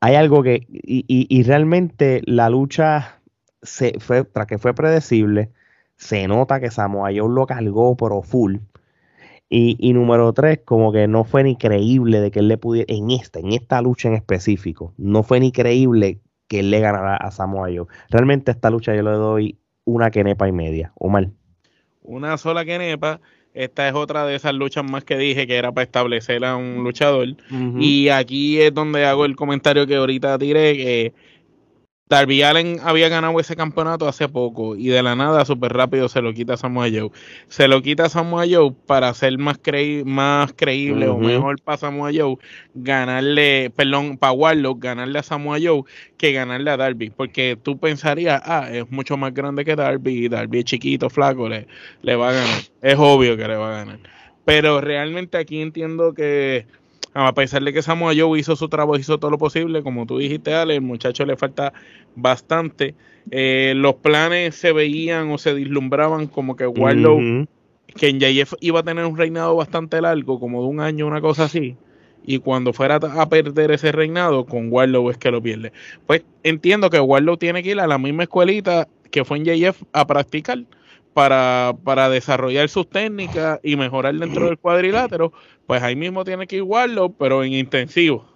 [0.00, 3.22] Hay algo que, y, y- realmente la lucha
[3.62, 5.50] se fue, tras que fue predecible,
[5.96, 8.56] se nota que Samoa Joe lo cargó, pero full.
[9.50, 12.92] Y, y número tres, como que no fue ni creíble de que él le pudiera,
[12.94, 17.16] en esta, en esta lucha en específico, no fue ni creíble que él le ganara
[17.16, 17.86] a Samoa Joe.
[18.10, 21.32] Realmente esta lucha yo le doy una quenepa y media, o mal.
[22.02, 23.20] Una sola quenepa.
[23.54, 26.82] Esta es otra de esas luchas más que dije que era para establecer a un
[26.82, 27.36] luchador.
[27.78, 31.14] Y aquí es donde hago el comentario que ahorita tiré, que
[32.06, 36.20] Darby Allen había ganado ese campeonato hace poco y de la nada súper rápido se
[36.20, 37.10] lo quita a Samoa Joe.
[37.48, 41.78] Se lo quita a Samoa Joe para ser más, creí más creíble o mejor para
[41.78, 42.36] Samoa Joe
[42.74, 45.84] ganarle, perdón, para Warlock ganarle a Samoa Joe
[46.18, 47.08] que ganarle a Darby.
[47.08, 51.48] Porque tú pensarías, ah, es mucho más grande que Darby y Darby es chiquito, flaco,
[51.48, 51.66] le,
[52.02, 52.60] le va a ganar.
[52.82, 53.98] Es obvio que le va a ganar.
[54.44, 56.66] Pero realmente aquí entiendo que
[57.14, 60.18] a pesar de que Samoa Joe hizo su trabajo, hizo todo lo posible, como tú
[60.18, 61.72] dijiste, Ale, el muchacho le falta
[62.16, 62.94] bastante.
[63.30, 67.46] Eh, los planes se veían o se vislumbraban como que Warlow,
[67.96, 71.20] que en JF iba a tener un reinado bastante largo, como de un año, una
[71.20, 71.76] cosa así.
[72.26, 75.72] Y cuando fuera a perder ese reinado, con Warlow es que lo pierde.
[76.06, 79.82] Pues entiendo que Warlow tiene que ir a la misma escuelita que fue en JF
[79.92, 80.64] a practicar
[81.14, 85.32] para, para desarrollar sus técnicas y mejorar dentro del cuadrilátero.
[85.66, 88.26] Pues ahí mismo tiene que Warlow, pero en intensivo.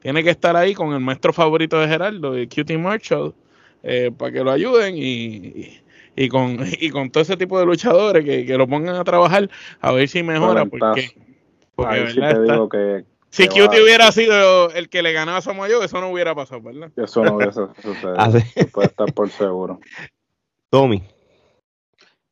[0.00, 3.34] Tiene que estar ahí con el maestro favorito de Gerardo, el QT Marshall,
[3.82, 5.80] eh, para que lo ayuden y, y-
[6.14, 9.48] y con, y con todo ese tipo de luchadores que, que lo pongan a trabajar
[9.80, 10.66] a ver si mejora.
[10.66, 11.10] Porque,
[11.74, 12.36] porque Ahí sí ¿verdad?
[12.36, 15.42] te está- digo que, si que QT va- hubiera sido el que le ganaba a
[15.42, 16.90] Samoa Joe, eso no hubiera pasado, ¿verdad?
[16.96, 18.68] eso no hubiese sucedido.
[18.72, 19.80] Puedes estar por seguro.
[20.70, 21.02] Tommy.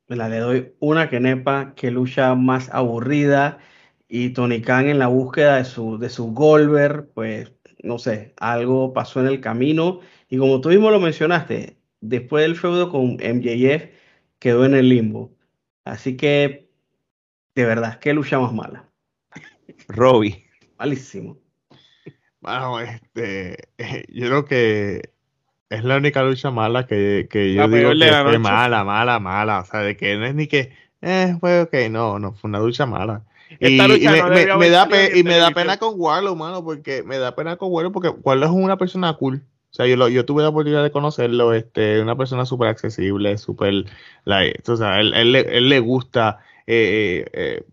[0.09, 3.59] Me la le doy una quenepa que lucha más aburrida
[4.09, 7.53] y Tony Khan en la búsqueda de su, de su Goldberg, pues
[7.83, 12.57] no sé, algo pasó en el camino y como tú mismo lo mencionaste, después del
[12.57, 13.91] feudo con MJF
[14.39, 15.37] quedó en el limbo.
[15.85, 16.71] Así que,
[17.55, 18.91] de verdad, qué lucha más mala.
[19.89, 20.45] Robbie.
[20.79, 21.39] Malísimo.
[22.41, 23.57] Bueno, este,
[24.09, 25.16] yo creo que
[25.71, 29.61] es la única lucha mala que, que yo digo que fue mala, mala, mala.
[29.61, 30.73] O sea, de que no es ni que,
[31.03, 33.23] eh, fue ok, no, no, fue una lucha mala.
[33.61, 36.37] Y, me, no me- debió me haber da pe- y me da pena con Warlow,
[36.37, 39.43] mano, porque me da pena con Warlow porque Warlow es una persona cool.
[39.71, 43.37] O sea, yo, lo- yo tuve la oportunidad de conocerlo, este, una persona súper accesible,
[43.39, 43.85] súper,
[44.25, 47.65] like, o sea, él, él, le- él le gusta eh, eh, eh,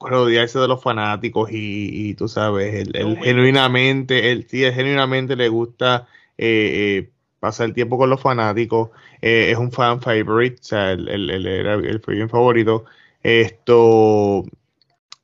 [0.00, 5.36] rodearse de los fanáticos y, y tú sabes, él, él genuinamente, él sí, él genuinamente
[5.36, 6.06] le gusta
[6.40, 7.10] eh, eh,
[7.40, 8.90] pasar tiempo con los fanáticos,
[9.22, 12.84] eh, es un fan favorite, o sea, él, él- él era el bien favorito,
[13.22, 14.44] esto,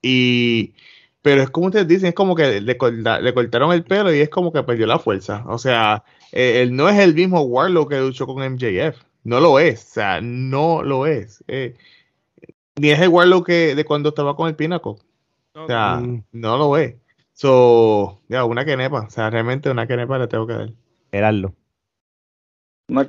[0.02, 0.74] y,
[1.22, 4.20] pero es como ustedes dicen, es como que le, corta- le cortaron el pelo y
[4.20, 7.90] es como que perdió la fuerza, o sea, eh, él no es el mismo Warlock
[7.90, 11.74] que luchó con MJF, no lo es, o sea, no lo es, eh,
[12.76, 14.92] ni es el Warlock que de cuando estaba con el Pinnacle.
[15.54, 16.24] O sea, Mm.
[16.32, 16.96] no lo es.
[17.32, 19.00] So, ya, una quenepa.
[19.06, 20.70] O sea, realmente una quenepa le tengo que dar.
[21.16, 21.54] Gerardo.
[22.88, 23.06] Una.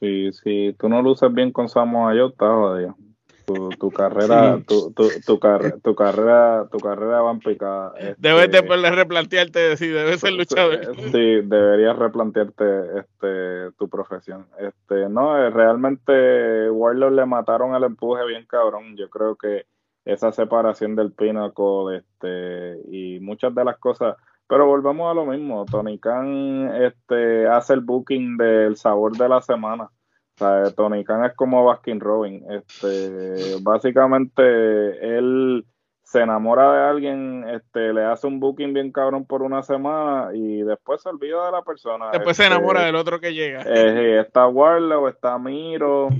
[0.00, 2.96] Si, si tú no luces bien con Samoa Joe, estás jodido.
[3.44, 7.92] tu, tu carrera, tu, tu, tu, carre- tu carrera, tu carrera va en picada.
[8.18, 10.94] Debes Este, después de replantearte si debes ser luchador.
[11.10, 12.64] Sí, deberías replantearte
[13.00, 14.46] este, tu profesión.
[14.58, 18.96] Este, no, eh, realmente Warlord le mataron el empuje bien cabrón.
[18.96, 19.66] Yo creo que
[20.04, 24.16] esa separación del Pinnacle este, y muchas de las cosas.
[24.52, 25.64] Pero volvemos a lo mismo.
[25.64, 29.84] Tony Khan este, hace el booking del sabor de la semana.
[29.84, 32.44] O sea, Tony Khan es como Baskin Robin.
[32.50, 35.64] Este, básicamente, él
[36.02, 40.60] se enamora de alguien, este, le hace un booking bien cabrón por una semana y
[40.64, 42.10] después se olvida de la persona.
[42.12, 43.62] Después se Este, enamora del otro que llega.
[43.64, 46.10] eh, está Warlow, está Miro,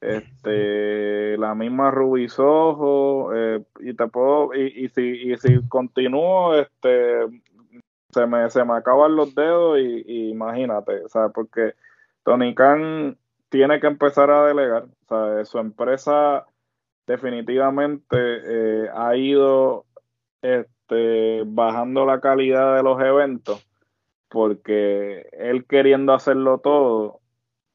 [0.00, 6.56] este, la misma Ruby Soho, eh, y te puedo, y, y si, y si continúo,
[6.56, 7.20] este,
[8.12, 11.74] se me, se me acaban los dedos y, imagínate, sea, porque
[12.24, 13.16] Tony Khan
[13.48, 16.46] tiene que empezar a delegar, sea, su empresa
[17.06, 19.86] definitivamente eh, ha ido
[20.42, 23.68] este, bajando la calidad de los eventos
[24.28, 27.20] porque él queriendo hacerlo todo,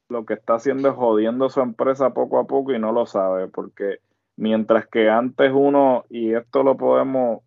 [0.09, 3.47] lo que está haciendo es jodiendo su empresa poco a poco y no lo sabe,
[3.47, 3.97] porque
[4.35, 7.41] mientras que antes uno, y esto lo podemos,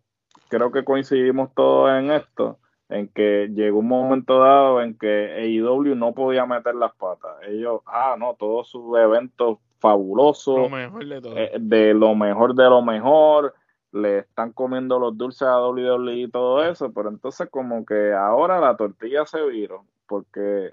[0.49, 2.59] creo que coincidimos todos en esto,
[2.89, 7.35] en que llegó un momento dado en que AEW no podía meter las patas.
[7.47, 11.37] Ellos, ah, no, todos sus eventos fabulosos, Lo mejor de todo.
[11.37, 13.53] eh, de lo mejor de lo mejor,
[13.91, 18.59] le están comiendo los dulces a WWE y todo eso, pero entonces como que ahora
[18.59, 20.71] la tortilla se viró, porque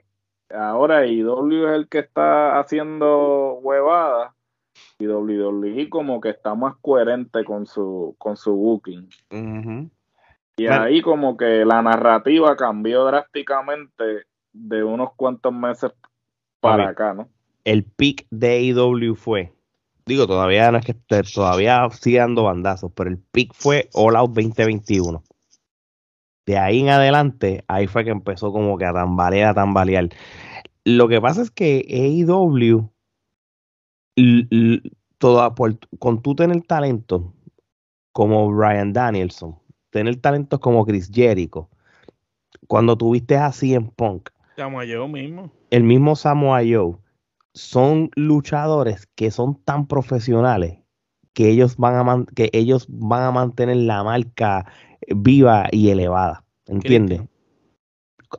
[0.51, 4.33] ahora IW es el que está haciendo huevadas
[4.99, 9.09] y WWE como que está más coherente con su con su booking.
[9.31, 9.91] Ujú.
[10.57, 15.93] Y ahí como que la narrativa cambió drásticamente de unos cuantos meses
[16.61, 17.29] para acá, ¿no?
[17.65, 19.53] El pick de AEW fue,
[20.07, 24.17] digo, todavía no es que esté- todavía sigue dando bandazos, pero el pick fue All
[24.17, 25.23] Out 2021.
[26.47, 30.11] De ahí en adelante, ahí fue que empezó como que a tambalear, a tambalear.
[30.85, 32.91] Lo que pasa es que AEW,
[35.19, 37.33] toda, por- con tú tener talento
[38.13, 39.57] como Brian Danielson,
[39.95, 41.69] tener talentos como Chris Jericho,
[42.67, 45.53] cuando tuviste así en Punk, Llamo yo mismo.
[45.71, 46.97] el mismo Samoa Joe,
[47.53, 50.79] son luchadores que son tan profesionales
[51.33, 54.67] que ellos van a man- que ellos van a mantener la marca
[55.15, 57.23] viva y elevada, ¿entiendes?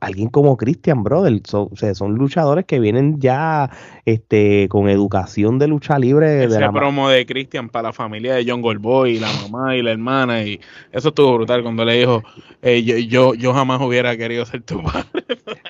[0.02, 3.70] Alguien como Christian Brother, son, o sea, son luchadores que vienen ya
[4.06, 7.94] este con educación de lucha libre de Ese la ma- promo de Christian para la
[7.94, 10.60] familia de John Goldboy, la mamá y la hermana, y
[10.92, 12.24] eso estuvo brutal cuando le dijo,
[12.62, 15.06] eh, yo, yo, yo jamás hubiera querido ser tu padre.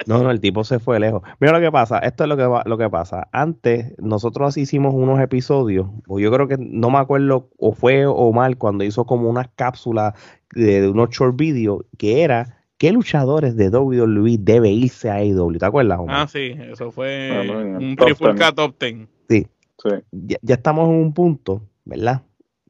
[0.08, 1.24] No, no, el tipo se fue lejos.
[1.40, 3.28] Mira lo que pasa, esto es lo que va- lo que pasa.
[3.32, 8.32] Antes nosotros hicimos unos episodios, o yo creo que no me acuerdo o fue o
[8.32, 10.14] mal cuando hizo como unas cápsulas
[10.54, 15.58] de, de unos short videos que era qué luchadores de WWE debe irse a AEW,
[15.58, 16.00] ¿te acuerdas?
[16.00, 16.16] Omar?
[16.22, 18.56] Ah, sí, eso fue Bueno, el un top ten.
[18.56, 19.08] Top Ten.
[19.30, 19.48] Sí,
[19.82, 19.90] Sí.
[20.12, 22.22] ya, ya estamos en un punto, ¿verdad?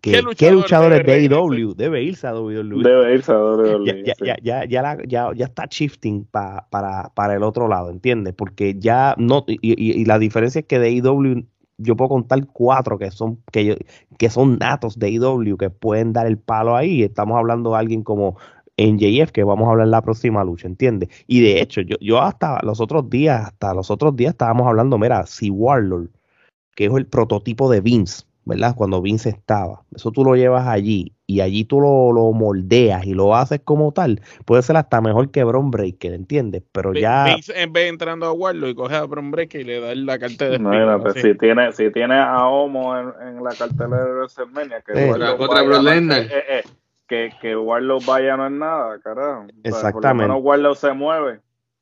[0.02, 0.22] Que, ¿Qué ¿Qué,
[0.52, 1.36] luchador luchadores debe de?
[1.36, 2.84] AEW debe irse a WWE?
[2.84, 4.04] Debe irse a WWE.
[4.06, 4.26] ya, sí.
[4.26, 8.36] ya, ya, ya, la- ya, ya está shifting pa- para, para el otro lado, ¿entiendes?
[8.36, 11.46] Porque ya no, y, y- y la diferencia es que de IW
[11.78, 13.76] yo puedo contar cuatro que son, que, yo-
[14.20, 17.02] que son natos de IW que pueden dar el palo ahí.
[17.04, 18.38] Estamos hablando de alguien como
[18.78, 21.10] NJF, que vamos a hablar en la próxima lucha, ¿entiendes?
[21.28, 24.98] Y de hecho, yo, yo hasta los otros días, hasta los otros días estábamos hablando,
[24.98, 26.10] mira, si Warlord,
[26.76, 28.76] que es el prototipo de Vince, ¿verdad?
[28.76, 29.82] Cuando Vince estaba.
[29.96, 33.92] Eso tú lo llevas allí y allí tú lo, lo moldeas y lo haces como
[33.94, 34.22] tal.
[34.46, 36.62] Puede ser hasta mejor que Bron Breaker, ¿entiendes?
[36.72, 37.24] Pero ya...
[37.26, 39.96] Vince, en vez de entrando a Warlock y coge a Bron Breaker y le da
[39.96, 40.74] la carta de despido.
[40.74, 41.22] Imagínate, así.
[41.22, 45.12] si tiene, si tiene a Homo en, en la cartelera de WrestleMania, que Eh.
[45.12, 46.62] Warlock Contra vaya
[47.06, 49.44] No- que, que Warlock vaya no es nada, carajo.
[49.44, 49.94] O sea, Exactamente.
[49.94, 51.42] Por lo menos Warlock se mueve.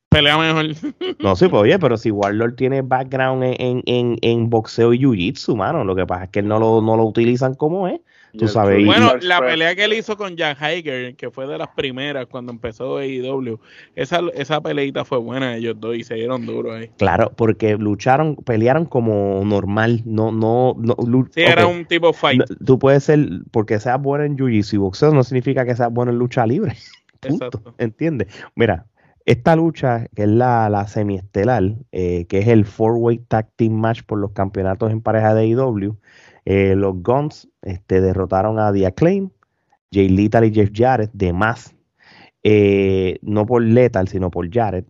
[0.09, 0.65] Pelea mejor.
[1.19, 4.99] No, sí, pues oye, pero si Warlord tiene background en, en, en, en boxeo y
[4.99, 8.01] jiu-jitsu, mano, lo que pasa es que no lo, no lo utilizan como es.
[8.33, 11.55] Y Tú sabes, Bueno, la pelea que él hizo con Jan Hager, que fue de
[11.55, 13.59] las primeras cuando empezó AEW,
[13.95, 16.89] esa, esa peleita fue buena ellos dos y se dieron duro ahí.
[16.97, 20.95] Claro, porque lucharon, pelearon como normal, no, no, no,
[21.29, 22.39] Sí, era un tipo fight.
[22.39, 23.19] no, tú puedes ser,
[23.51, 26.73] porque seas bueno en jiu-jitsu y boxeo no significa que seas bueno en lucha libre.
[27.19, 27.45] Punto.
[27.45, 27.75] Exacto.
[27.77, 28.29] ¿Entiendes?
[28.55, 28.87] Mira,
[29.25, 34.01] esta lucha, que es la, la semiestelar, eh, que es el four-way tag team match
[34.03, 35.97] por los campeonatos en pareja de AEW,
[36.45, 39.29] eh, los Guns este, derrotaron a The Acclaim,
[39.91, 41.75] Jay Lethal y Jeff Jarrett, de más,
[42.43, 44.85] eh, no por Lethal, sino por Jarrett,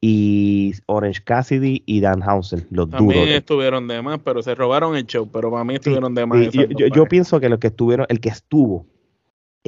[0.00, 3.34] y Orange Cassidy y Danhausen, los También duros.
[3.36, 5.28] estuvieron de más, pero se robaron el show.
[5.32, 6.38] Pero para mí estuvieron de más.
[6.38, 8.86] Sí, yo, yo- yo pienso que los que estuvieron, el que estuvo,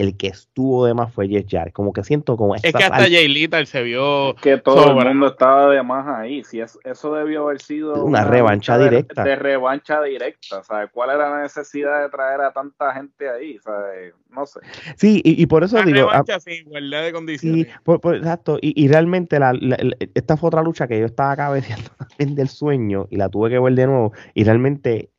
[0.00, 1.72] el que estuvo de más fue Jeff Jarrett.
[1.74, 4.34] Como que siento como Es que hasta Jay Little se vio.
[4.42, 5.02] que todo Sobra.
[5.08, 6.42] el mundo estaba de más ahí.
[6.44, 9.24] Si es- eso debió haber sido Una revancha lucha de- directa.
[9.24, 10.62] De, revancha directa.
[10.62, 10.90] ¿sabes?
[10.92, 13.58] ¿Cuál era la necesidad de traer a tanta gente ahí?
[13.62, 14.14] ¿sabes?
[14.30, 14.60] No sé.
[14.96, 17.66] Sí, y, y por eso digo, ah, revancha sin igualdad de Sí, condiciones.
[17.84, 18.58] por- por- exacto.
[18.60, 22.34] Y, y realmente la, la- la- esta fue otra lucha que yo estaba cabeceando también
[22.34, 24.12] del sueño y la tuve que ver de nuevo.
[24.34, 25.10] Y realmente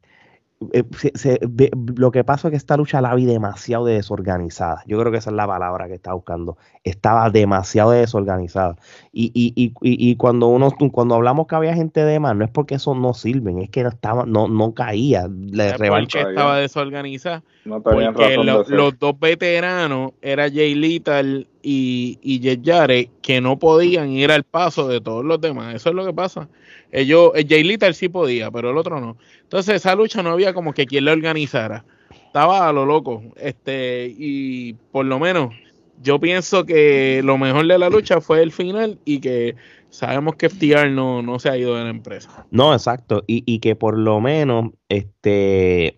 [0.74, 4.84] eh, se- se- ve- lo que pasó es que esta lucha la vi demasiado desorganizada.
[4.86, 6.58] Yo creo que esa es la palabra que estaba buscando.
[6.84, 8.76] Estaba demasiado desorganizada.
[9.12, 12.46] Y, y, y, y, y cuando uno cuando hablamos que había gente de más, no
[12.46, 15.28] es porque eso no sirven, es que no estaba, no, no caía.
[15.52, 16.22] La ¿Sabes revancha.
[16.22, 17.44] estaba desorganizada?
[17.66, 23.10] No Porque razón lo- de los dos veteranos era Jay Little y, y Jeff Jarrett
[23.22, 25.76] que no podían ir al paso de todos los demás.
[25.76, 26.48] Eso es lo que pasa.
[26.92, 29.18] Ellos, eh, Jay Little sí podía, pero el otro no.
[29.44, 31.86] Entonces esa lucha no había como que quien la organizara.
[32.10, 33.24] Estaba a lo loco.
[33.36, 35.54] Este, y por lo menos
[36.02, 39.56] yo pienso que lo mejor de la lucha fue el final y que
[39.90, 42.46] sabemos que FTR no, no se ha ido de la empresa.
[42.52, 43.24] No, exacto.
[43.28, 45.96] Y, y que por lo menos, este,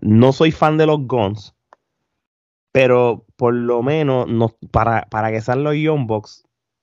[0.00, 1.54] no soy fan de los Guns,
[2.72, 6.06] pero por lo menos no, para, para que sean los Young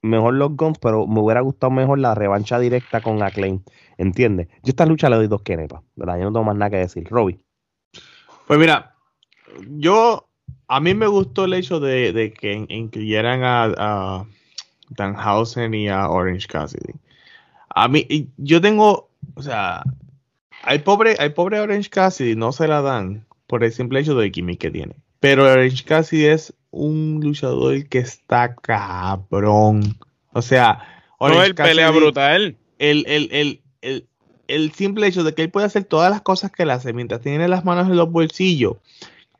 [0.03, 3.61] mejor los Guns, pero me hubiera gustado mejor la revancha directa con Acclaim,
[3.97, 4.47] ¿entiendes?
[4.61, 6.17] Yo esta lucha le doy dos kenepas, ¿verdad?
[6.19, 7.07] Yo no tengo más nada que decir.
[7.09, 7.39] Robbie.
[8.45, 8.93] Pues mira,
[9.69, 10.27] yo,
[10.67, 14.25] a mí me gustó el hecho de, de que in- incluyeran a, a
[14.89, 16.93] Danhausen y a Orange Cassidy.
[17.69, 19.83] A mí, yo tengo, o sea,
[20.63, 24.31] al pobre, al pobre Orange Cassidy no se la dan por el simple hecho del
[24.31, 24.95] gimmick que tiene.
[25.19, 29.95] Pero Orange Cassidy es un luchador que está cabrón.
[30.33, 30.79] O sea,
[31.19, 32.57] No, el pelea brutal.
[32.79, 34.07] el, el, el, el,
[34.47, 37.21] el simple hecho de que él puede hacer todas las cosas que él hace mientras
[37.21, 38.77] tiene las manos en los bolsillos,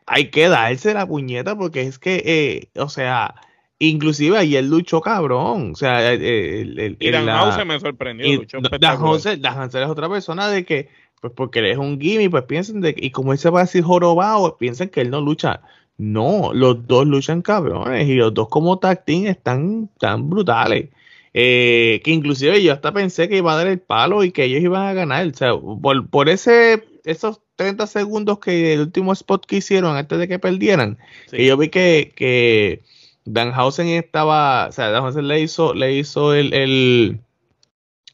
[0.05, 3.33] hay que darse la puñeta porque es que, eh, o sea,
[3.79, 8.27] inclusive ayer luchó cabrón, o sea, el, el, el- Y la- me sorprendió.
[8.27, 10.89] y luchó es otra persona de que,
[11.19, 13.61] pues porque él es un gimme, pues piensan de que, y como él se va
[13.61, 15.61] a decir jorobado, piensan que él no lucha.
[15.97, 20.89] No, los dos luchan cabrones y los dos como tag team están tan brutales.
[21.35, 24.61] Eh, que inclusive yo hasta pensé que iba a dar el palo y que ellos
[24.61, 25.27] iban a ganar.
[25.27, 30.17] O sea, por, por ese, esos 30 segundos que el último spot que hicieron antes
[30.19, 30.97] de que perdieran,
[31.27, 31.37] Sí.
[31.37, 32.81] que yo vi que, que
[33.25, 37.19] Danhausen estaba, o sea, Danhausen le hizo, le hizo el, el,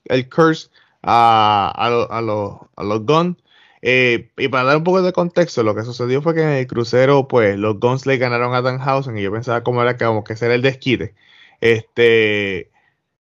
[0.06, 0.70] el curse
[1.02, 1.88] a, a,
[2.18, 3.38] a, los- a los Guns.
[3.82, 6.68] Eh, y para dar un poco de contexto, lo que sucedió fue que en el
[6.68, 10.24] crucero, pues, los Guns le ganaron a Danhausen y yo pensaba cómo era que como
[10.24, 11.16] que ser el desquite.
[11.62, 12.72] Este,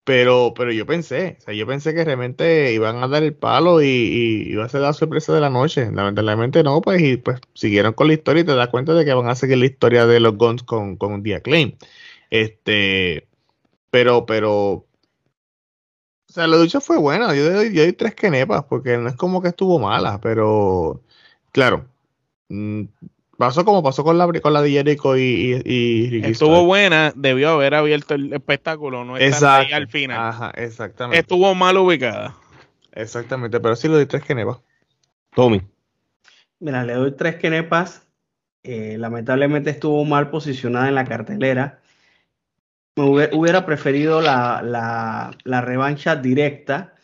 [0.04, 3.82] pero, pero yo pensé, o sea, yo pensé que realmente iban a dar el palo
[3.82, 5.92] y, y iba a ser la sorpresa de la noche.
[5.92, 9.14] Lamentablemente no, pues, y pues siguieron con la historia y te das cuenta de que
[9.14, 11.76] van a seguir la historia de los Guns con, con The Acclaim.
[12.30, 13.28] Este,
[13.92, 14.86] pero, pero,
[16.30, 17.34] o sea, la lucha fue buena.
[17.34, 21.02] Yo doy, yo doy tres quenepas porque no es como que estuvo mala, pero
[21.52, 21.86] claro,
[22.50, 22.84] mm,
[23.38, 27.12] pasó como pasó con la, con la de Jericho y, y, y Ricky Estuvo buena,
[27.16, 29.76] debió haber abierto el espectáculo, no estar ahí Exacto.
[29.76, 30.20] al final.
[30.20, 31.20] Ajá, exactamente.
[31.20, 32.36] Estuvo mal ubicada.
[32.92, 34.58] Exactamente, pero sí lo doy tres quenepas.
[35.34, 35.62] Tommy.
[36.60, 38.06] Mira, le doy tres kenepas.
[38.62, 41.80] Eh, lamentablemente estuvo mal posicionada en la cartelera.
[43.00, 44.62] Me hubiera, preferido la,
[45.44, 46.96] la- revancha directa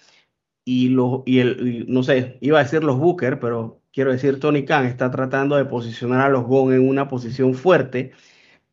[0.65, 4.65] y, los, y el, no sé, iba a decir los Booker, pero quiero decir Tony
[4.65, 8.13] Khan está tratando de posicionar a los Gon en una posición fuerte.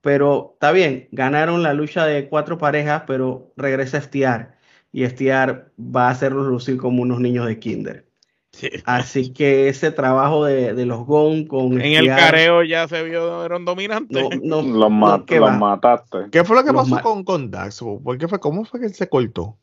[0.02, 4.48] Pero está bien, ganaron la lucha de cuatro parejas, pero regresa FTR
[4.92, 8.11] y FTR va a hacerlos lucir como unos niños de kinder.
[8.84, 13.44] Así que ese trabajo de, de los GON con En el careo ya se vio,
[13.44, 14.22] eran dominantes.
[14.22, 14.28] no,
[14.62, 15.58] no, Los, ma- no, ¿qué los va?
[15.58, 16.18] mataste.
[16.30, 17.80] ¿Qué fue lo que Los pasó con, con Dax?
[17.80, 18.38] ¿Por qué fue?
[18.38, 19.56] ¿Cómo fue que él se cortó?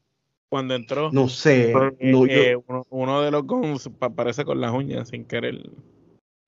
[0.49, 1.72] Cuando entró, No sé,
[2.02, 3.44] yo- eh, uno, uno de los
[3.99, 5.70] pa- aparece con las uñas sin querer.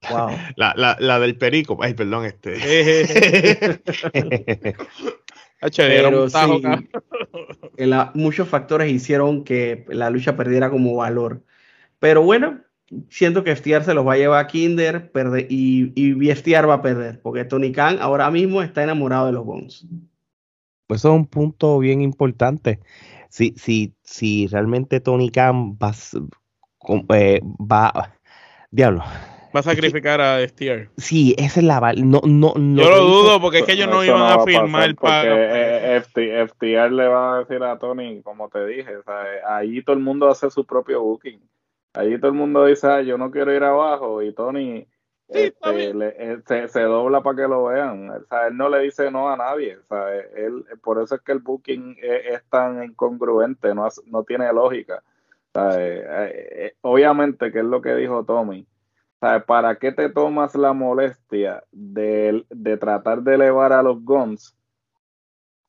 [0.09, 0.31] wow.
[0.55, 1.77] La, la, la del perico.
[1.81, 2.55] Ay, perdón, este.
[5.77, 6.38] Pero sí,
[8.15, 11.43] muchos factores hicieron que la lucha perdiera como valor.
[12.02, 12.60] Pero bueno,
[13.10, 16.73] siento que FTR se los va a llevar a Kinder perde- y, y FTR va
[16.73, 19.86] a perder, porque Tony Khan ahora mismo está enamorado de los Bones.
[20.90, 22.80] Eso es un punto bien importante.
[23.30, 25.91] Si, si, si realmente Tony Khan va,
[27.15, 28.15] eh, va-
[28.72, 29.03] diablo,
[29.56, 30.90] Va a sacrificar a STR.
[30.98, 33.90] Sí, esa es la val- no, no, no Yo lo dudo porque es que ellos
[33.90, 35.23] no iban a firmar para.
[35.36, 39.40] eh, FT FTR le va a decir a Tony, como te dije, o sea, eh,
[39.48, 41.40] ahí todo el mundo hace su propio booking.
[41.93, 44.88] Ahí todo el mundo dice, "Ah, yo no quiero ir abajo, y Tony
[45.34, 48.09] Sí, este, le- él se, se dobla para que lo vean.
[48.09, 49.77] O sea, él no le dice no a nadie.
[49.77, 54.23] O sea, él, por eso es que el booking es, es tan incongruente, no, no
[54.26, 55.01] tiene lógica.
[55.53, 58.68] O sea, eh, eh, obviamente, que es lo que dijo Tommy.
[59.22, 64.57] Sea, ¿para qué te tomas la molestia de, de tratar de elevar a los Guns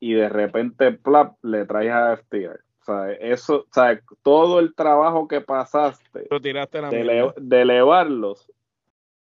[0.01, 2.61] y de repente plap, le traes a FTR?
[2.83, 7.33] O sea, eso, o sea, todo el trabajo que pasaste Lo tiraste la de, ele-
[7.37, 8.51] de elevarlos,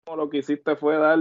[0.05, 1.19] lo que hiciste fue dar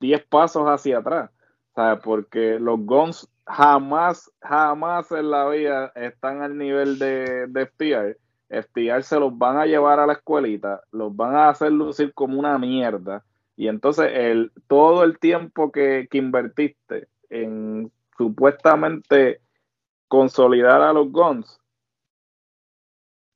[0.00, 1.30] 10 pasos hacia atrás.
[1.74, 2.00] ¿sabes?
[2.02, 8.18] Porque los Guns jamás, jamás en la vida están al nivel de, de FTR.
[8.48, 12.38] FTR se los van a llevar a la escuelita, los van a hacer lucir como
[12.38, 13.24] una mierda.
[13.56, 19.40] Y entonces el, todo el tiempo que, que invertiste en supuestamente
[20.08, 21.60] consolidar a los Guns,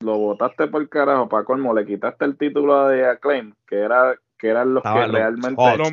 [0.01, 4.49] lo botaste por carajo, para colmo, le quitaste el título de Acclaim, que era que
[4.49, 5.77] eran los Estaban que los realmente.
[5.77, 5.89] Lo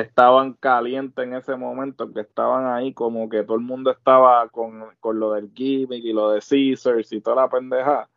[0.00, 4.94] estaban calientes en ese momento, que estaban ahí como que todo el mundo estaba con,
[5.00, 8.08] con lo del gimmick y lo de Caesars y toda la pendeja.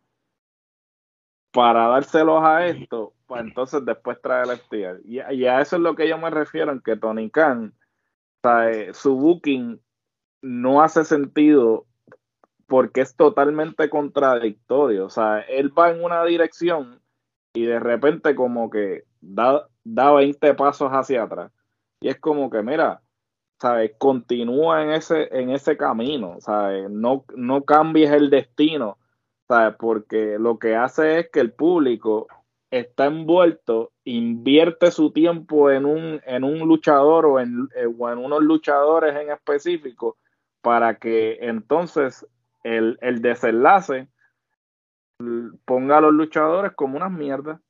[1.50, 5.00] Para dárselos a esto, pues entonces después trae el FTR.
[5.04, 8.48] Y, y a eso es lo que yo me refiero, en que Tony Khan, o
[8.48, 9.80] sea, eh, su booking
[10.42, 11.86] no hace sentido
[12.66, 15.06] porque es totalmente contradictorio.
[15.06, 17.00] O sea, él va en una dirección
[17.54, 21.50] y de repente como que da, da 20 pasos hacia atrás.
[22.00, 23.02] Y es como que, mira,
[23.60, 23.92] ¿sabes?
[23.98, 26.88] Continúa en ese, en ese camino, ¿sabes?
[26.90, 28.98] No, no cambies el destino,
[29.48, 29.74] ¿sabes?
[29.78, 32.28] Porque lo que hace es que el público
[32.70, 38.18] está envuelto, invierte su tiempo en un, en un luchador o en, eh, o en
[38.18, 40.18] unos luchadores en específico
[40.60, 42.26] para que entonces
[42.64, 44.08] el, el desenlace
[45.64, 47.60] ponga a los luchadores como unas mierdas.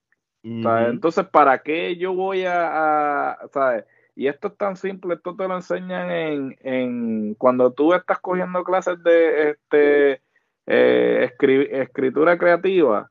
[0.90, 3.84] Entonces, ¿para qué yo voy a, a- ¿sabes?
[4.14, 8.64] Y esto es tan simple, esto te lo enseñan en, en cuando tú estás cogiendo
[8.64, 10.22] clases de este
[10.66, 13.08] eh, escri- escritura creativa,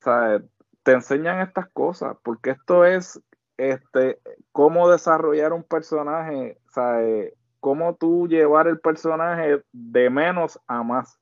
[0.00, 0.42] ¿sabes?
[0.82, 3.20] Te enseñan estas cosas, porque esto es
[3.58, 4.18] este
[4.50, 7.34] cómo desarrollar un personaje, ¿sabes?
[7.62, 11.16] Cómo tú llevar el personaje de menos a más.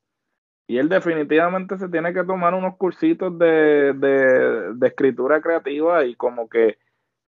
[0.67, 6.49] Y él definitivamente se tiene que tomar unos cursitos de, de, escritura creativa y como
[6.49, 6.79] que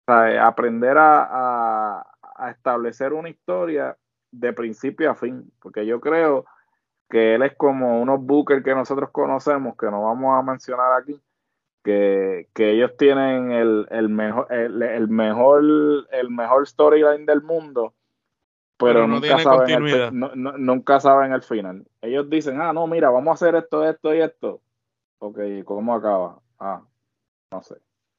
[0.07, 2.03] aprender a,
[2.37, 3.97] a- establecer una historia
[4.31, 5.53] de principio a fin.
[5.61, 6.45] Porque yo creo
[7.11, 11.21] que él es como unos bookers que nosotros conocemos, que no vamos a mencionar aquí,
[11.85, 15.63] que, que ellos tienen el, el mejor, el mejor,
[16.13, 17.95] el mejor storyline del mundo,
[18.81, 21.87] pero, Pero no nunca, saben el, no- no- nunca saben el final.
[22.03, 24.61] Ellos dicen, ah, no, mira, vamos a hacer esto, esto y esto.
[25.19, 26.41] Ok, ¿cómo acaba?
[26.59, 26.83] Ah,
[27.53, 27.77] no sé.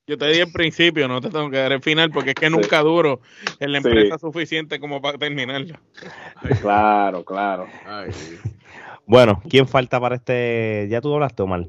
[0.08, 2.48] Yo te di el principio, no te tengo que dar el final, porque es que
[2.48, 2.52] Sí.
[2.52, 3.22] nunca duro
[3.60, 3.88] en la Sí.
[3.88, 5.82] empresa suficiente como para terminarla.
[6.62, 7.68] Claro, claro.
[7.86, 8.38] Ay, sí.
[9.06, 10.88] Bueno, ¿quién falta para este?
[10.90, 11.68] ¿Ya tú hablaste, Omar?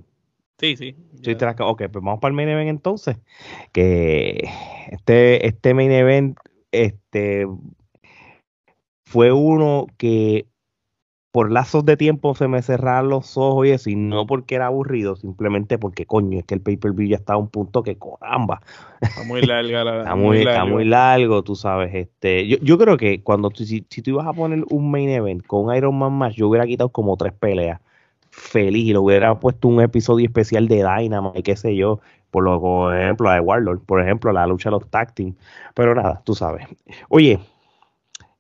[0.59, 0.97] Sí, sí.
[1.23, 3.17] Sí, la- Ok, pues vamos para el main event entonces.
[3.73, 4.49] Que
[4.91, 6.37] este, este main event
[6.71, 7.47] este,
[9.13, 10.47] fue uno que
[11.33, 14.67] por lazos de tiempo se me cerraron los ojos y eso, y no porque era
[14.67, 18.63] aburrido, simplemente porque coño, es que el pay-per-view ya está a un punto que caramba,
[19.03, 19.99] Está muy larga la.
[19.99, 20.71] está muy, está largo.
[20.71, 21.95] muy largo, tú sabes.
[21.95, 25.11] Este, yo, yo creo que cuando tú, si, si tú ibas a poner un main
[25.11, 27.81] event con un Iron Man match, yo hubiera quitado como tres peleas.
[28.31, 32.59] Feliz, y le hubiera puesto un episodio especial de Dynamite, qué sé yo, por, lo,
[32.63, 35.35] por ejemplo, la de Warlord, por ejemplo, la lucha de los tag team.
[35.75, 36.67] Pero nada, tú sabes.
[37.11, 37.39] Oye,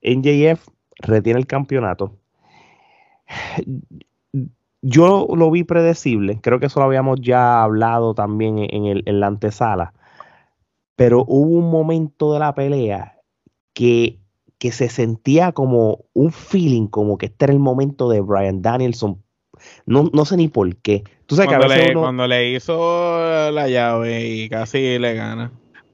[0.02, 0.68] NJF
[0.98, 2.16] retiene el campeonato.
[4.84, 9.20] Yo lo vi predecible, creo que eso lo habíamos ya hablado también en, el, en
[9.20, 9.94] la antesala,
[10.96, 13.16] pero hubo un momento de la pelea
[13.74, 14.18] que,
[14.58, 19.22] que se sentía como un feeling, como que este era el momento de Brian Danielson.
[19.86, 21.04] No, no sé ni por qué.
[21.26, 24.98] Tú sabes que a Cuando veces le, uno- cuando le hizo la llave y casi
[24.98, 25.52] le gana.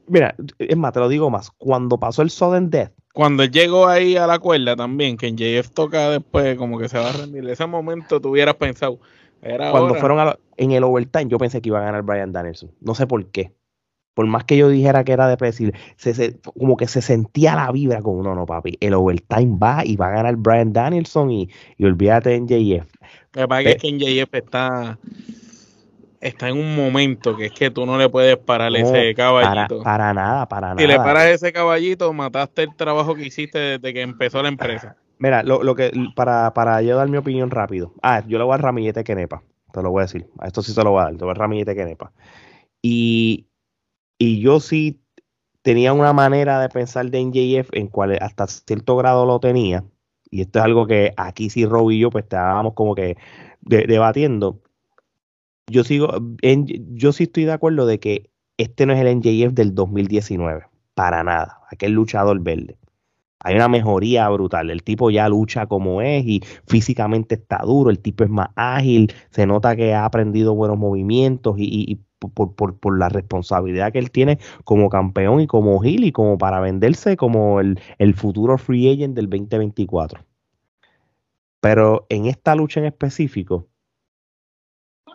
[0.09, 1.51] Mira, es más, te lo digo más.
[1.51, 5.71] Cuando pasó el sudden death, Cuando llegó ahí a la cuerda también, que en JF
[5.75, 7.49] toca después, como que se va a rendir.
[7.49, 9.01] Ese momento tú hubieras pensado.
[9.43, 12.33] Era cuando fueron a la- en el overtime, yo pensé que iba a ganar Brian
[12.33, 12.71] Danielson.
[12.81, 13.53] No sé por qué.
[14.15, 17.71] Por más que yo dijera que era de se, se- como que se sentía la
[17.71, 21.49] vibra como, no, no, papi, el overtime va y va a ganar Brian Danielson y,
[21.77, 22.89] y olvídate en JF.
[23.31, 24.99] Pe- es que en JF está.
[26.21, 29.83] Está en un momento que es que tú no le puedes parar No, ese caballito.
[29.83, 31.05] para nada, para si le nada.
[31.05, 34.97] paras ese caballito, mataste el trabajo que hiciste desde que empezó la empresa.
[35.19, 37.93] Mira, lo, lo que para, para yo dar mi opinión rápido.
[38.03, 39.43] Ah, yo le voy a dar ramillete Kenepa.
[39.73, 40.27] Te lo voy a decir.
[40.39, 41.13] A esto sí se lo voy a dar.
[41.17, 42.13] Te voy a dar ramillete Kenepa.
[42.83, 43.47] Y,
[44.19, 45.01] y yo sí
[45.63, 49.85] tenía una manera de pensar de NJF en cual hasta cierto grado lo tenía.
[50.31, 53.17] Y esto es algo que aquí sí Rob y yo pues estábamos como que
[53.61, 54.61] de- debatiendo.
[55.71, 56.09] Yo sigo,
[56.93, 60.65] yo sí estoy de acuerdo de que este no es el NJF del 2019.
[60.95, 61.61] Para nada.
[61.71, 62.77] Aquel luchador verde.
[63.41, 64.71] Hay una mejoría brutal.
[64.71, 67.91] El tipo ya lucha como es y físicamente está duro.
[67.91, 69.13] El tipo es más ágil.
[69.31, 72.01] Se nota que ha aprendido buenos movimientos y
[72.35, 76.39] por, por- por la responsabilidad que él tiene como campeón y como heel y como
[76.39, 80.21] para venderse como el, el futuro free agent del 2024.
[81.61, 83.69] Pero en esta lucha en específico,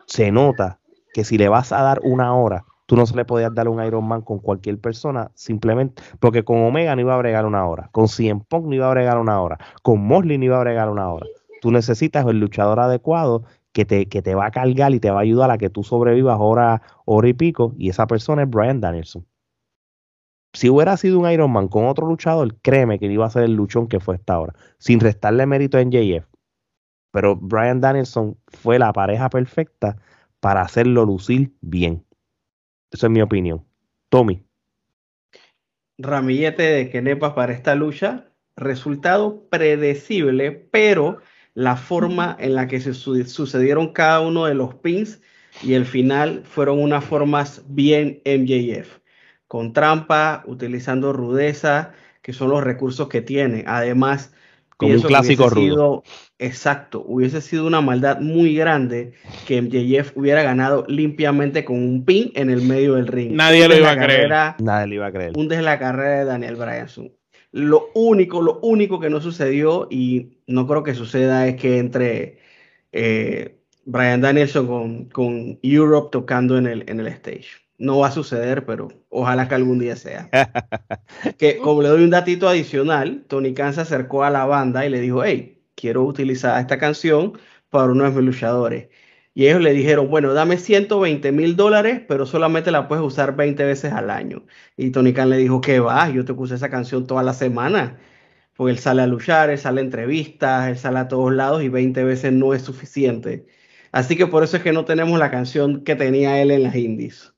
[0.05, 0.79] se nota
[1.13, 3.83] que si le vas a dar una hora, tú no se le podías dar un
[3.83, 7.89] Iron Man con cualquier persona, simplemente porque con Omega no iba a bregar una hora,
[7.91, 10.89] con CM Punk no iba a bregar una hora, con Mosley no iba a bregar
[10.89, 11.25] una hora.
[11.61, 15.19] Tú necesitas el luchador adecuado que te, que te va a cargar y te va
[15.19, 18.81] a ayudar a que tú sobrevivas hora, hora y pico, y esa persona es Brian
[18.81, 19.25] Danielson.
[20.53, 23.53] Si hubiera sido un Iron Man con otro luchador, créeme que iba a ser el
[23.53, 26.32] luchón que fue esta hora, sin restarle mérito en JF.
[27.13, 29.97] Pero Brian Danielson fue la pareja perfecta
[30.39, 32.03] para hacerlo lucir bien.
[32.89, 33.63] Esa es mi opinión.
[34.09, 34.43] Tommy.
[35.99, 38.31] Ramillete de Kenepa para esta lucha.
[38.55, 41.19] Resultado predecible, pero
[41.53, 45.21] la forma en la que se su- sucedieron cada uno de los pins
[45.61, 49.01] y el final fueron unas formas bien MJF.
[49.47, 53.65] Con trampa, utilizando rudeza, que son los recursos que tiene.
[53.67, 54.33] Además,
[54.77, 55.61] Como un clásico rudo.
[55.63, 56.03] sido-
[56.39, 59.13] exacto, hubiese sido una maldad muy grande
[59.47, 63.31] que MJF hubiera ganado limpiamente con un pin en el medio del ring.
[63.33, 64.09] Nadie Un lo iba a creer.
[64.29, 65.31] carrera- Nadie le iba a creer.
[65.35, 67.11] hundes la carrera de Daniel Bryanson.
[67.51, 72.39] Lo único, lo único que no sucedió y no creo que suceda es que entre
[72.91, 77.45] eh, Brian Danielson con, con Europe tocando en el, en el stage.
[77.77, 80.29] No va a suceder, pero ojalá que algún día sea.
[81.37, 84.89] Que como le doy un datito adicional, Tony Khan se acercó a la banda y
[84.89, 87.33] le dijo, hey, quiero utilizar esta canción
[87.69, 88.87] para uno de mis luchadores.
[89.33, 93.65] Y ellos le dijeron, bueno, dame 120 mil dólares, pero solamente la puedes usar 20
[93.65, 94.45] veces al año.
[94.77, 96.09] Y Tony Khan le dijo, ¿qué va?
[96.09, 97.99] Yo te puse esa canción toda la semana.
[98.55, 101.69] Porque él sale a luchar, él sale a entrevistas, él sale a todos lados y
[101.69, 103.45] 20 veces no es suficiente.
[103.91, 106.75] Así que por eso es que no tenemos la canción que tenía él en las
[106.75, 107.33] indies.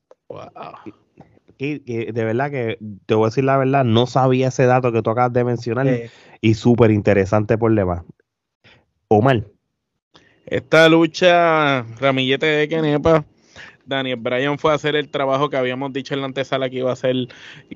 [1.58, 2.78] Y, y de verdad que
[3.08, 5.88] te voy a decir la verdad, no sabía ese dato que tú acabas de mencionar
[5.88, 6.10] Eh,
[6.42, 8.04] y súper interesante por demás.
[9.07, 9.44] Omar,
[10.45, 13.26] Esta lucha, ramillete de Kenepa,
[13.86, 16.90] Daniel Bryan fue a hacer el trabajo que habíamos dicho en la antesala que iba
[16.90, 17.28] a hacer,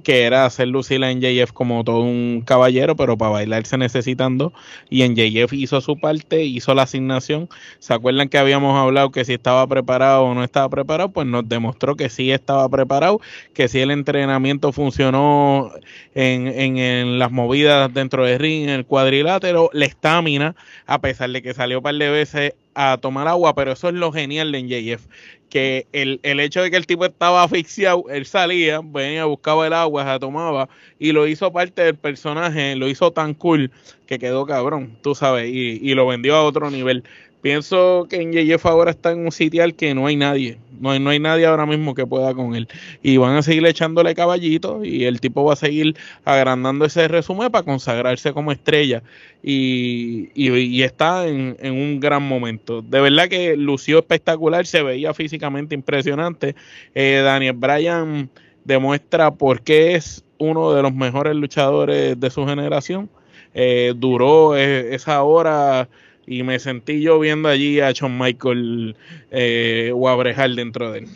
[0.04, 4.38] que era hacer lucir a NJF como todo un caballero, pero para bailar se necesitan
[4.38, 4.54] dos.
[4.90, 7.50] Y NJF hizo su parte, hizo la asignación.
[7.80, 11.12] ¿Se acuerdan que habíamos hablado que si estaba preparado o no estaba preparado?
[11.12, 13.22] Pues nos demostró que sí estaba preparado,
[13.54, 15.72] que sí el entrenamiento funcionó
[16.16, 20.56] en, en, en las movidas dentro del ring, en el cuadrilátero, la estamina,
[20.86, 23.96] a pesar de que salió un par de veces a tomar agua, pero eso es
[23.96, 25.08] lo genial de NJF,
[25.50, 29.74] que el, el hecho de que el tipo estaba asfixiado, él salía, venía, buscaba el
[29.74, 30.70] agua, se la tomaba
[31.00, 33.72] y lo hizo parte del personaje, lo hizo tan cool
[34.06, 37.04] que quedó cabrón, tú sabes, y, y lo vendió a otro nivel.
[37.42, 41.10] Pienso que NJF ahora está en un sitial que no hay nadie, no hay, no
[41.10, 42.68] hay nadie ahora mismo que pueda con él.
[43.02, 45.96] Y van a seguir echándole caballitos y el tipo va a seguir
[46.26, 49.04] agrandando ese resumen para consagrarse como estrella
[49.42, 52.82] y, y- y está en, en un gran momento.
[52.82, 56.56] De verdad que lució espectacular, se veía físicamente impresionante.
[56.94, 58.30] Eh, Daniel Bryan
[58.66, 63.10] demuestra por qué es uno de los mejores luchadores de su generación.
[63.54, 65.90] Eh, duró eh, esa hora
[66.30, 68.96] y me sentí yo viendo allí a Shawn Michael
[69.32, 71.08] eh, Guabrejar dentro de él.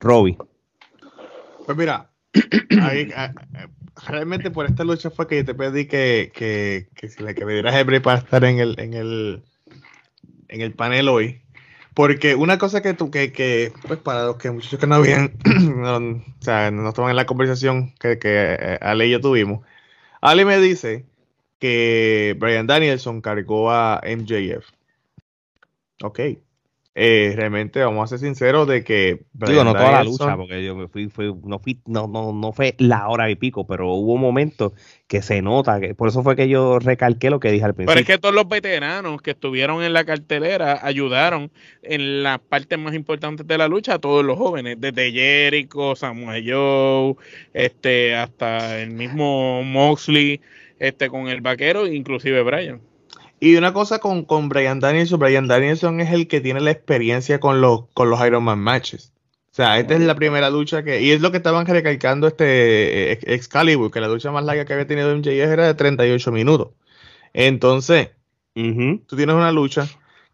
[0.00, 0.36] Robbie.
[1.64, 2.10] Pues mira,
[2.82, 7.08] ahí, a- a- realmente por esta lucha fue que yo te pedí que, que, que,
[7.08, 9.44] si le- que me dieras el para estar en el, en el,
[10.48, 11.40] en el panel hoy.
[11.94, 15.32] Porque una cosa que tú, que, que pues para los que muchachos que no habían,
[15.76, 19.64] no, o sea, no estaban en la conversación que, que eh, Ale y yo tuvimos,
[20.20, 21.06] Ale me dice
[21.64, 24.66] que Brian Danielson cargó a MJF.
[26.02, 26.20] Ok.
[26.96, 30.76] eh, realmente vamos a ser sinceros de que Digo, no toda la lucha, porque yo
[30.76, 34.16] me fui, fui- no, fui no, no, no fue la hora y pico, pero hubo
[34.16, 34.72] momentos
[35.08, 37.76] que se nota, que por eso fue que yo recalqué lo que dije al Pero
[37.76, 38.00] principio.
[38.00, 41.50] es que todos los veteranos que estuvieron en la cartelera ayudaron
[41.82, 46.44] en las partes más importantes de la lucha a todos los jóvenes, desde Jericho, Samuel
[46.50, 47.14] Joe,
[47.52, 50.40] este, hasta el mismo Moxley,
[50.78, 52.80] este, con el vaquero, inclusive Brian.
[53.40, 57.40] Y una cosa con, con Brian Danielson, Brian Danielson es el que tiene la experiencia
[57.40, 59.12] con los, con los Iron Man matches.
[59.50, 63.12] O sea, esta es la primera lucha que, y es lo que estaban recalcando este
[63.12, 66.70] eh, Excalibur, que la lucha más larga que había tenido MJF era de 38 minutos.
[67.32, 68.10] Entonces,
[68.54, 69.86] tú tienes una lucha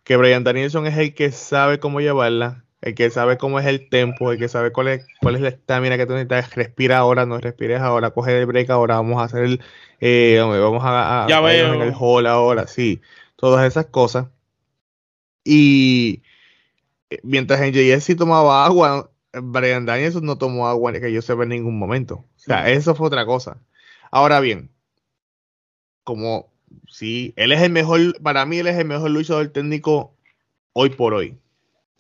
[0.05, 3.89] que Brian Danielson es el que sabe cómo llevarla, el que sabe cómo es el
[3.89, 7.27] tempo, el que sabe cuál es, cuál es la estamina que tú necesitas, respira ahora,
[7.27, 9.63] no respires ahora, coge el break ahora, vamos a hacer el,
[10.01, 13.01] eh, vamos a, a- Ya a en el hall ahora, sí,
[13.37, 14.29] todas esas cosas.
[15.45, 16.23] Y
[17.11, 21.45] eh, mientras en JS sí tomaba agua, Brian Danielson no tomó agua que yo sepa
[21.45, 22.17] en ningún momento.
[22.17, 23.63] O sea, eso fue otra cosa.
[24.11, 24.73] Ahora bien,
[26.05, 26.53] como
[26.89, 30.15] sí, él es el mejor, para mí él es el mejor luchador técnico
[30.75, 31.39] hoy por hoy.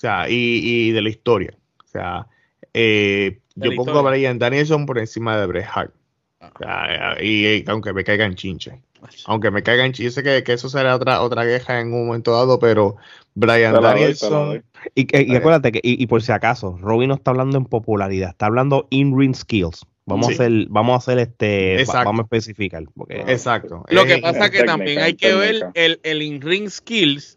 [0.00, 1.52] O sea, y, y de la historia.
[1.84, 2.26] O sea,
[2.72, 4.10] eh, yo pongo a.
[4.10, 5.92] Brian Danielson por encima de Bret Hart.
[6.40, 6.50] Ah.
[6.54, 8.80] O sea, y, y aunque me caigan chinche.
[9.26, 12.06] Aunque me caigan chinche, yo sé que, que eso será otra, otra queja en un
[12.06, 12.96] momento dado, pero
[13.34, 14.30] Brian doy, Danielson.
[14.32, 14.62] doy.
[14.94, 15.36] Y, y- y Vale.
[15.38, 18.86] acuérdate que, y, y por si acaso, Robin no está hablando en popularidad, está hablando
[18.88, 19.84] in-ring skills.
[20.06, 20.32] Vamos Sí.
[20.32, 22.06] a hacer, vamos a hacer este, Exacto.
[22.06, 22.84] vamos a especificar.
[22.96, 23.84] Porque, Exacto.
[23.90, 27.36] Lo Eh, que pasa es que técnica, también hay que ver el, el in-ring skills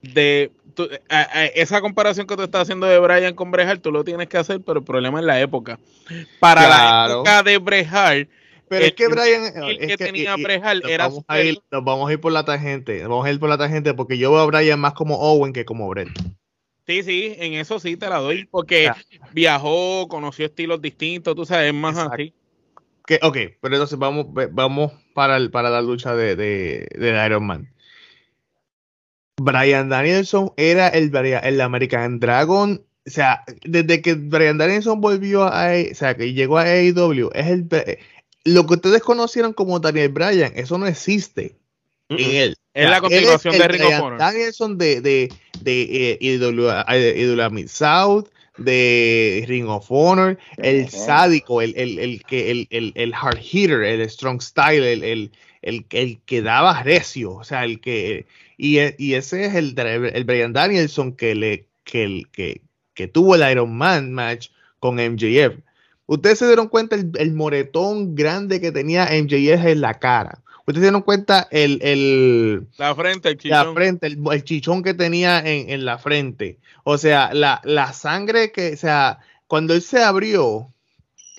[0.00, 0.50] de
[0.88, 3.90] tú- a- a- esa comparación que tú estás haciendo de Brian con Bret Hart, tú
[3.92, 5.78] lo tienes que hacer, pero el problema es la época.
[6.38, 8.28] Para la época de Bret Hart,
[8.68, 9.52] Pero es el que Brian.
[9.64, 12.32] el es que tenía y- nos era vamos, a ir, nos vamos a ir por
[12.32, 13.02] la tangente.
[13.02, 15.64] Vamos a ir por la tangente porque yo veo a Brian más como Owen que
[15.64, 16.08] como Brett.
[16.86, 18.96] Sí, sí, en eso sí te la doy, porque Ya.
[19.32, 22.14] viajó, conoció estilos distintos, tú sabes, es más Exacto.
[22.14, 22.32] así.
[23.06, 27.44] Que, ok, pero entonces vamos, vamos para, el- para la lucha de, de, del Iron
[27.46, 27.68] Man.
[29.42, 32.84] Brian Danielson era el, el American Dragon.
[33.06, 37.46] O sea, desde que Brian Danielson volvió a, o sea, que llegó a AEW, es
[37.46, 37.68] el,
[38.44, 41.56] lo que ustedes conocieron como Daniel Bryan, eso no existe
[42.10, 42.56] en él.
[42.74, 44.18] Es la continuación de el Ring of Bryan Honor.
[44.18, 48.26] Danielson de, de, de eh, IWA eh, Mid South,
[48.58, 53.82] de Ring of Honor, el sádico, el, el, el, que, el, el, el hard hitter,
[53.82, 55.32] el strong style, el,
[55.62, 58.26] el, el, que daba recio, o sea, el que.
[58.56, 62.62] Y, e- y ese es el, el Brian Danielson que, le, que, el, que,
[62.94, 65.58] que tuvo el Iron Man match con MJF.
[66.06, 70.42] Ustedes se dieron cuenta el, el moretón grande que tenía MJF en la cara.
[70.66, 73.74] Ustedes se dieron cuenta el, el, La frente, el la chichón.
[73.74, 76.58] frente, el, el chichón que tenía en, en la frente.
[76.84, 80.72] O sea, la, la sangre que, o sea, cuando él se abrió,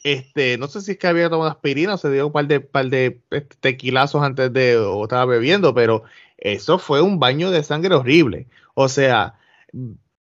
[0.04, 2.60] este, no sé si es que había tomado aspirina o se dio un par de,
[2.60, 6.04] par de este, tequilazos antes de, o estaba bebiendo, pero
[6.38, 8.48] eso fue un baño de sangre horrible.
[8.74, 9.36] O sea,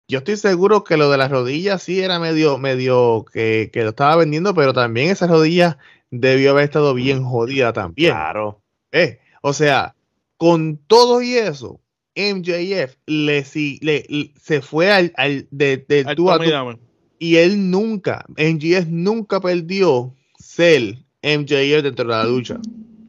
[0.09, 3.91] yo estoy seguro que lo de las rodillas sí era medio, medio que, que lo
[3.91, 5.79] estaba vendiendo, pero también esa rodilla
[6.11, 8.13] debió haber estado bien jodida también.
[8.13, 8.63] Claro.
[8.93, 9.95] Eh, o sea,
[10.37, 11.81] con todo y eso,
[12.15, 16.45] MJF le, si- le- le- se fue al, al de, de Al tú a toma
[16.45, 16.79] y tú, dame.
[17.19, 22.59] Y él nunca, MJF nunca perdió ser MJF dentro de la lucha.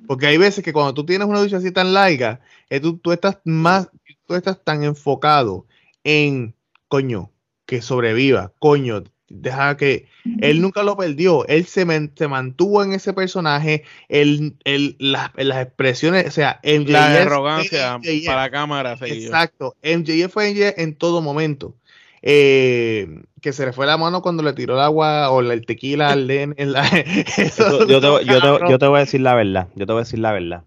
[0.07, 2.39] Porque hay veces que cuando tú tienes una lucha así tan larga,
[2.69, 3.89] eh, tú, tú estás más,
[4.25, 5.65] tú estás tan enfocado
[6.03, 6.55] en,
[6.87, 7.31] coño,
[7.65, 10.07] que sobreviva, coño, deja que
[10.39, 15.31] él nunca lo perdió, él se, man- se mantuvo en ese personaje, el, el- las,
[15.35, 18.25] las expresiones, o sea, MJF La arrogancia MJF.
[18.25, 18.97] para la cámara.
[19.01, 21.75] Exacto, MJF fue MJF en todo momento.
[22.21, 26.09] Eh, que se le fue la mano cuando le tiró el agua o el tequila
[26.09, 26.87] al nene en la-
[27.37, 28.19] eso Eso- yo, yo
[28.59, 29.67] te- yo te voy a decir la verdad.
[29.75, 30.63] Yo te voy a decir la verdad.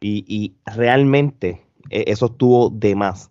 [0.00, 3.30] Y, y realmente eh, eso estuvo de más.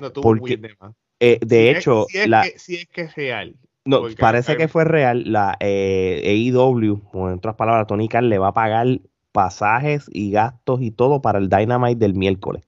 [0.00, 0.94] No, estuvo porque- muy de más.
[1.20, 3.54] Eh, de Si es- hecho, si es, la, que, si es que es real.
[3.84, 5.22] no, parece que fue real.
[5.30, 6.20] La eh,
[6.52, 8.86] AEW, o en otras palabras, Tony Khan le va a pagar
[9.30, 12.64] pasajes y gastos y todo para el Dynamite del miércoles.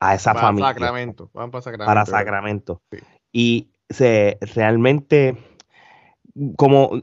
[0.00, 0.68] A esa Para familia.
[0.70, 1.30] Sacramento.
[1.32, 1.86] Van para Sacramento.
[1.86, 2.82] para Sacramento.
[2.90, 2.98] Sí.
[3.32, 5.36] Y se realmente
[6.56, 7.02] como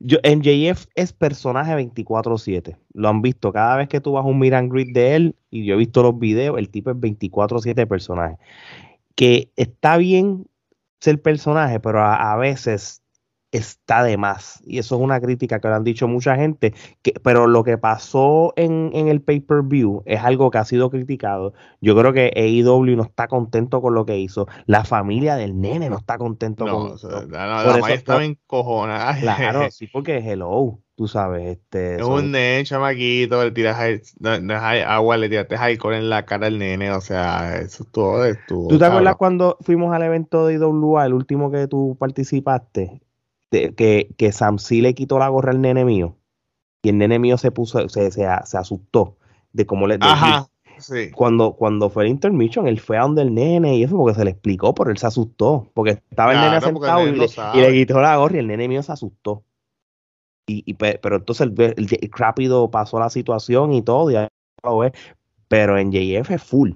[0.00, 2.76] yo MJF es personaje 24/7.
[2.92, 5.64] Lo han visto cada vez que tú vas a un and greet de él y
[5.64, 8.36] yo he visto los videos, el tipo es 24/7 personaje.
[9.16, 10.46] Que está bien
[11.00, 13.02] ser personaje, pero a, a veces
[13.50, 14.62] está de más.
[14.66, 16.74] Y eso es una crítica que le han dicho mucha gente.
[17.02, 21.54] Que, pero lo que pasó en, en el pay-per-view es algo que ha sido criticado.
[21.80, 24.46] Yo creo que AEW no está contento con lo que hizo.
[24.66, 27.26] La familia del nene no está contento No, con o sea, eso.
[27.28, 29.18] la, la, Por la eso- estaba encojonada.
[29.20, 31.96] Claro, sí, porque hello, tú sabes, este.
[31.96, 33.78] Es un nene chamaquito, le tiras
[34.20, 37.84] no- no es agua, le tiraste alcohol en la cara al nene, o sea, eso
[37.84, 39.18] es todo estuvo, ¿Tú te acuerdas cabrón.
[39.18, 43.00] cuando fuimos al evento de IWA, el último que tú participaste?
[43.50, 46.16] De- que, que Sam sí le quitó la gorra al nene mío.
[46.82, 49.16] Y el nene mío se puso, se, se, se asustó
[49.52, 49.98] de cómo le.
[49.98, 50.46] del Ajá,
[50.78, 51.10] sí.
[51.12, 54.24] cuando, cuando fue el intermission, él fue a donde el nene y eso porque se
[54.24, 55.70] le explicó, pero él se asustó.
[55.74, 57.16] Porque estaba el nene el sentado nene
[57.54, 59.44] y, le, y quitó la gorra y el nene mío se asustó.
[60.46, 64.28] Y, y pe- pero entonces el, el- el rápido pasó la situación y todo, ya
[64.62, 64.92] lo ves.
[65.48, 66.72] Pero en JF es full.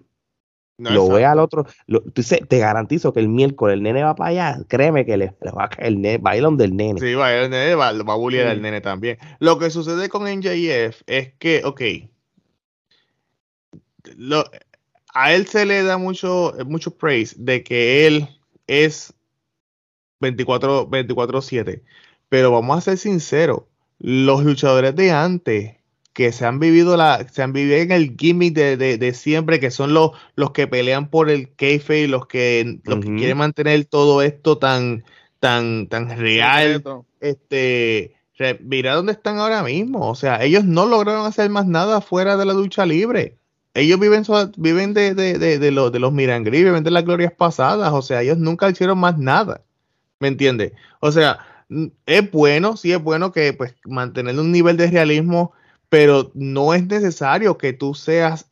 [0.78, 1.64] No, lo ve al otro.
[1.86, 4.58] Lo, tú se- te garantizo que el miércoles el nene va para allá.
[4.68, 6.98] Créeme que le, le va a caer el nene, va a ir donde el nene.
[6.98, 8.50] Sí, va, el nene va, va a bullear Sí.
[8.52, 9.18] al nene también.
[9.38, 11.80] Lo que sucede con NJF es que, ok,
[14.16, 14.44] lo-
[15.14, 18.28] a él se le da mucho, mucho praise de que él
[18.66, 19.12] es
[20.20, 21.82] 24 24/7,
[22.28, 23.62] pero vamos a ser sinceros,
[23.98, 25.76] los luchadores de antes
[26.12, 29.60] que se han vivido la, se han vivido en el gimmick de, de- de siempre,
[29.60, 33.84] que son los, los que pelean por el kayfabe, los que, los que quieren mantener
[33.86, 35.04] todo esto tan,
[35.40, 36.82] tan, tan real,
[37.20, 40.08] este, re- mira dónde están ahora mismo.
[40.08, 43.36] O sea, ellos no lograron hacer más nada fuera de la lucha libre.
[43.74, 44.22] Ellos viven,
[44.58, 47.90] viven de, de, de, de, los, de los Mirangri, viven de las glorias pasadas.
[47.94, 49.62] O sea, ellos nunca hicieron más nada.
[50.20, 50.72] ¿Me entiendes?
[51.00, 51.38] O sea,
[52.04, 55.52] es bueno, sí es bueno que pues mantener un nivel de realismo,
[55.92, 58.50] pero no es necesario que tú seas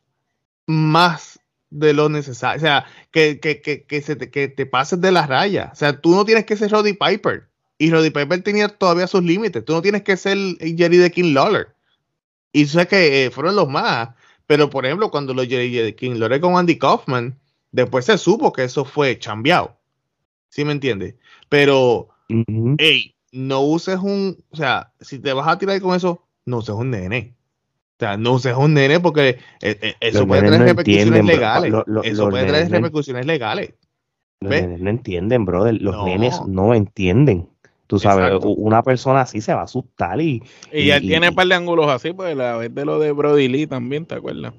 [0.67, 1.39] más
[1.71, 2.57] de lo necesario.
[2.57, 5.71] O sea, que, que, que, que, se te, que te pases de la raya.
[5.73, 7.49] O sea, tú no tienes que ser Roddy Piper.
[7.79, 9.65] Y Roddy Piper tenía todavía sus límites.
[9.65, 11.69] Tú no tienes que ser Jerry de King Lawler.
[12.53, 14.09] Y sé que eh, fueron los más.
[14.45, 17.39] Pero, por ejemplo, cuando los Jerry de King Lawler con Andy Kaufman,
[17.71, 19.75] después se supo que eso fue chambeado.
[20.49, 21.15] ¿Sí me entiendes?
[21.49, 22.09] Pero,
[22.77, 24.37] hey, no uses un.
[24.51, 27.35] O sea, si te vas a tirar con eso, no uses un nene.
[27.97, 31.25] O sea, no uses un nene porque eh, eh, eso Los puede traer no repercusiones
[31.25, 31.71] legales.
[31.71, 33.73] Lo- lo- eso puede traer repercusiones legales.
[34.41, 35.79] Los nenes no entienden, brother.
[35.79, 36.05] Los No.
[36.05, 37.47] nenes no entienden.
[37.85, 38.49] Tú sabes, Exacto.
[38.49, 40.41] una persona así se va a asustar y.
[40.71, 43.11] Y ya Y- tiene un par de ángulos así, pues la vez de lo de
[43.11, 44.53] Brody Lee también, ¿te acuerdas?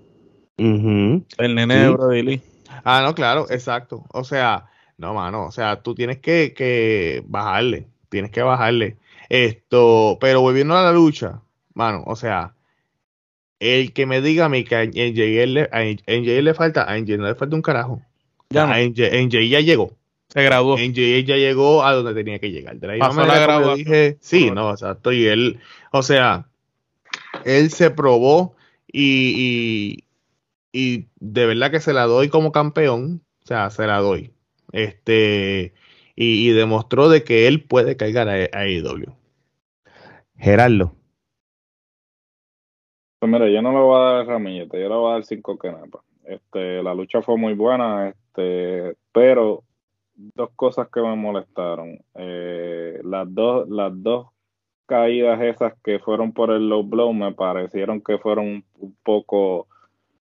[0.59, 1.25] Ujú.
[1.39, 1.81] El nene Sí.
[1.81, 2.43] de Brody Lee.
[2.85, 4.05] Ah, no, claro, exacto.
[4.13, 4.67] O sea,
[4.99, 8.97] no, mano, o sea, tú tienes que, que bajarle, tienes que bajarle.
[9.29, 11.41] Esto, pero volviendo a la lucha,
[11.75, 12.55] mano, o sea,
[13.61, 16.99] el que me diga a mí que a NJ le, a NJ le falta, a
[16.99, 18.03] NJ no le falta un carajo.
[18.51, 18.73] Ya no.
[18.73, 19.97] A NJ, NJ ya llegó.
[20.29, 20.77] Se graduó.
[20.79, 22.77] NJ ya llegó a donde tenía que llegar.
[22.77, 23.77] De Pasó la manera graduación.
[23.77, 25.13] dije, sí, no, exacto.
[25.13, 25.61] Y él,
[25.93, 26.49] o sea,
[27.45, 28.57] él se probó
[28.91, 30.05] y, y,
[30.73, 33.23] y de verdad que se la doy como campeón.
[33.45, 34.33] O sea, se la doy.
[34.73, 35.75] Este,
[36.17, 39.15] y, y demostró de que él puede cargar a, a AEW.
[40.39, 40.97] Gerardo.
[43.23, 45.57] Pues mira, yo no le voy a dar ramillete, yo le voy a dar cinco
[45.57, 46.03] kenepas.
[46.25, 49.63] Este, la lucha fue muy buena, este, pero
[50.17, 52.01] dos cosas que me molestaron.
[52.17, 54.27] Eh, las dos, las dos
[54.87, 59.69] caídas esas que fueron por el low blow me parecieron que fueron un poco, o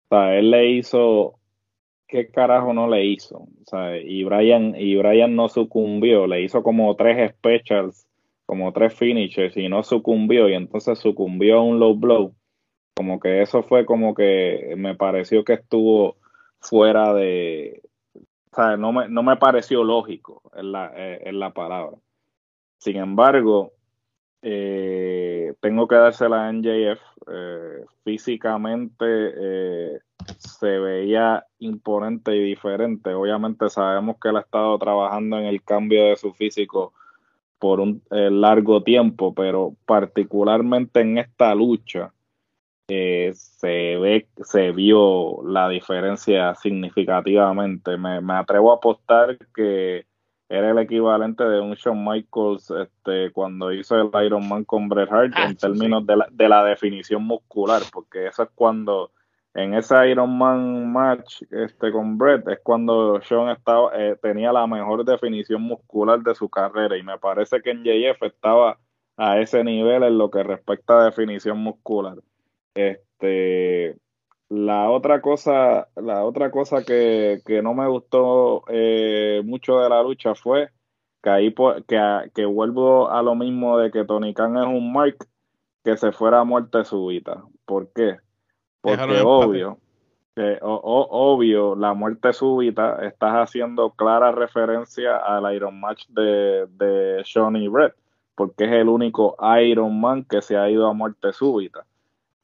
[0.09, 1.35] sea, él le hizo,
[2.07, 3.37] ¿qué carajo no le hizo?
[3.37, 8.07] O sea, y Brian, y Brian no sucumbió, le hizo como tres specials,
[8.47, 12.33] como tres finishes y no sucumbió, y entonces sucumbió a un low blow
[12.97, 16.17] como que eso fue como que me pareció que estuvo
[16.59, 17.83] fuera de,
[18.51, 21.95] o sea, no me, no me pareció lógico en la, eh, en la palabra.
[22.79, 23.73] Sin embargo,
[24.41, 26.99] eh, tengo que dársela a NJF.
[27.27, 29.99] eh, físicamente eh,
[30.37, 33.13] se veía imponente y diferente.
[33.13, 36.93] Obviamente sabemos que él ha estado trabajando en el cambio de su físico
[37.59, 42.13] por un largo tiempo, pero particularmente en esta lucha
[42.87, 47.97] eh, se ve, se vio la diferencia significativamente.
[47.97, 50.05] Me, me atrevo a apostar que
[50.49, 55.11] era el equivalente de un Shawn Michaels este, cuando hizo el Iron Man con Bret
[55.11, 59.11] Hart Ah, en sí, términos de, la, de la definición muscular, porque eso es cuando
[59.53, 64.65] en ese Iron Man match este, con Bret es cuando Shawn estaba, eh, tenía la
[64.67, 68.77] mejor definición muscular de su carrera y me parece que en JF estaba
[69.17, 72.17] a ese nivel en lo que respecta a definición muscular.
[72.77, 73.97] Este,
[74.49, 80.03] la otra cosa, la otra cosa que, que no me gustó eh, mucho de la
[80.03, 80.69] lucha fue
[81.23, 81.55] que ahí
[81.87, 85.17] que, que vuelvo a lo mismo de que Tony Khan es un Mark
[85.83, 87.43] que se fuera a muerte súbita.
[87.65, 88.17] ¿Por qué?
[88.81, 89.79] Porque obvio,
[90.35, 97.69] que, obvio, la muerte súbita, estás haciendo clara referencia al Iron Match de, de Shawnee
[97.73, 97.93] Red,
[98.35, 101.85] porque es el único Iron Man que se ha ido a muerte súbita.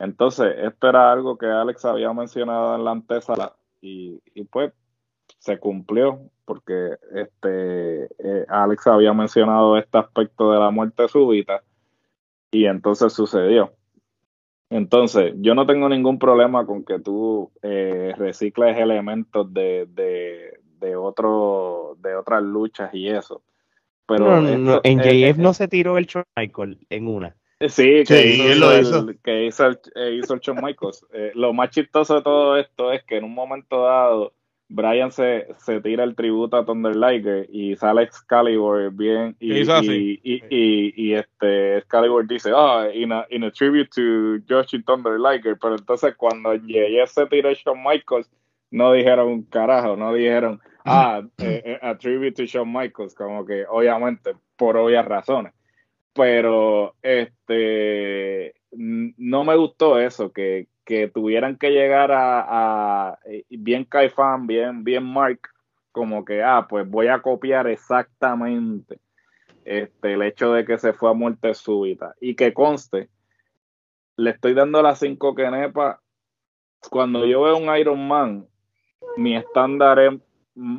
[0.04, 4.74] Entonces, esto era algo que Alex había mencionado en la antesala y, y pues
[5.40, 11.64] se cumplió porque este eh, Alex había mencionado este aspecto de la muerte súbita
[12.52, 13.72] y entonces sucedió.
[14.70, 20.96] Entonces, yo no tengo ningún problema con que tú eh, recicles elementos de, de, de,
[20.98, 23.42] otro, de otras luchas y eso.
[24.06, 27.38] Pero en JF no se tiró el Shawn Michael en una.
[27.70, 29.00] Sí, que, hizo, lo hizo.
[29.10, 31.06] El, que hizo, el, eh, hizo el Shawn Michaels.
[31.36, 34.34] lo más chistoso de todo esto es que en un momento dado
[34.74, 40.22] Brian se, se tira el tributo a Thunder Liger y sale Excalibur bien y, y,
[40.24, 45.20] y, y, este Excalibur dice, ah, in, a, in a tribute to Josh y Thunder
[45.20, 48.30] Liger, pero entonces cuando Yeye se tira Shawn Michaels,
[48.72, 53.46] no dijeron un carajo, no dijeron, ah, eh, eh, a tribute to Shawn Michaels, como
[53.46, 55.54] que obviamente por obvias razones.
[56.14, 63.86] Pero este no me gustó eso, que, que tuvieran que llegar a, a eh, bien
[63.86, 65.40] Caifán, bien, bien Mark,
[65.92, 69.00] como que, ah, pues voy a copiar exactamente
[69.64, 72.16] este, el hecho de que se fue a muerte súbita.
[72.20, 73.10] Y que conste,
[74.18, 76.02] le estoy dando las cinco nepa
[76.90, 78.48] Cuando yo veo un Iron Man,
[79.18, 80.14] mi estándar es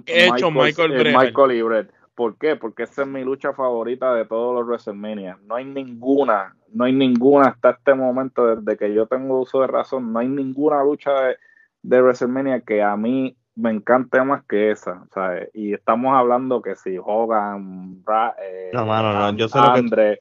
[0.06, 2.55] Hecho Michael, Michael, Michael ¿Por qué?
[2.55, 5.39] Porque esa es mi lucha favorita de todos los WrestleMania.
[5.47, 9.66] No hay ninguna, no hay ninguna hasta este momento, desde que yo tengo uso de
[9.66, 11.36] razón, no hay ninguna lucha de,
[11.82, 15.05] de WrestleMania que a mí me encante más que esa.
[15.12, 15.51] ¿sabes?
[15.55, 18.05] Y estamos hablando que si Hogan,
[18.41, 20.20] eh, no, mano, no, yo sé Andre,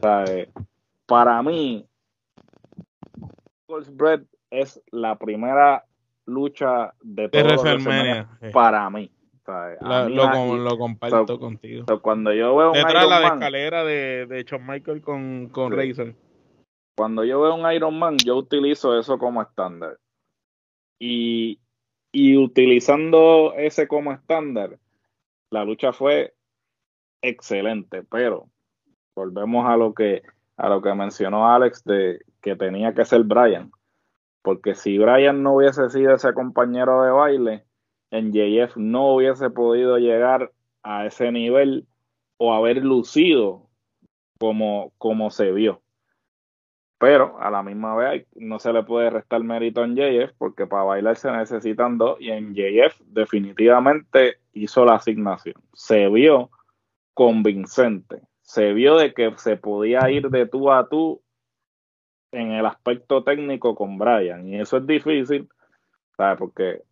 [0.00, 0.48] ¿sabes?
[1.06, 1.84] para mí,
[3.92, 5.84] Bread es la primera
[6.26, 9.10] lucha de, todos los WrestleMania para mí
[9.48, 11.86] lo, comparto contigo.
[12.02, 16.14] cuando yo veo un Iron la Man, escalera de, de Shawn Michael con, con Razor.
[16.96, 19.98] Cuando yo veo un Iron Man, yo utilizo eso como estándar.
[20.98, 21.60] Y,
[22.12, 24.78] y utilizando ese como estándar,
[25.50, 26.34] la lucha fue
[27.22, 28.48] excelente, pero
[29.14, 30.22] volvemos a lo que
[30.56, 33.70] a lo que mencionó Alex de que tenía que ser Brian,
[34.42, 37.64] porque si Brian no hubiese sido ese compañero de baile,
[38.10, 40.52] en JF no hubiese podido llegar
[40.82, 41.86] a ese nivel
[42.38, 43.68] o haber lucido
[44.38, 45.82] como, como se vio.
[46.98, 50.82] Pero a la misma vez no se le puede restar mérito en JF porque para
[50.82, 55.54] bailar se necesitan dos y en JF definitivamente hizo la asignación.
[55.74, 56.50] Se vio
[57.14, 58.22] convincente.
[58.42, 61.20] Se vio de que se podía ir de tú a tú
[62.32, 65.48] en el aspecto técnico con Brian y eso es difícil,
[66.16, 66.38] ¿sabes?
[66.38, 66.82] Porque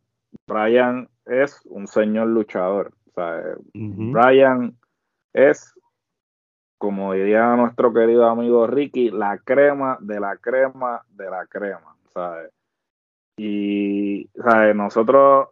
[0.47, 2.93] Brian es un señor luchador.
[3.75, 4.77] Brian
[5.33, 5.75] es,
[6.79, 11.97] como diría nuestro querido amigo Ricky, la crema de la crema de la crema.
[13.39, 14.31] Y
[14.75, 15.49] nosotros,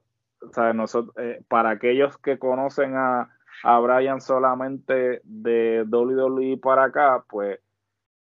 [0.75, 3.31] nosotros eh, para aquellos que conocen a,
[3.63, 7.61] a Brian solamente de WWE para acá, pues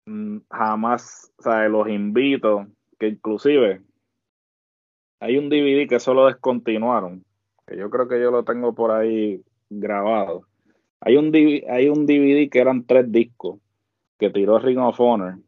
[0.06, 1.32] mm, jamás
[1.70, 2.68] los invito
[3.00, 3.82] que inclusive
[5.26, 7.26] hay un DVD que solo descontinuaron,
[7.66, 9.42] que yo creo que yo lo tengo por ahí
[9.72, 10.44] grabado.
[11.02, 13.60] Hay un, DVD, hay un DVD que eran tres discos
[14.20, 15.40] que tiró Ring of Honor,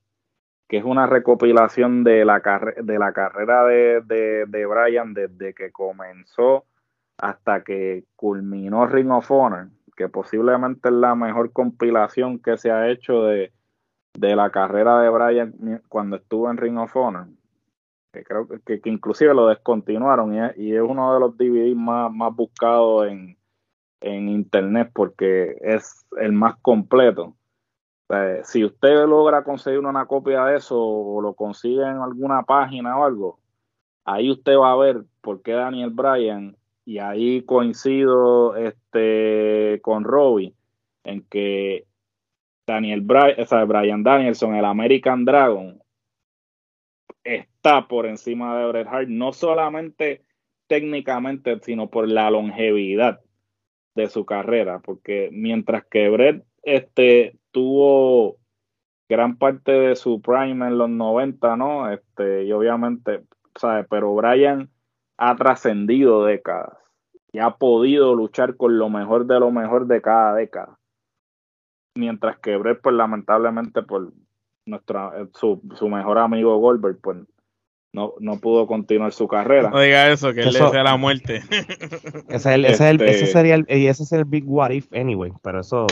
[0.68, 2.42] que es una recopilación de la,
[2.82, 6.66] de la carrera de, de, de, Brian desde que comenzó
[7.20, 12.90] hasta que culminó Ring of Honor, que posiblemente es la mejor compilación que se ha
[12.90, 13.52] hecho de,
[14.16, 17.28] de la carrera de Brian cuando estuvo en Ring of Honor
[18.12, 23.08] creo que, que inclusive lo descontinuaron y es, uno de los DVD más, más buscados
[23.08, 23.38] en,
[24.02, 27.36] en internet porque es el más completo.
[28.44, 33.06] si usted logra conseguir una copia de eso o lo consigue en alguna página o
[33.06, 33.40] algo,
[34.06, 36.56] ahí usted va a ver por qué Daniel Bryan,
[36.86, 40.56] y ahí coincido este, con Robbie,
[41.04, 41.86] en que
[42.66, 45.82] Daniel Bryan, o sea, Brian Danielson, el American Dragon,
[47.36, 50.24] está por encima de Bret Hart, no solamente
[50.68, 53.22] técnicamente, sino por la longevidad
[53.96, 58.38] de su carrera, porque mientras que Bret este, tuvo
[59.10, 61.90] gran parte de su prime en los 90, ¿no?
[61.92, 63.24] Este, y obviamente,
[63.56, 63.86] ¿sabes?
[63.90, 64.70] Pero Brian
[65.18, 66.78] ha trascendido décadas
[67.32, 70.78] y ha podido luchar con lo mejor de lo mejor de cada década.
[71.96, 74.12] Mientras que Brett, pues lamentablemente, por
[74.68, 77.18] nuestra, eh, su, su mejor amigo Goldberg, pues
[77.94, 79.70] no, no pudo continuar su carrera.
[79.70, 81.42] No diga eso, que él le Eso- desea la muerte.
[82.30, 84.44] Ese, es el- ese es el- ese Este- sería el, y ese es el big
[84.48, 85.88] what if anyway, pero eso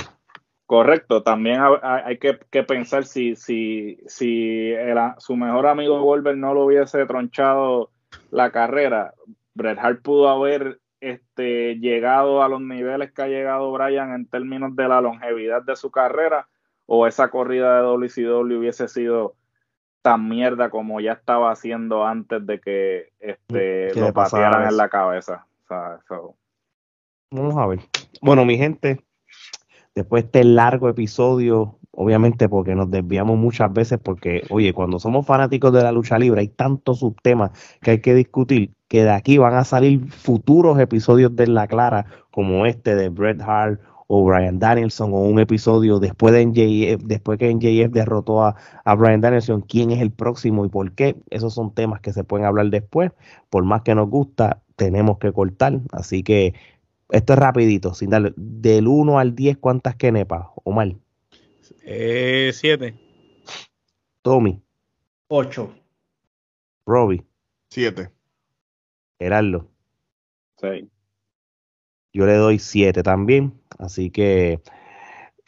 [0.68, 6.02] Correcto, también ha- ha- hay que, que pensar si, si, si era, su mejor amigo
[6.02, 7.92] Goldberg no lo hubiese tronchado
[8.32, 9.14] la carrera,
[9.54, 14.76] Bret Hart pudo haber este, llegado a los niveles que ha llegado Bryan en términos
[14.76, 16.48] de la longevidad de su carrera,
[16.86, 19.36] o esa corrida de WCW hubiese sido
[20.02, 25.48] tan mierda como ya estaba haciendo antes de que este, lo patearan en la cabeza.
[25.64, 26.36] O sea, so-
[27.32, 27.80] Vamos a ver.
[28.22, 29.04] Bueno, mi gente,
[29.96, 35.26] después de este largo episodio, obviamente porque nos desviamos muchas veces, porque, oye, cuando somos
[35.26, 37.52] fanáticos de la lucha libre hay tantos subtemas
[37.82, 42.06] que hay que discutir, que de aquí van a salir futuros episodios de La Clara,
[42.30, 47.40] como este de Bret Hart o Brian Danielson, o un episodio después de NJF, después
[47.40, 51.16] que NJF derrotó a, a Brian Danielson, quién es el próximo y por qué.
[51.30, 53.12] Esos son temas que se pueden hablar después.
[53.50, 55.80] Por más que nos gusta, tenemos que cortar.
[55.92, 56.54] Así que
[57.10, 58.34] esto es rapidito, sin darle.
[58.36, 60.48] Del 1 al 10, ¿cuántas kenepas?
[60.64, 60.96] Omar,
[61.84, 62.96] Eh, siete.
[64.22, 64.62] Tommy,
[65.28, 65.70] 8.
[66.86, 67.24] Robbie,
[67.70, 68.12] Siete.
[69.20, 69.68] Gerardo.
[70.62, 70.90] sí.
[72.16, 73.54] Yo le doy 7 también.
[73.78, 74.62] Así que,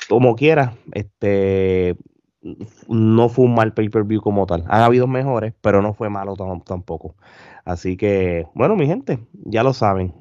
[0.10, 1.96] como quiera, este
[2.88, 4.64] no fue un mal pay-per-view como tal.
[4.70, 7.16] Han habido mejores, pero no fue malo tam- tampoco.
[7.66, 10.14] Así que, bueno, mi gente, ya lo saben.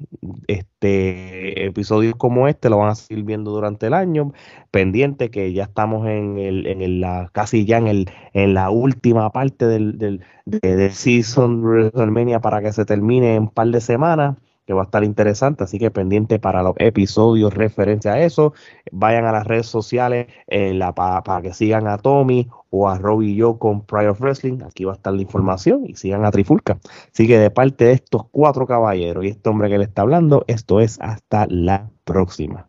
[0.47, 4.33] Este episodios como este lo van a seguir viendo durante el año.
[4.71, 8.69] Pendiente que ya estamos en el, en el- la, casi ya en el, en la
[8.69, 13.67] última parte del, del, de, del season WrestleMania para que se termine en un par
[13.69, 14.35] de semanas
[14.67, 18.53] que va a estar interesante, así que pendiente para los episodios referente a eso.
[18.91, 23.31] Vayan a las redes sociales en la, para que sigan a Tommy o a Robbie
[23.31, 24.59] y yo con Pride of Wrestling.
[24.63, 26.79] Aquí va a estar la información y sigan a Trifulca.
[27.13, 30.43] Así que de parte de estos cuatro caballeros y este hombre que le está hablando,
[30.47, 32.66] esto es hasta la próxima.